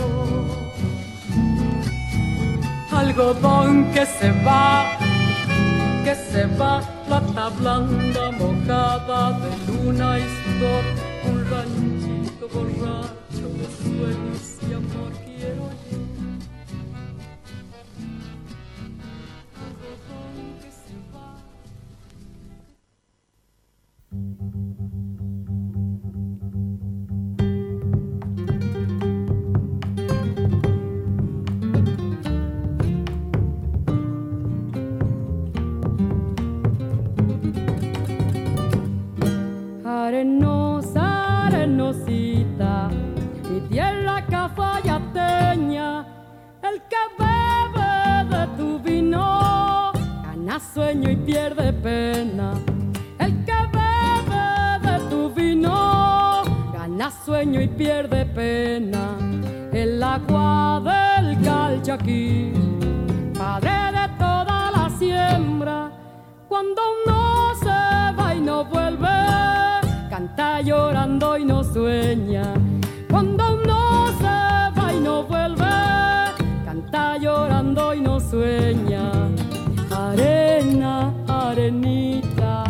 Algodón 2.91 3.91
que 3.91 4.05
se 4.05 4.31
va, 4.43 4.85
que 6.03 6.15
se 6.15 6.45
va, 6.57 6.81
plata 7.07 7.49
blanda 7.59 8.31
mojada 8.31 9.39
de 9.39 9.49
luna 9.67 10.19
y 10.19 10.25
sudor, 10.39 10.83
un 11.29 11.37
ranchito 11.51 12.47
borracho 12.53 13.47
de 13.59 13.67
sueños 13.83 14.48
Arenosa, 40.09 41.45
arenosita, 41.45 42.89
mi 43.47 43.61
tierra 43.69 44.25
cafayateña, 44.25 46.03
el 46.63 46.81
que 46.89 47.03
bebe 47.19 48.35
de 48.35 48.47
tu 48.57 48.79
vino, 48.79 49.91
gana 50.23 50.59
sueño 50.59 51.11
y 51.11 51.15
pierde 51.15 51.71
pena. 51.73 52.53
El 53.19 53.45
que 53.45 53.53
bebe 53.77 54.79
de 54.81 54.99
tu 55.11 55.29
vino, 55.31 56.41
gana 56.73 57.11
sueño 57.11 57.61
y 57.61 57.67
pierde 57.67 58.25
pena. 58.25 59.15
El 59.71 60.01
agua 60.01 60.81
del 60.89 61.39
calchaquí, 61.43 62.51
padre 63.37 63.77
de 63.91 64.07
toda 64.17 64.71
la 64.71 64.89
siembra, 64.97 65.91
cuando 66.47 66.81
uno 67.05 67.53
se 67.61 68.15
va 68.17 68.33
y 68.33 68.41
no 68.41 68.65
vuelve, 68.65 69.07
canta 70.19 70.59
llorando 70.59 71.37
y 71.37 71.45
no 71.45 71.63
sueña. 71.63 72.53
Cuando 73.09 73.55
uno 73.55 74.07
se 74.19 74.37
va 74.77 74.93
y 74.93 74.99
no 74.99 75.23
vuelve, 75.23 75.65
canta 76.65 77.17
llorando 77.17 77.93
y 77.93 78.01
no 78.01 78.19
sueña. 78.19 79.11
Arena, 79.89 81.13
arenita, 81.25 82.65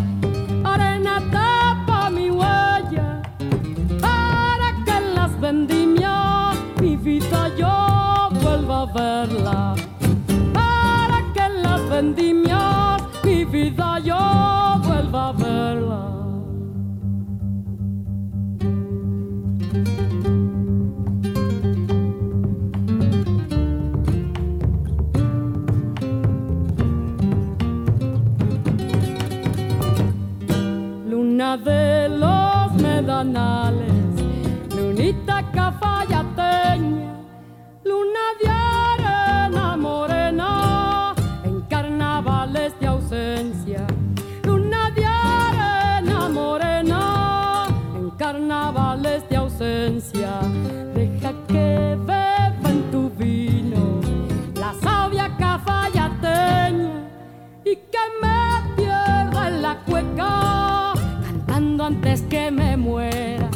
arena 0.63 1.15
tapa 1.31 2.11
mi 2.11 2.29
huella, 2.29 3.23
para 3.99 4.69
que 4.85 4.97
las 5.15 5.31
vendimias 5.41 6.55
mi 6.79 6.97
vida 6.97 7.49
yo 7.57 7.88
los 33.19 33.25
medanales, 33.25 33.91
lunita 34.75 35.43
cafayateña, 35.51 37.13
luna 37.83 38.25
de 38.41 38.49
arena 38.49 39.77
morena, 39.77 41.13
en 41.43 41.61
carnavales 41.61 42.79
de 42.79 42.87
ausencia. 42.87 43.85
Luna 44.43 44.91
de 44.91 45.05
arena 45.05 46.29
morena, 46.29 47.67
en 47.95 48.09
carnavales 48.11 49.27
de 49.29 49.35
ausencia. 49.35 50.39
Deja 50.95 51.33
que 51.47 51.97
beba 52.05 52.69
en 52.69 52.91
tu 52.91 53.09
vino 53.09 53.99
la 54.55 54.73
sabia 54.81 55.35
cafayateña 55.37 57.07
y 57.65 57.75
que 57.75 58.03
me 58.21 58.75
pierda 58.75 59.47
en 59.49 59.61
la 59.61 59.75
cueca 59.85 60.78
antes 61.81 62.21
que 62.23 62.51
me 62.51 62.75
muera 62.77 63.49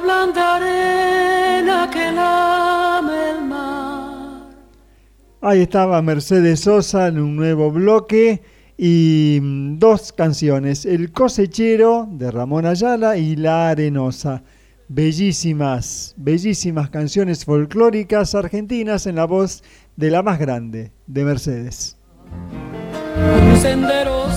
blanda 0.00 0.56
arena 0.56 1.88
que 1.90 2.12
lame 2.12 3.30
el 3.30 3.44
mar. 3.44 4.50
Ahí 5.40 5.62
estaba 5.62 6.02
Mercedes 6.02 6.60
Sosa 6.60 7.08
en 7.08 7.20
un 7.20 7.36
nuevo 7.36 7.70
bloque 7.70 8.42
y 8.76 9.38
mm, 9.42 9.78
dos 9.78 10.12
canciones, 10.12 10.86
El 10.86 11.12
cosechero 11.12 12.08
de 12.10 12.30
Ramón 12.30 12.66
Ayala 12.66 13.16
y 13.16 13.36
La 13.36 13.70
Arenosa. 13.70 14.42
Bellísimas, 14.88 16.14
bellísimas 16.16 16.90
canciones 16.90 17.44
folclóricas 17.44 18.34
argentinas 18.34 19.06
en 19.06 19.16
la 19.16 19.24
voz 19.24 19.62
de 19.96 20.10
la 20.10 20.22
más 20.22 20.38
grande, 20.38 20.92
de 21.06 21.24
Mercedes. 21.24 21.96
Sendero 23.60 24.29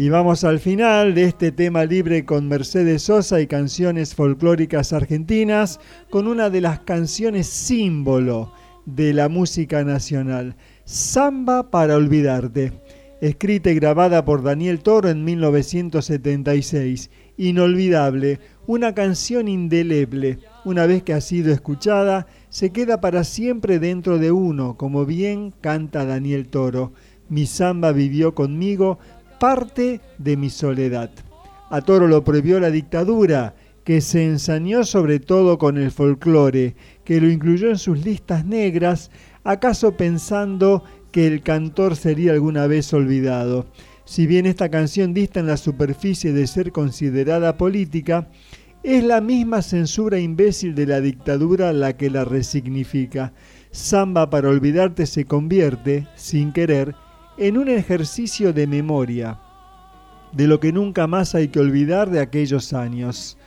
Y 0.00 0.08
vamos 0.08 0.44
al 0.44 0.60
final 0.60 1.14
de 1.14 1.24
este 1.24 1.52
tema 1.52 1.84
libre 1.84 2.24
con 2.24 2.48
Mercedes 2.48 3.02
Sosa 3.02 3.38
y 3.42 3.46
canciones 3.46 4.14
folclóricas 4.14 4.94
argentinas, 4.94 5.78
con 6.08 6.26
una 6.26 6.48
de 6.48 6.62
las 6.62 6.80
canciones 6.80 7.46
símbolo 7.48 8.50
de 8.86 9.12
la 9.12 9.28
música 9.28 9.84
nacional, 9.84 10.56
Samba 10.86 11.70
para 11.70 11.96
Olvidarte, 11.96 12.72
escrita 13.20 13.72
y 13.72 13.74
grabada 13.74 14.24
por 14.24 14.42
Daniel 14.42 14.80
Toro 14.80 15.10
en 15.10 15.22
1976. 15.22 17.10
Inolvidable, 17.36 18.40
una 18.66 18.94
canción 18.94 19.48
indeleble, 19.48 20.38
una 20.64 20.86
vez 20.86 21.02
que 21.02 21.12
ha 21.12 21.20
sido 21.20 21.52
escuchada, 21.52 22.26
se 22.48 22.70
queda 22.70 23.02
para 23.02 23.22
siempre 23.22 23.78
dentro 23.78 24.16
de 24.16 24.32
uno, 24.32 24.78
como 24.78 25.04
bien 25.04 25.52
canta 25.60 26.06
Daniel 26.06 26.48
Toro. 26.48 26.94
Mi 27.28 27.44
samba 27.46 27.92
vivió 27.92 28.34
conmigo 28.34 28.98
parte 29.40 30.02
de 30.18 30.36
mi 30.36 30.50
soledad. 30.50 31.10
A 31.70 31.80
Toro 31.80 32.06
lo 32.06 32.22
prohibió 32.22 32.60
la 32.60 32.70
dictadura, 32.70 33.54
que 33.84 34.02
se 34.02 34.24
ensañó 34.24 34.84
sobre 34.84 35.18
todo 35.18 35.56
con 35.56 35.78
el 35.78 35.90
folclore, 35.90 36.76
que 37.04 37.20
lo 37.22 37.28
incluyó 37.30 37.70
en 37.70 37.78
sus 37.78 38.04
listas 38.04 38.44
negras, 38.44 39.10
acaso 39.42 39.96
pensando 39.96 40.84
que 41.10 41.26
el 41.26 41.42
cantor 41.42 41.96
sería 41.96 42.32
alguna 42.32 42.66
vez 42.66 42.92
olvidado. 42.92 43.66
Si 44.04 44.26
bien 44.26 44.44
esta 44.44 44.68
canción 44.68 45.14
dista 45.14 45.40
en 45.40 45.46
la 45.46 45.56
superficie 45.56 46.34
de 46.34 46.46
ser 46.46 46.70
considerada 46.70 47.56
política, 47.56 48.28
es 48.82 49.02
la 49.02 49.22
misma 49.22 49.62
censura 49.62 50.18
imbécil 50.18 50.74
de 50.74 50.86
la 50.86 51.00
dictadura 51.00 51.72
la 51.72 51.96
que 51.96 52.10
la 52.10 52.26
resignifica. 52.26 53.32
Samba 53.70 54.28
para 54.28 54.50
olvidarte 54.50 55.06
se 55.06 55.24
convierte, 55.24 56.06
sin 56.14 56.52
querer, 56.52 56.94
en 57.40 57.56
un 57.56 57.68
ejercicio 57.70 58.52
de 58.52 58.66
memoria, 58.66 59.38
de 60.32 60.46
lo 60.46 60.60
que 60.60 60.72
nunca 60.72 61.06
más 61.06 61.34
hay 61.34 61.48
que 61.48 61.58
olvidar 61.58 62.10
de 62.10 62.20
aquellos 62.20 62.74
años. 62.74 63.38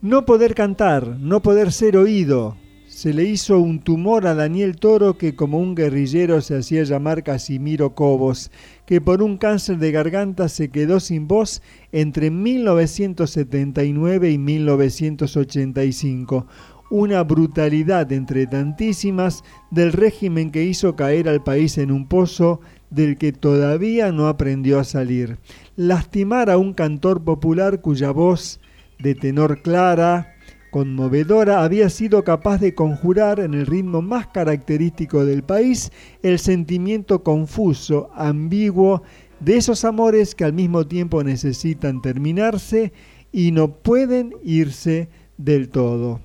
No 0.00 0.24
poder 0.24 0.54
cantar, 0.54 1.06
no 1.06 1.42
poder 1.42 1.70
ser 1.70 1.98
oído. 1.98 2.56
Se 2.86 3.12
le 3.12 3.24
hizo 3.24 3.58
un 3.58 3.80
tumor 3.80 4.26
a 4.26 4.34
Daniel 4.34 4.76
Toro 4.76 5.18
que 5.18 5.36
como 5.36 5.58
un 5.58 5.74
guerrillero 5.74 6.40
se 6.40 6.56
hacía 6.56 6.82
llamar 6.84 7.22
Casimiro 7.22 7.94
Cobos, 7.94 8.50
que 8.86 9.02
por 9.02 9.22
un 9.22 9.36
cáncer 9.36 9.76
de 9.76 9.92
garganta 9.92 10.48
se 10.48 10.70
quedó 10.70 10.98
sin 10.98 11.28
voz 11.28 11.60
entre 11.92 12.30
1979 12.30 14.30
y 14.30 14.38
1985. 14.38 16.46
Una 16.90 17.22
brutalidad 17.22 18.10
entre 18.10 18.48
tantísimas 18.48 19.44
del 19.70 19.92
régimen 19.92 20.50
que 20.50 20.64
hizo 20.64 20.96
caer 20.96 21.28
al 21.28 21.40
país 21.40 21.78
en 21.78 21.92
un 21.92 22.08
pozo 22.08 22.60
del 22.90 23.16
que 23.16 23.30
todavía 23.32 24.10
no 24.10 24.26
aprendió 24.26 24.80
a 24.80 24.84
salir. 24.84 25.38
Lastimar 25.76 26.50
a 26.50 26.58
un 26.58 26.74
cantor 26.74 27.22
popular 27.22 27.80
cuya 27.80 28.10
voz 28.10 28.58
de 28.98 29.14
tenor 29.14 29.62
clara, 29.62 30.34
conmovedora, 30.72 31.62
había 31.62 31.90
sido 31.90 32.24
capaz 32.24 32.58
de 32.58 32.74
conjurar 32.74 33.38
en 33.38 33.54
el 33.54 33.66
ritmo 33.66 34.02
más 34.02 34.26
característico 34.26 35.24
del 35.24 35.44
país 35.44 35.92
el 36.24 36.40
sentimiento 36.40 37.22
confuso, 37.22 38.10
ambiguo, 38.16 39.02
de 39.38 39.56
esos 39.56 39.84
amores 39.84 40.34
que 40.34 40.44
al 40.44 40.52
mismo 40.52 40.86
tiempo 40.86 41.22
necesitan 41.22 42.02
terminarse 42.02 42.92
y 43.32 43.52
no 43.52 43.76
pueden 43.76 44.34
irse 44.42 45.08
del 45.38 45.68
todo. 45.70 46.20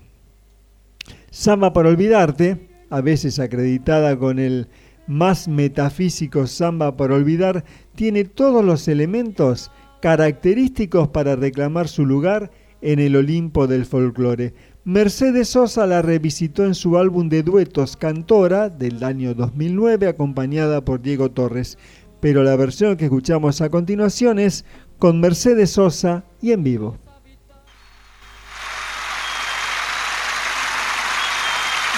Samba 1.37 1.73
para 1.73 1.89
olvidarte, 1.89 2.69
a 2.89 3.01
veces 3.01 3.39
acreditada 3.39 4.17
con 4.17 4.39
el 4.39 4.69
más 5.05 5.49
metafísico 5.49 6.47
samba 6.47 6.95
para 6.95 7.15
olvidar, 7.15 7.65
tiene 7.93 8.23
todos 8.23 8.63
los 8.63 8.87
elementos 8.87 9.69
característicos 10.01 11.09
para 11.09 11.35
reclamar 11.35 11.89
su 11.89 12.05
lugar 12.05 12.51
en 12.81 12.99
el 12.99 13.17
Olimpo 13.17 13.67
del 13.67 13.85
folclore. 13.85 14.53
Mercedes 14.85 15.49
Sosa 15.49 15.85
la 15.85 16.01
revisitó 16.01 16.63
en 16.63 16.73
su 16.73 16.97
álbum 16.97 17.27
de 17.27 17.43
duetos 17.43 17.97
Cantora 17.97 18.69
del 18.69 19.03
año 19.03 19.33
2009 19.33 20.07
acompañada 20.07 20.85
por 20.85 21.01
Diego 21.01 21.31
Torres, 21.31 21.77
pero 22.21 22.43
la 22.43 22.55
versión 22.55 22.95
que 22.95 23.05
escuchamos 23.05 23.59
a 23.59 23.69
continuación 23.69 24.39
es 24.39 24.63
con 24.99 25.19
Mercedes 25.19 25.71
Sosa 25.71 26.23
y 26.41 26.53
en 26.53 26.63
vivo. 26.63 26.97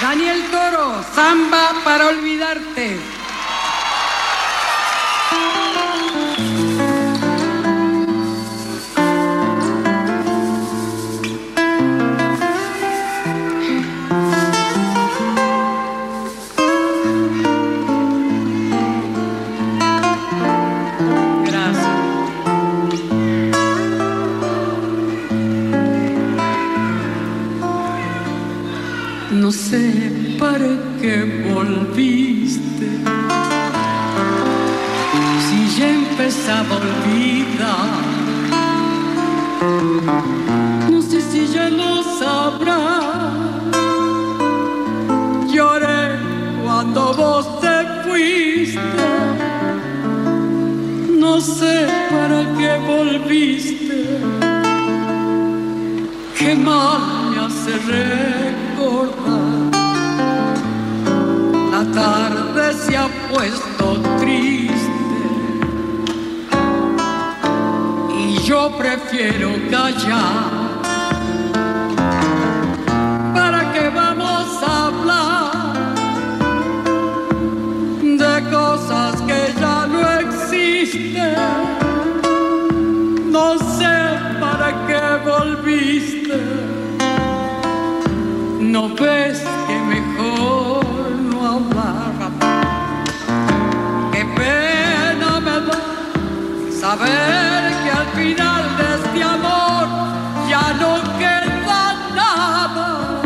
Daniel 0.02 0.44
Toro, 0.52 1.04
Samba 1.16 1.74
para 1.84 2.08
olvidarte. 2.10 3.17
No 29.48 29.54
sé 29.54 30.12
para 30.38 30.76
qué 31.00 31.24
volviste. 31.50 32.88
Si 35.46 35.80
ya 35.80 35.88
empezaba 35.90 36.76
a 36.76 36.80
olvidar. 36.84 38.04
No 40.92 41.02
sé 41.02 41.22
si 41.22 41.48
ya 41.48 41.70
lo 41.70 42.04
sabrás. 42.20 43.06
Lloré 45.50 46.20
cuando 46.66 47.14
vos 47.14 47.62
te 47.62 47.76
fuiste. 48.04 48.82
No 51.18 51.40
sé 51.40 51.88
para 52.12 52.40
qué 52.58 52.72
volviste. 52.86 54.00
Qué 56.38 56.54
mal 56.54 57.32
me 57.32 57.40
hace 57.46 58.67
La 61.72 61.84
tarde 61.92 62.74
se 62.74 62.96
ha 62.96 63.08
puesto 63.34 64.00
triste 64.20 64.76
y 68.20 68.38
yo 68.44 68.72
prefiero 68.78 69.50
callar. 69.72 70.67
Ves 89.00 89.44
que 89.68 89.80
mejor 89.80 91.12
no 91.32 91.46
hablar. 91.46 92.32
Qué 94.12 94.26
pena 94.26 95.40
me 95.40 95.58
da 95.68 95.82
saber 96.82 97.74
que 97.84 97.92
al 97.92 98.08
final 98.16 98.64
de 98.78 98.96
este 98.96 99.24
amor 99.24 99.88
ya 100.50 100.74
no 100.82 100.94
queda 101.20 101.84
nada. 102.16 103.22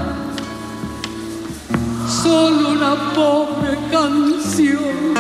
Solo 2.08 2.70
una 2.70 2.96
pobre 3.14 3.78
canción 3.92 5.14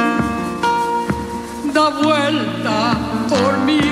da 1.74 1.90
vuelta 1.90 2.98
por 3.30 3.58
mi 3.60 3.91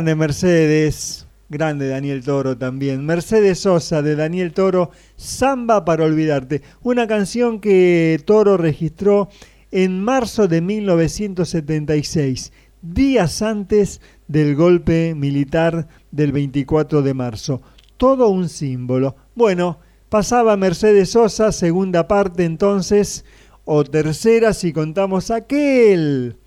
Grande 0.00 0.14
Mercedes, 0.14 1.26
grande 1.50 1.86
Daniel 1.86 2.24
Toro 2.24 2.56
también. 2.56 3.04
Mercedes 3.04 3.58
Sosa 3.58 4.00
de 4.00 4.16
Daniel 4.16 4.54
Toro, 4.54 4.92
Samba 5.16 5.84
para 5.84 6.04
olvidarte. 6.04 6.62
Una 6.82 7.06
canción 7.06 7.60
que 7.60 8.18
Toro 8.24 8.56
registró 8.56 9.28
en 9.70 10.02
marzo 10.02 10.48
de 10.48 10.62
1976, 10.62 12.50
días 12.80 13.42
antes 13.42 14.00
del 14.26 14.56
golpe 14.56 15.14
militar 15.14 15.86
del 16.10 16.32
24 16.32 17.02
de 17.02 17.12
marzo. 17.12 17.60
Todo 17.98 18.30
un 18.30 18.48
símbolo. 18.48 19.16
Bueno, 19.34 19.80
pasaba 20.08 20.56
Mercedes 20.56 21.10
Sosa, 21.10 21.52
segunda 21.52 22.08
parte 22.08 22.46
entonces, 22.46 23.26
o 23.66 23.84
tercera 23.84 24.54
si 24.54 24.72
contamos 24.72 25.30
aquel 25.30 26.39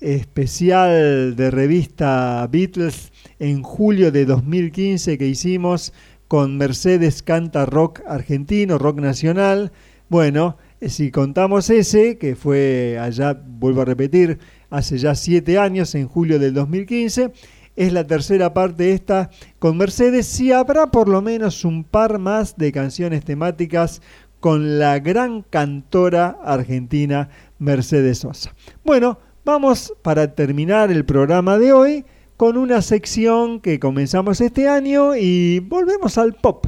especial 0.00 1.34
de 1.36 1.50
revista 1.50 2.46
Beatles 2.50 3.12
en 3.38 3.62
julio 3.62 4.12
de 4.12 4.24
2015 4.24 5.18
que 5.18 5.26
hicimos 5.26 5.92
con 6.28 6.56
Mercedes 6.56 7.22
Canta 7.22 7.66
Rock 7.66 8.02
Argentino, 8.06 8.78
Rock 8.78 9.00
Nacional. 9.00 9.72
Bueno, 10.08 10.56
eh, 10.80 10.88
si 10.88 11.10
contamos 11.10 11.70
ese, 11.70 12.18
que 12.18 12.36
fue 12.36 12.98
allá, 13.00 13.34
vuelvo 13.34 13.82
a 13.82 13.86
repetir, 13.86 14.38
hace 14.70 14.98
ya 14.98 15.14
siete 15.14 15.58
años, 15.58 15.94
en 15.94 16.06
julio 16.06 16.38
del 16.38 16.54
2015, 16.54 17.32
es 17.76 17.92
la 17.92 18.04
tercera 18.06 18.52
parte 18.52 18.92
esta 18.92 19.30
con 19.58 19.76
Mercedes. 19.76 20.26
Si 20.26 20.52
habrá 20.52 20.90
por 20.90 21.08
lo 21.08 21.22
menos 21.22 21.64
un 21.64 21.84
par 21.84 22.18
más 22.18 22.56
de 22.56 22.72
canciones 22.72 23.24
temáticas 23.24 24.02
con 24.40 24.78
la 24.78 24.98
gran 24.98 25.42
cantora 25.42 26.38
argentina 26.44 27.28
Mercedes 27.58 28.18
Sosa. 28.18 28.54
Bueno, 28.84 29.18
Vamos 29.48 29.94
para 30.02 30.34
terminar 30.34 30.90
el 30.90 31.06
programa 31.06 31.56
de 31.56 31.72
hoy 31.72 32.04
con 32.36 32.58
una 32.58 32.82
sección 32.82 33.60
que 33.60 33.80
comenzamos 33.80 34.42
este 34.42 34.68
año 34.68 35.16
y 35.16 35.60
volvemos 35.60 36.18
al 36.18 36.34
pop, 36.34 36.66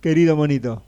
querido 0.00 0.36
monito. 0.36 0.84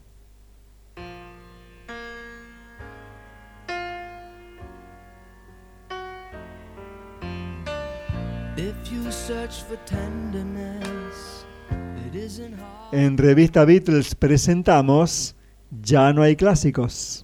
En 12.92 13.18
Revista 13.18 13.64
Beatles 13.64 14.14
presentamos 14.14 15.34
Ya 15.82 16.12
no 16.12 16.22
hay 16.22 16.36
clásicos. 16.36 17.23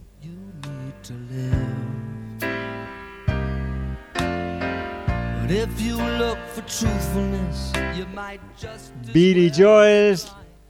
Billy 9.12 9.50
Joel 9.52 10.16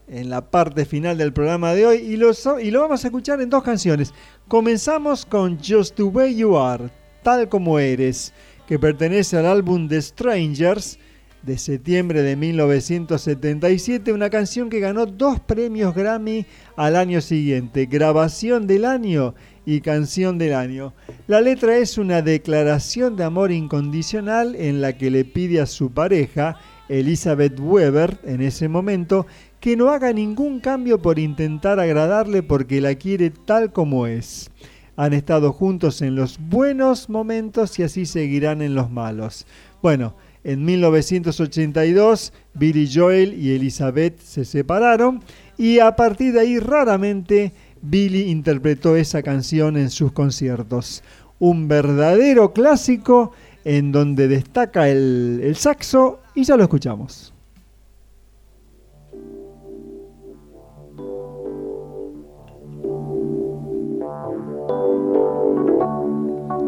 en 0.09 0.31
la 0.31 0.51
parte 0.51 0.87
final 0.87 1.19
del 1.19 1.35
programa 1.35 1.75
de 1.75 1.85
hoy 1.85 1.97
y 1.99 2.17
lo, 2.17 2.31
y 2.59 2.71
lo 2.71 2.81
vamos 2.81 3.05
a 3.05 3.09
escuchar 3.09 3.43
en 3.43 3.51
dos 3.51 3.63
canciones. 3.63 4.15
Comenzamos 4.49 5.27
con 5.27 5.59
Just 5.59 5.97
the 5.97 6.03
Way 6.05 6.35
You 6.35 6.57
Are, 6.57 6.89
tal 7.23 7.51
como 7.51 7.79
eres, 7.79 8.33
que 8.67 8.79
pertenece 8.79 9.37
al 9.37 9.45
álbum 9.45 9.87
The 9.87 10.01
Strangers 10.01 10.99
de 11.43 11.59
septiembre 11.59 12.23
de 12.23 12.37
1977, 12.37 14.15
una 14.15 14.31
canción 14.31 14.71
que 14.71 14.81
ganó 14.81 15.05
dos 15.05 15.41
premios 15.41 15.95
Grammy 15.95 16.47
al 16.77 16.97
año 16.97 17.21
siguiente, 17.21 17.85
grabación 17.85 18.67
del 18.67 18.87
año 18.87 19.35
y 19.71 19.81
canción 19.83 20.37
del 20.37 20.55
año. 20.55 20.93
La 21.29 21.41
letra 21.41 21.77
es 21.77 21.97
una 21.97 22.23
declaración 22.23 23.15
de 23.15 23.23
amor 23.23 23.53
incondicional 23.53 24.57
en 24.57 24.81
la 24.81 24.99
que 24.99 25.13
le 25.13 25.25
pide 25.25 25.61
a 25.61 25.67
su 25.67 25.93
pareja, 25.93 26.57
Elizabeth 26.89 27.59
Weber, 27.61 28.19
en 28.25 28.41
ese 28.41 28.69
momento, 28.69 29.29
que 29.61 29.77
no 29.77 29.91
haga 29.91 30.13
ningún 30.13 30.59
cambio 30.59 31.01
por 31.01 31.21
intentar 31.21 31.79
agradarle 31.79 32.43
porque 32.43 32.81
la 32.81 32.97
quiere 32.97 33.31
tal 33.31 33.73
como 33.73 34.09
es. 34.09 34.51
Han 34.97 35.13
estado 35.13 35.53
juntos 35.53 36.03
en 36.03 36.17
los 36.17 36.41
buenos 36.41 37.09
momentos 37.09 37.79
y 37.79 37.85
así 37.85 38.07
seguirán 38.07 38.63
en 38.63 38.75
los 38.75 38.91
malos. 38.91 39.47
Bueno, 39.83 40.17
en 40.43 40.65
1982 40.65 42.33
Billy 42.55 42.91
Joel 42.93 43.35
y 43.35 43.55
Elizabeth 43.55 44.19
se 44.21 44.45
separaron 44.45 45.23
y 45.57 45.79
a 45.79 45.95
partir 45.95 46.33
de 46.33 46.41
ahí 46.41 46.59
raramente 46.59 47.53
Billy 47.83 48.31
interpretó 48.31 48.97
esa 48.97 49.23
canción 49.23 49.77
en 49.77 49.91
sus 49.91 50.13
conciertos. 50.13 51.03
Un 51.39 51.69
verdadero 51.69 52.53
clásico 52.53 53.33
en 53.65 53.93
donde 53.93 54.29
destaca 54.29 54.89
el, 54.89 55.41
el 55.43 55.57
saxo 55.57 56.21
y 56.35 56.45
ya 56.45 56.57
lo 56.57 56.65
escuchamos. 56.65 57.33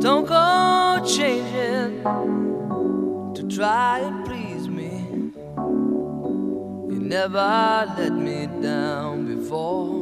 Don't 0.00 0.26
go 0.26 1.00
changing 1.06 2.02
to 3.34 3.46
try 3.48 4.00
and 4.00 4.24
please 4.24 4.68
me. 4.68 5.32
You 6.92 6.98
never 7.00 7.86
let 7.96 8.12
me 8.12 8.48
down 8.60 9.26
before. 9.26 10.01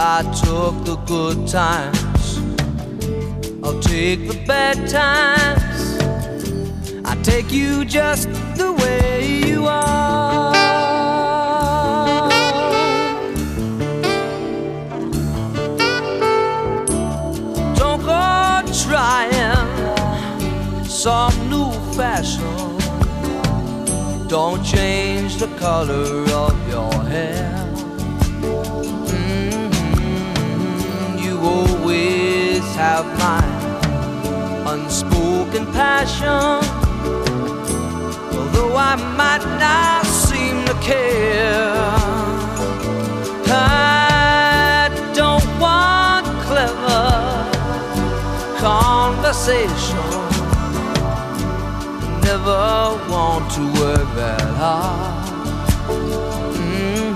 I 0.00 0.22
took 0.44 0.84
the 0.84 0.94
good 1.06 1.48
times. 1.48 2.38
I'll 3.64 3.80
take 3.80 4.28
the 4.28 4.40
bad 4.46 4.88
times. 4.88 5.98
I 7.04 7.16
take 7.24 7.50
you 7.50 7.84
just 7.84 8.28
the 8.56 8.72
way 8.74 9.40
you 9.44 9.66
are. 9.66 10.52
Don't 17.74 18.04
go 18.04 18.62
trying 18.84 20.84
some 20.84 21.34
new 21.50 21.72
fashion. 21.96 22.78
Don't 24.28 24.64
change 24.64 25.38
the 25.38 25.48
color 25.58 26.22
of 26.30 26.68
your 26.68 26.92
hair. 27.02 27.67
Always 31.48 32.64
have 32.76 33.06
my 33.26 33.42
unspoken 34.72 35.64
passion. 35.72 36.60
Although 38.36 38.74
I 38.90 38.94
might 39.20 39.44
not 39.64 40.04
seem 40.26 40.56
to 40.70 40.74
care, 40.90 41.80
I 43.46 44.90
don't 45.20 45.48
want 45.64 46.26
clever 46.48 47.06
conversation. 48.68 50.06
Never 52.28 52.64
want 53.12 53.44
to 53.56 53.62
work 53.80 54.08
that 54.20 54.48
hard. 54.60 55.26
Mhm. 56.58 57.14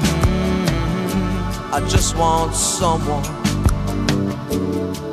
I 1.77 1.79
just 1.95 2.11
want 2.17 2.51
someone 2.55 3.42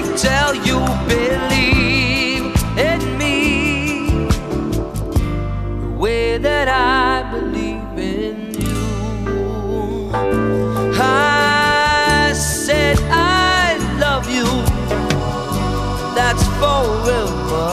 Till 0.00 0.54
you 0.54 0.78
believe 1.06 2.54
in 2.78 3.18
me? 3.18 4.26
the 5.80 5.90
way 5.98 6.38
that 6.38 6.68
I 6.68 7.30
believe 7.30 7.98
in 7.98 8.54
you. 8.60 10.10
I 11.00 12.32
said 12.34 12.98
I 13.10 13.76
love 14.00 14.26
you, 14.30 14.48
that's 16.14 16.44
forever. 16.60 17.70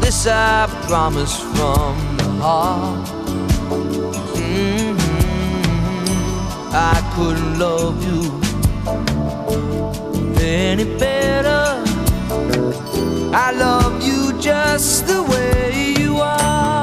This 0.00 0.26
I 0.26 0.66
promise 0.88 1.38
from 1.54 1.96
the 2.18 2.30
heart. 2.44 3.08
Mhm. 4.36 4.98
I 6.72 6.96
couldn't 7.14 7.58
love 7.58 7.96
you 8.06 8.41
any 10.52 10.84
better. 10.98 11.82
I 13.34 13.52
love 13.52 14.02
you 14.02 14.38
just 14.38 15.06
the 15.06 15.22
way 15.22 15.94
you 15.98 16.18
are. 16.18 16.81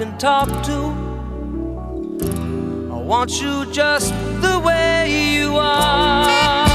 Can 0.00 0.16
talk 0.16 0.48
to. 0.64 0.78
I 2.90 2.96
want 3.02 3.38
you 3.38 3.70
just 3.70 4.14
the 4.40 4.58
way 4.64 5.34
you 5.34 5.58
are. 5.58 6.69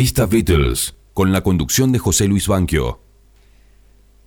Revista 0.00 0.24
Beatles, 0.24 0.96
con 1.12 1.30
la 1.30 1.42
conducción 1.42 1.92
de 1.92 1.98
José 1.98 2.26
Luis 2.26 2.48
Banquio. 2.48 3.00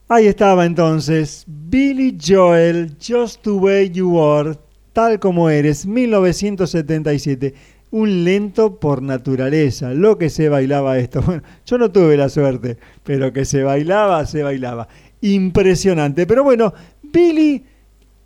Ahí 0.07 0.27
estaba 0.27 0.67
entonces 0.67 1.45
Billy 1.47 2.15
Joel, 2.23 2.95
Just 3.03 3.41
the 3.41 3.49
Way 3.49 3.89
You 3.89 4.21
Are, 4.21 4.53
tal 4.93 5.19
como 5.19 5.49
eres, 5.49 5.87
1977. 5.87 7.55
Un 7.89 8.23
lento 8.23 8.79
por 8.79 9.01
naturaleza, 9.01 9.95
lo 9.95 10.19
que 10.19 10.29
se 10.29 10.47
bailaba 10.47 10.99
esto. 10.99 11.21
Bueno, 11.25 11.41
yo 11.65 11.79
no 11.79 11.89
tuve 11.89 12.17
la 12.17 12.29
suerte, 12.29 12.77
pero 13.03 13.33
que 13.33 13.43
se 13.43 13.63
bailaba, 13.63 14.27
se 14.27 14.43
bailaba. 14.43 14.87
Impresionante. 15.21 16.27
Pero 16.27 16.43
bueno, 16.43 16.71
Billy 17.01 17.63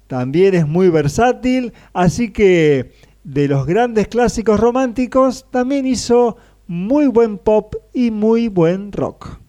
también 0.07 0.53
es 0.53 0.67
muy 0.67 0.89
versátil, 0.89 1.71
así 1.93 2.29
que 2.29 2.91
de 3.23 3.47
los 3.47 3.65
grandes 3.65 4.09
clásicos 4.09 4.59
románticos 4.59 5.45
también 5.49 5.85
hizo 5.85 6.35
muy 6.67 7.07
buen 7.07 7.37
pop 7.37 7.75
y 7.93 8.11
muy 8.11 8.49
buen 8.49 8.91
rock. 8.91 9.39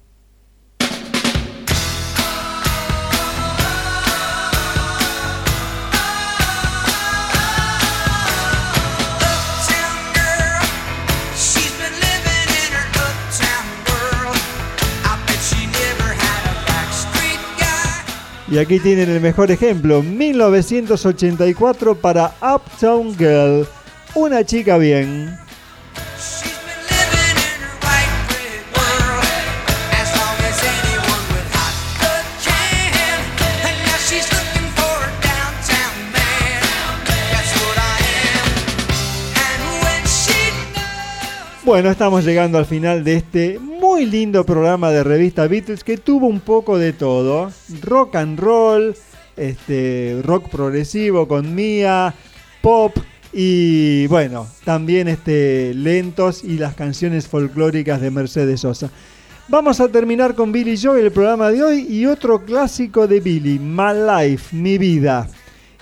Y 18.51 18.57
aquí 18.57 18.79
tienen 18.79 19.11
el 19.11 19.21
mejor 19.21 19.51
ejemplo, 19.51 20.03
1984 20.03 21.97
para 21.97 22.33
Uptown 22.41 23.15
Girl, 23.19 23.69
una 24.15 24.43
chica 24.43 24.79
bien. 24.79 25.48
Bueno, 41.69 41.91
estamos 41.91 42.25
llegando 42.25 42.57
al 42.57 42.65
final 42.65 43.05
de 43.05 43.17
este 43.17 43.59
muy 43.59 44.07
lindo 44.07 44.47
programa 44.47 44.91
de 44.91 45.05
revista 45.05 45.47
Beatles 45.47 45.85
que 45.85 45.99
tuvo 45.99 46.27
un 46.27 46.41
poco 46.41 46.79
de 46.79 46.95
todo. 46.95 47.53
Rock 47.83 48.17
and 48.17 48.41
roll, 48.41 48.97
este, 49.37 50.19
rock 50.25 50.49
progresivo 50.49 51.29
con 51.29 51.55
Mia, 51.55 52.15
pop 52.63 52.97
y 53.35 54.07
bueno, 54.07 54.47
también 54.65 55.09
este, 55.09 55.75
lentos 55.75 56.43
y 56.43 56.57
las 56.57 56.75
canciones 56.75 57.29
folclóricas 57.29 58.01
de 58.01 58.13
Mercedes 58.13 58.63
Sosa. 58.63 58.91
Vamos 59.49 59.79
a 59.81 59.89
terminar 59.89 60.35
con 60.35 60.51
Billy 60.51 60.75
Joy 60.75 61.03
el 61.03 61.13
programa 61.13 61.51
de 61.51 61.63
hoy 61.63 61.87
y 61.87 62.07
otro 62.07 62.47
clásico 62.47 63.07
de 63.07 63.21
Billy, 63.21 63.59
My 63.59 63.93
Life, 63.93 64.57
Mi 64.57 64.79
Vida 64.79 65.29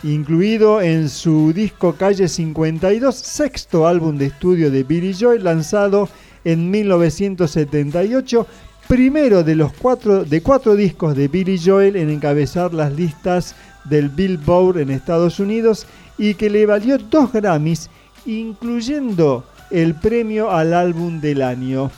incluido 0.03 0.81
en 0.81 1.09
su 1.09 1.53
disco 1.53 1.95
Calle 1.95 2.29
52, 2.29 3.15
sexto 3.15 3.87
álbum 3.87 4.19
de 4.19 4.27
estudio 4.27 4.71
de 4.71 4.83
Billy 4.83 5.15
Joy, 5.15 5.39
lanzado 5.39 6.09
en 6.45 6.71
1978, 6.71 8.47
primero 8.89 9.43
de 9.43 9.57
los 9.57 9.73
cuatro, 9.73 10.25
de 10.25 10.43
cuatro 10.43 10.77
discos 10.77 11.17
de 11.17 11.29
Billy 11.29 11.59
Joel 11.63 11.97
en 11.97 12.11
encabezar 12.11 12.73
las 12.73 12.93
listas 12.93 13.55
del 13.85 14.09
Billboard 14.09 14.79
en 14.79 14.91
Estados 14.91 15.41
Unidos 15.41 15.87
y 16.19 16.35
que 16.35 16.51
le 16.51 16.67
valió 16.67 16.99
dos 16.99 17.33
Grammys, 17.33 17.91
incluyendo 18.27 19.45
el 19.71 19.95
premio 19.95 20.51
al 20.51 20.75
álbum 20.75 21.21
del 21.21 21.43
año. 21.43 21.91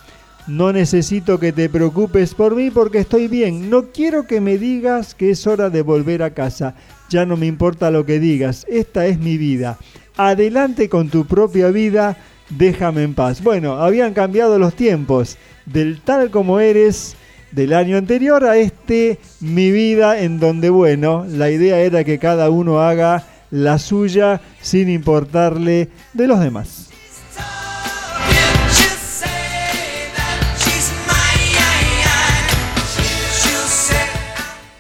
No 0.48 0.72
necesito 0.72 1.38
que 1.38 1.52
te 1.52 1.68
preocupes 1.68 2.34
por 2.34 2.56
mí 2.56 2.70
porque 2.70 3.00
estoy 3.00 3.28
bien. 3.28 3.68
No 3.68 3.88
quiero 3.92 4.26
que 4.26 4.40
me 4.40 4.56
digas 4.56 5.14
que 5.14 5.30
es 5.30 5.46
hora 5.46 5.68
de 5.68 5.82
volver 5.82 6.22
a 6.22 6.32
casa. 6.32 6.74
Ya 7.10 7.26
no 7.26 7.36
me 7.36 7.44
importa 7.44 7.90
lo 7.90 8.06
que 8.06 8.18
digas. 8.18 8.64
Esta 8.66 9.06
es 9.06 9.18
mi 9.18 9.36
vida. 9.36 9.76
Adelante 10.16 10.88
con 10.88 11.10
tu 11.10 11.26
propia 11.26 11.68
vida. 11.68 12.16
Déjame 12.48 13.02
en 13.02 13.12
paz. 13.12 13.42
Bueno, 13.42 13.74
habían 13.74 14.14
cambiado 14.14 14.58
los 14.58 14.72
tiempos. 14.72 15.36
Del 15.66 16.00
tal 16.00 16.30
como 16.30 16.60
eres 16.60 17.14
del 17.52 17.74
año 17.74 17.98
anterior 17.98 18.42
a 18.46 18.56
este 18.56 19.18
mi 19.40 19.70
vida 19.70 20.18
en 20.18 20.40
donde, 20.40 20.70
bueno, 20.70 21.26
la 21.28 21.50
idea 21.50 21.78
era 21.80 22.04
que 22.04 22.18
cada 22.18 22.48
uno 22.48 22.80
haga 22.80 23.22
la 23.50 23.78
suya 23.78 24.40
sin 24.62 24.88
importarle 24.88 25.90
de 26.14 26.26
los 26.26 26.40
demás. 26.40 26.87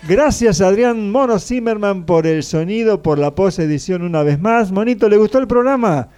Gracias 0.08 0.62
Adrián 0.62 1.10
Mono 1.10 1.38
Zimmerman 1.38 2.06
por 2.06 2.26
el 2.26 2.42
sonido, 2.42 3.02
por 3.02 3.18
la 3.18 3.34
post 3.34 3.58
edición 3.58 4.00
una 4.00 4.22
vez 4.22 4.40
más. 4.40 4.72
Monito, 4.72 5.06
¿le 5.06 5.18
gustó 5.18 5.38
el 5.38 5.46
programa? 5.46 6.08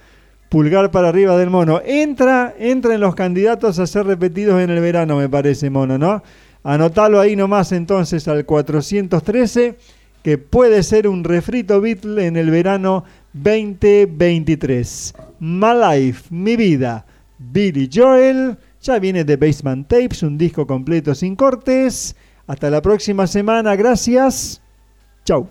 Pulgar 0.47 0.91
para 0.91 1.09
arriba 1.09 1.37
del 1.37 1.49
mono. 1.49 1.81
Entra, 1.83 2.55
entra 2.57 2.95
en 2.95 3.01
los 3.01 3.15
candidatos 3.15 3.79
a 3.79 3.87
ser 3.87 4.05
repetidos 4.05 4.61
en 4.61 4.69
el 4.69 4.79
verano, 4.79 5.17
me 5.17 5.27
parece, 5.27 5.69
mono, 5.69 5.97
¿no? 5.97 6.23
Anotalo 6.63 7.19
ahí 7.19 7.35
nomás 7.35 7.73
entonces 7.73 8.29
al 8.29 8.45
413, 8.45 9.75
que 10.23 10.37
puede 10.37 10.83
ser 10.83 11.05
un 11.05 11.25
refrito 11.25 11.81
Beatle 11.81 12.25
en 12.25 12.37
el 12.37 12.49
verano 12.49 13.03
2023. 13.33 15.15
My 15.41 15.73
Life, 15.75 16.27
mi 16.29 16.55
vida. 16.55 17.05
Billy 17.37 17.89
Joel. 17.93 18.57
Ya 18.81 18.99
viene 18.99 19.25
de 19.25 19.35
Basement 19.35 19.85
Tapes, 19.85 20.23
un 20.23 20.37
disco 20.37 20.65
completo 20.65 21.13
sin 21.13 21.35
cortes. 21.35 22.15
Hasta 22.51 22.69
la 22.69 22.81
próxima 22.81 23.27
semana, 23.27 23.77
gracias. 23.77 24.61
Chau. 25.23 25.47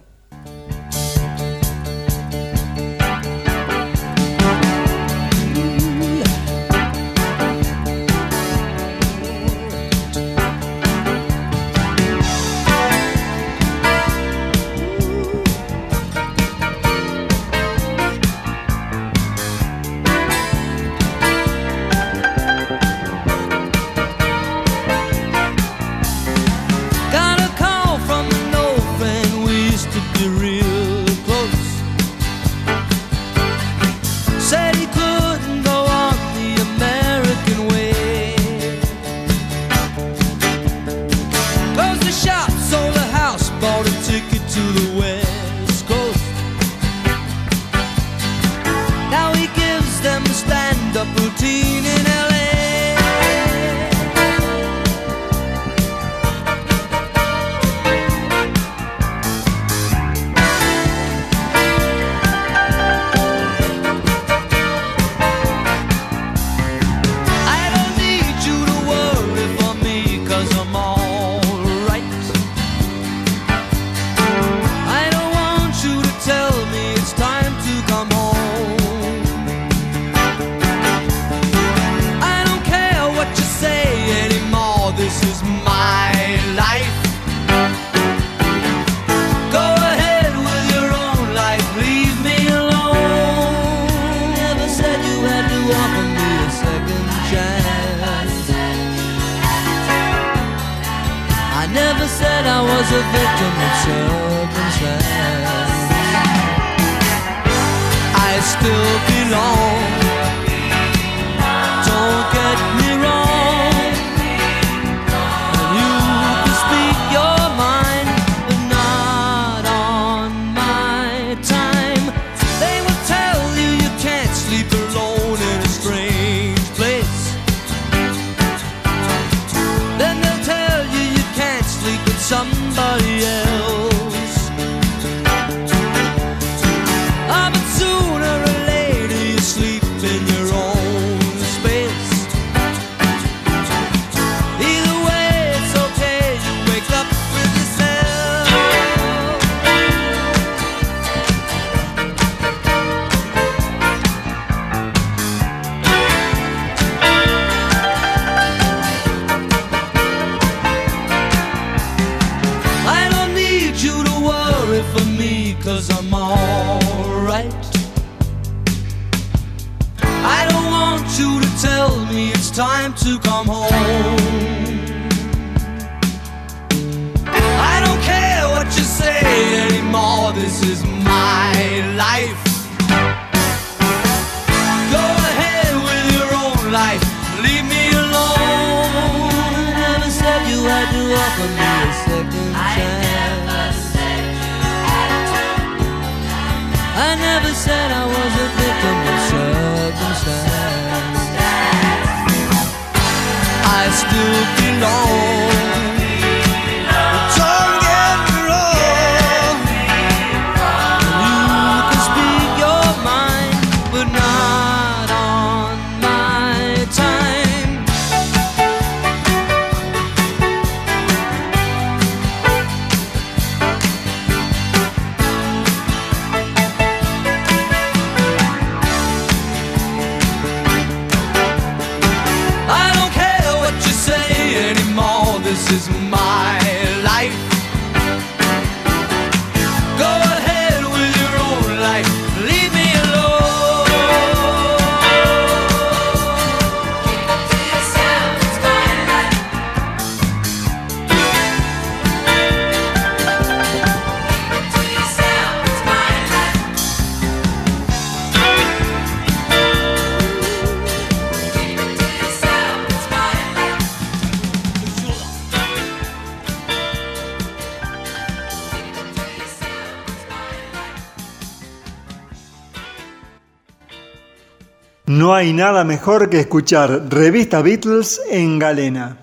Hay 275.51 275.57
nada 275.57 275.83
mejor 275.83 276.31
que 276.31 276.39
escuchar 276.39 277.07
Revista 277.09 277.61
Beatles 277.61 278.21
en 278.31 278.61
galena. 278.61 279.17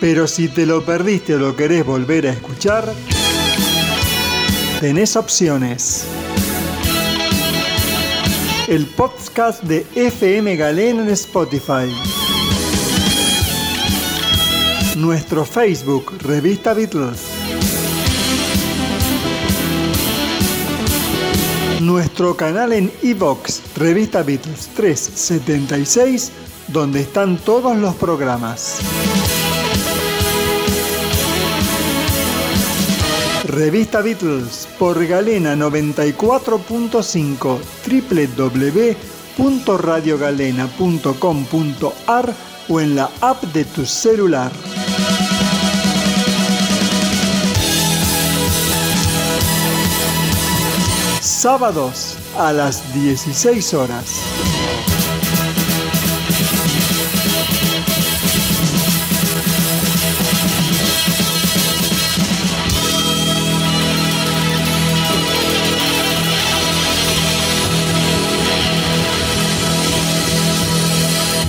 Pero 0.00 0.26
si 0.26 0.48
te 0.48 0.66
lo 0.66 0.84
perdiste 0.84 1.36
o 1.36 1.38
lo 1.38 1.54
querés 1.54 1.86
volver 1.86 2.26
a 2.26 2.30
escuchar, 2.32 2.92
tenés 4.80 5.14
opciones. 5.14 6.06
El 8.66 8.86
podcast 8.86 9.62
de 9.62 9.86
FM 9.94 10.56
Galena 10.56 11.02
en 11.02 11.10
Spotify. 11.10 11.94
Nuestro 14.96 15.44
Facebook, 15.44 16.14
Revista 16.20 16.74
Beatles. 16.74 17.37
Nuestro 21.88 22.36
canal 22.36 22.72
en 22.74 22.92
iVox, 23.00 23.74
Revista 23.74 24.22
Beatles 24.22 24.68
376, 24.76 26.30
donde 26.66 27.00
están 27.00 27.38
todos 27.38 27.74
los 27.78 27.94
programas. 27.94 28.80
Revista 33.44 34.02
Beatles 34.02 34.68
por 34.78 35.06
Galena 35.06 35.56
94.5 35.56 37.58
www.radiogalena.com.ar 39.38 42.34
o 42.68 42.80
en 42.80 42.96
la 42.96 43.10
app 43.22 43.42
de 43.44 43.64
tu 43.64 43.86
celular. 43.86 44.52
Sábados 51.38 52.16
a 52.36 52.52
las 52.52 52.92
16 52.92 53.74
horas. 53.74 54.22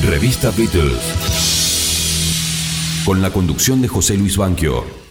Revista 0.04 0.52
Beatles. 0.52 1.00
Con 3.06 3.24
la 3.24 3.32
conducción 3.32 3.82
de 3.82 3.88
José 3.88 4.18
Luis 4.18 4.38
Banquio. 4.38 5.09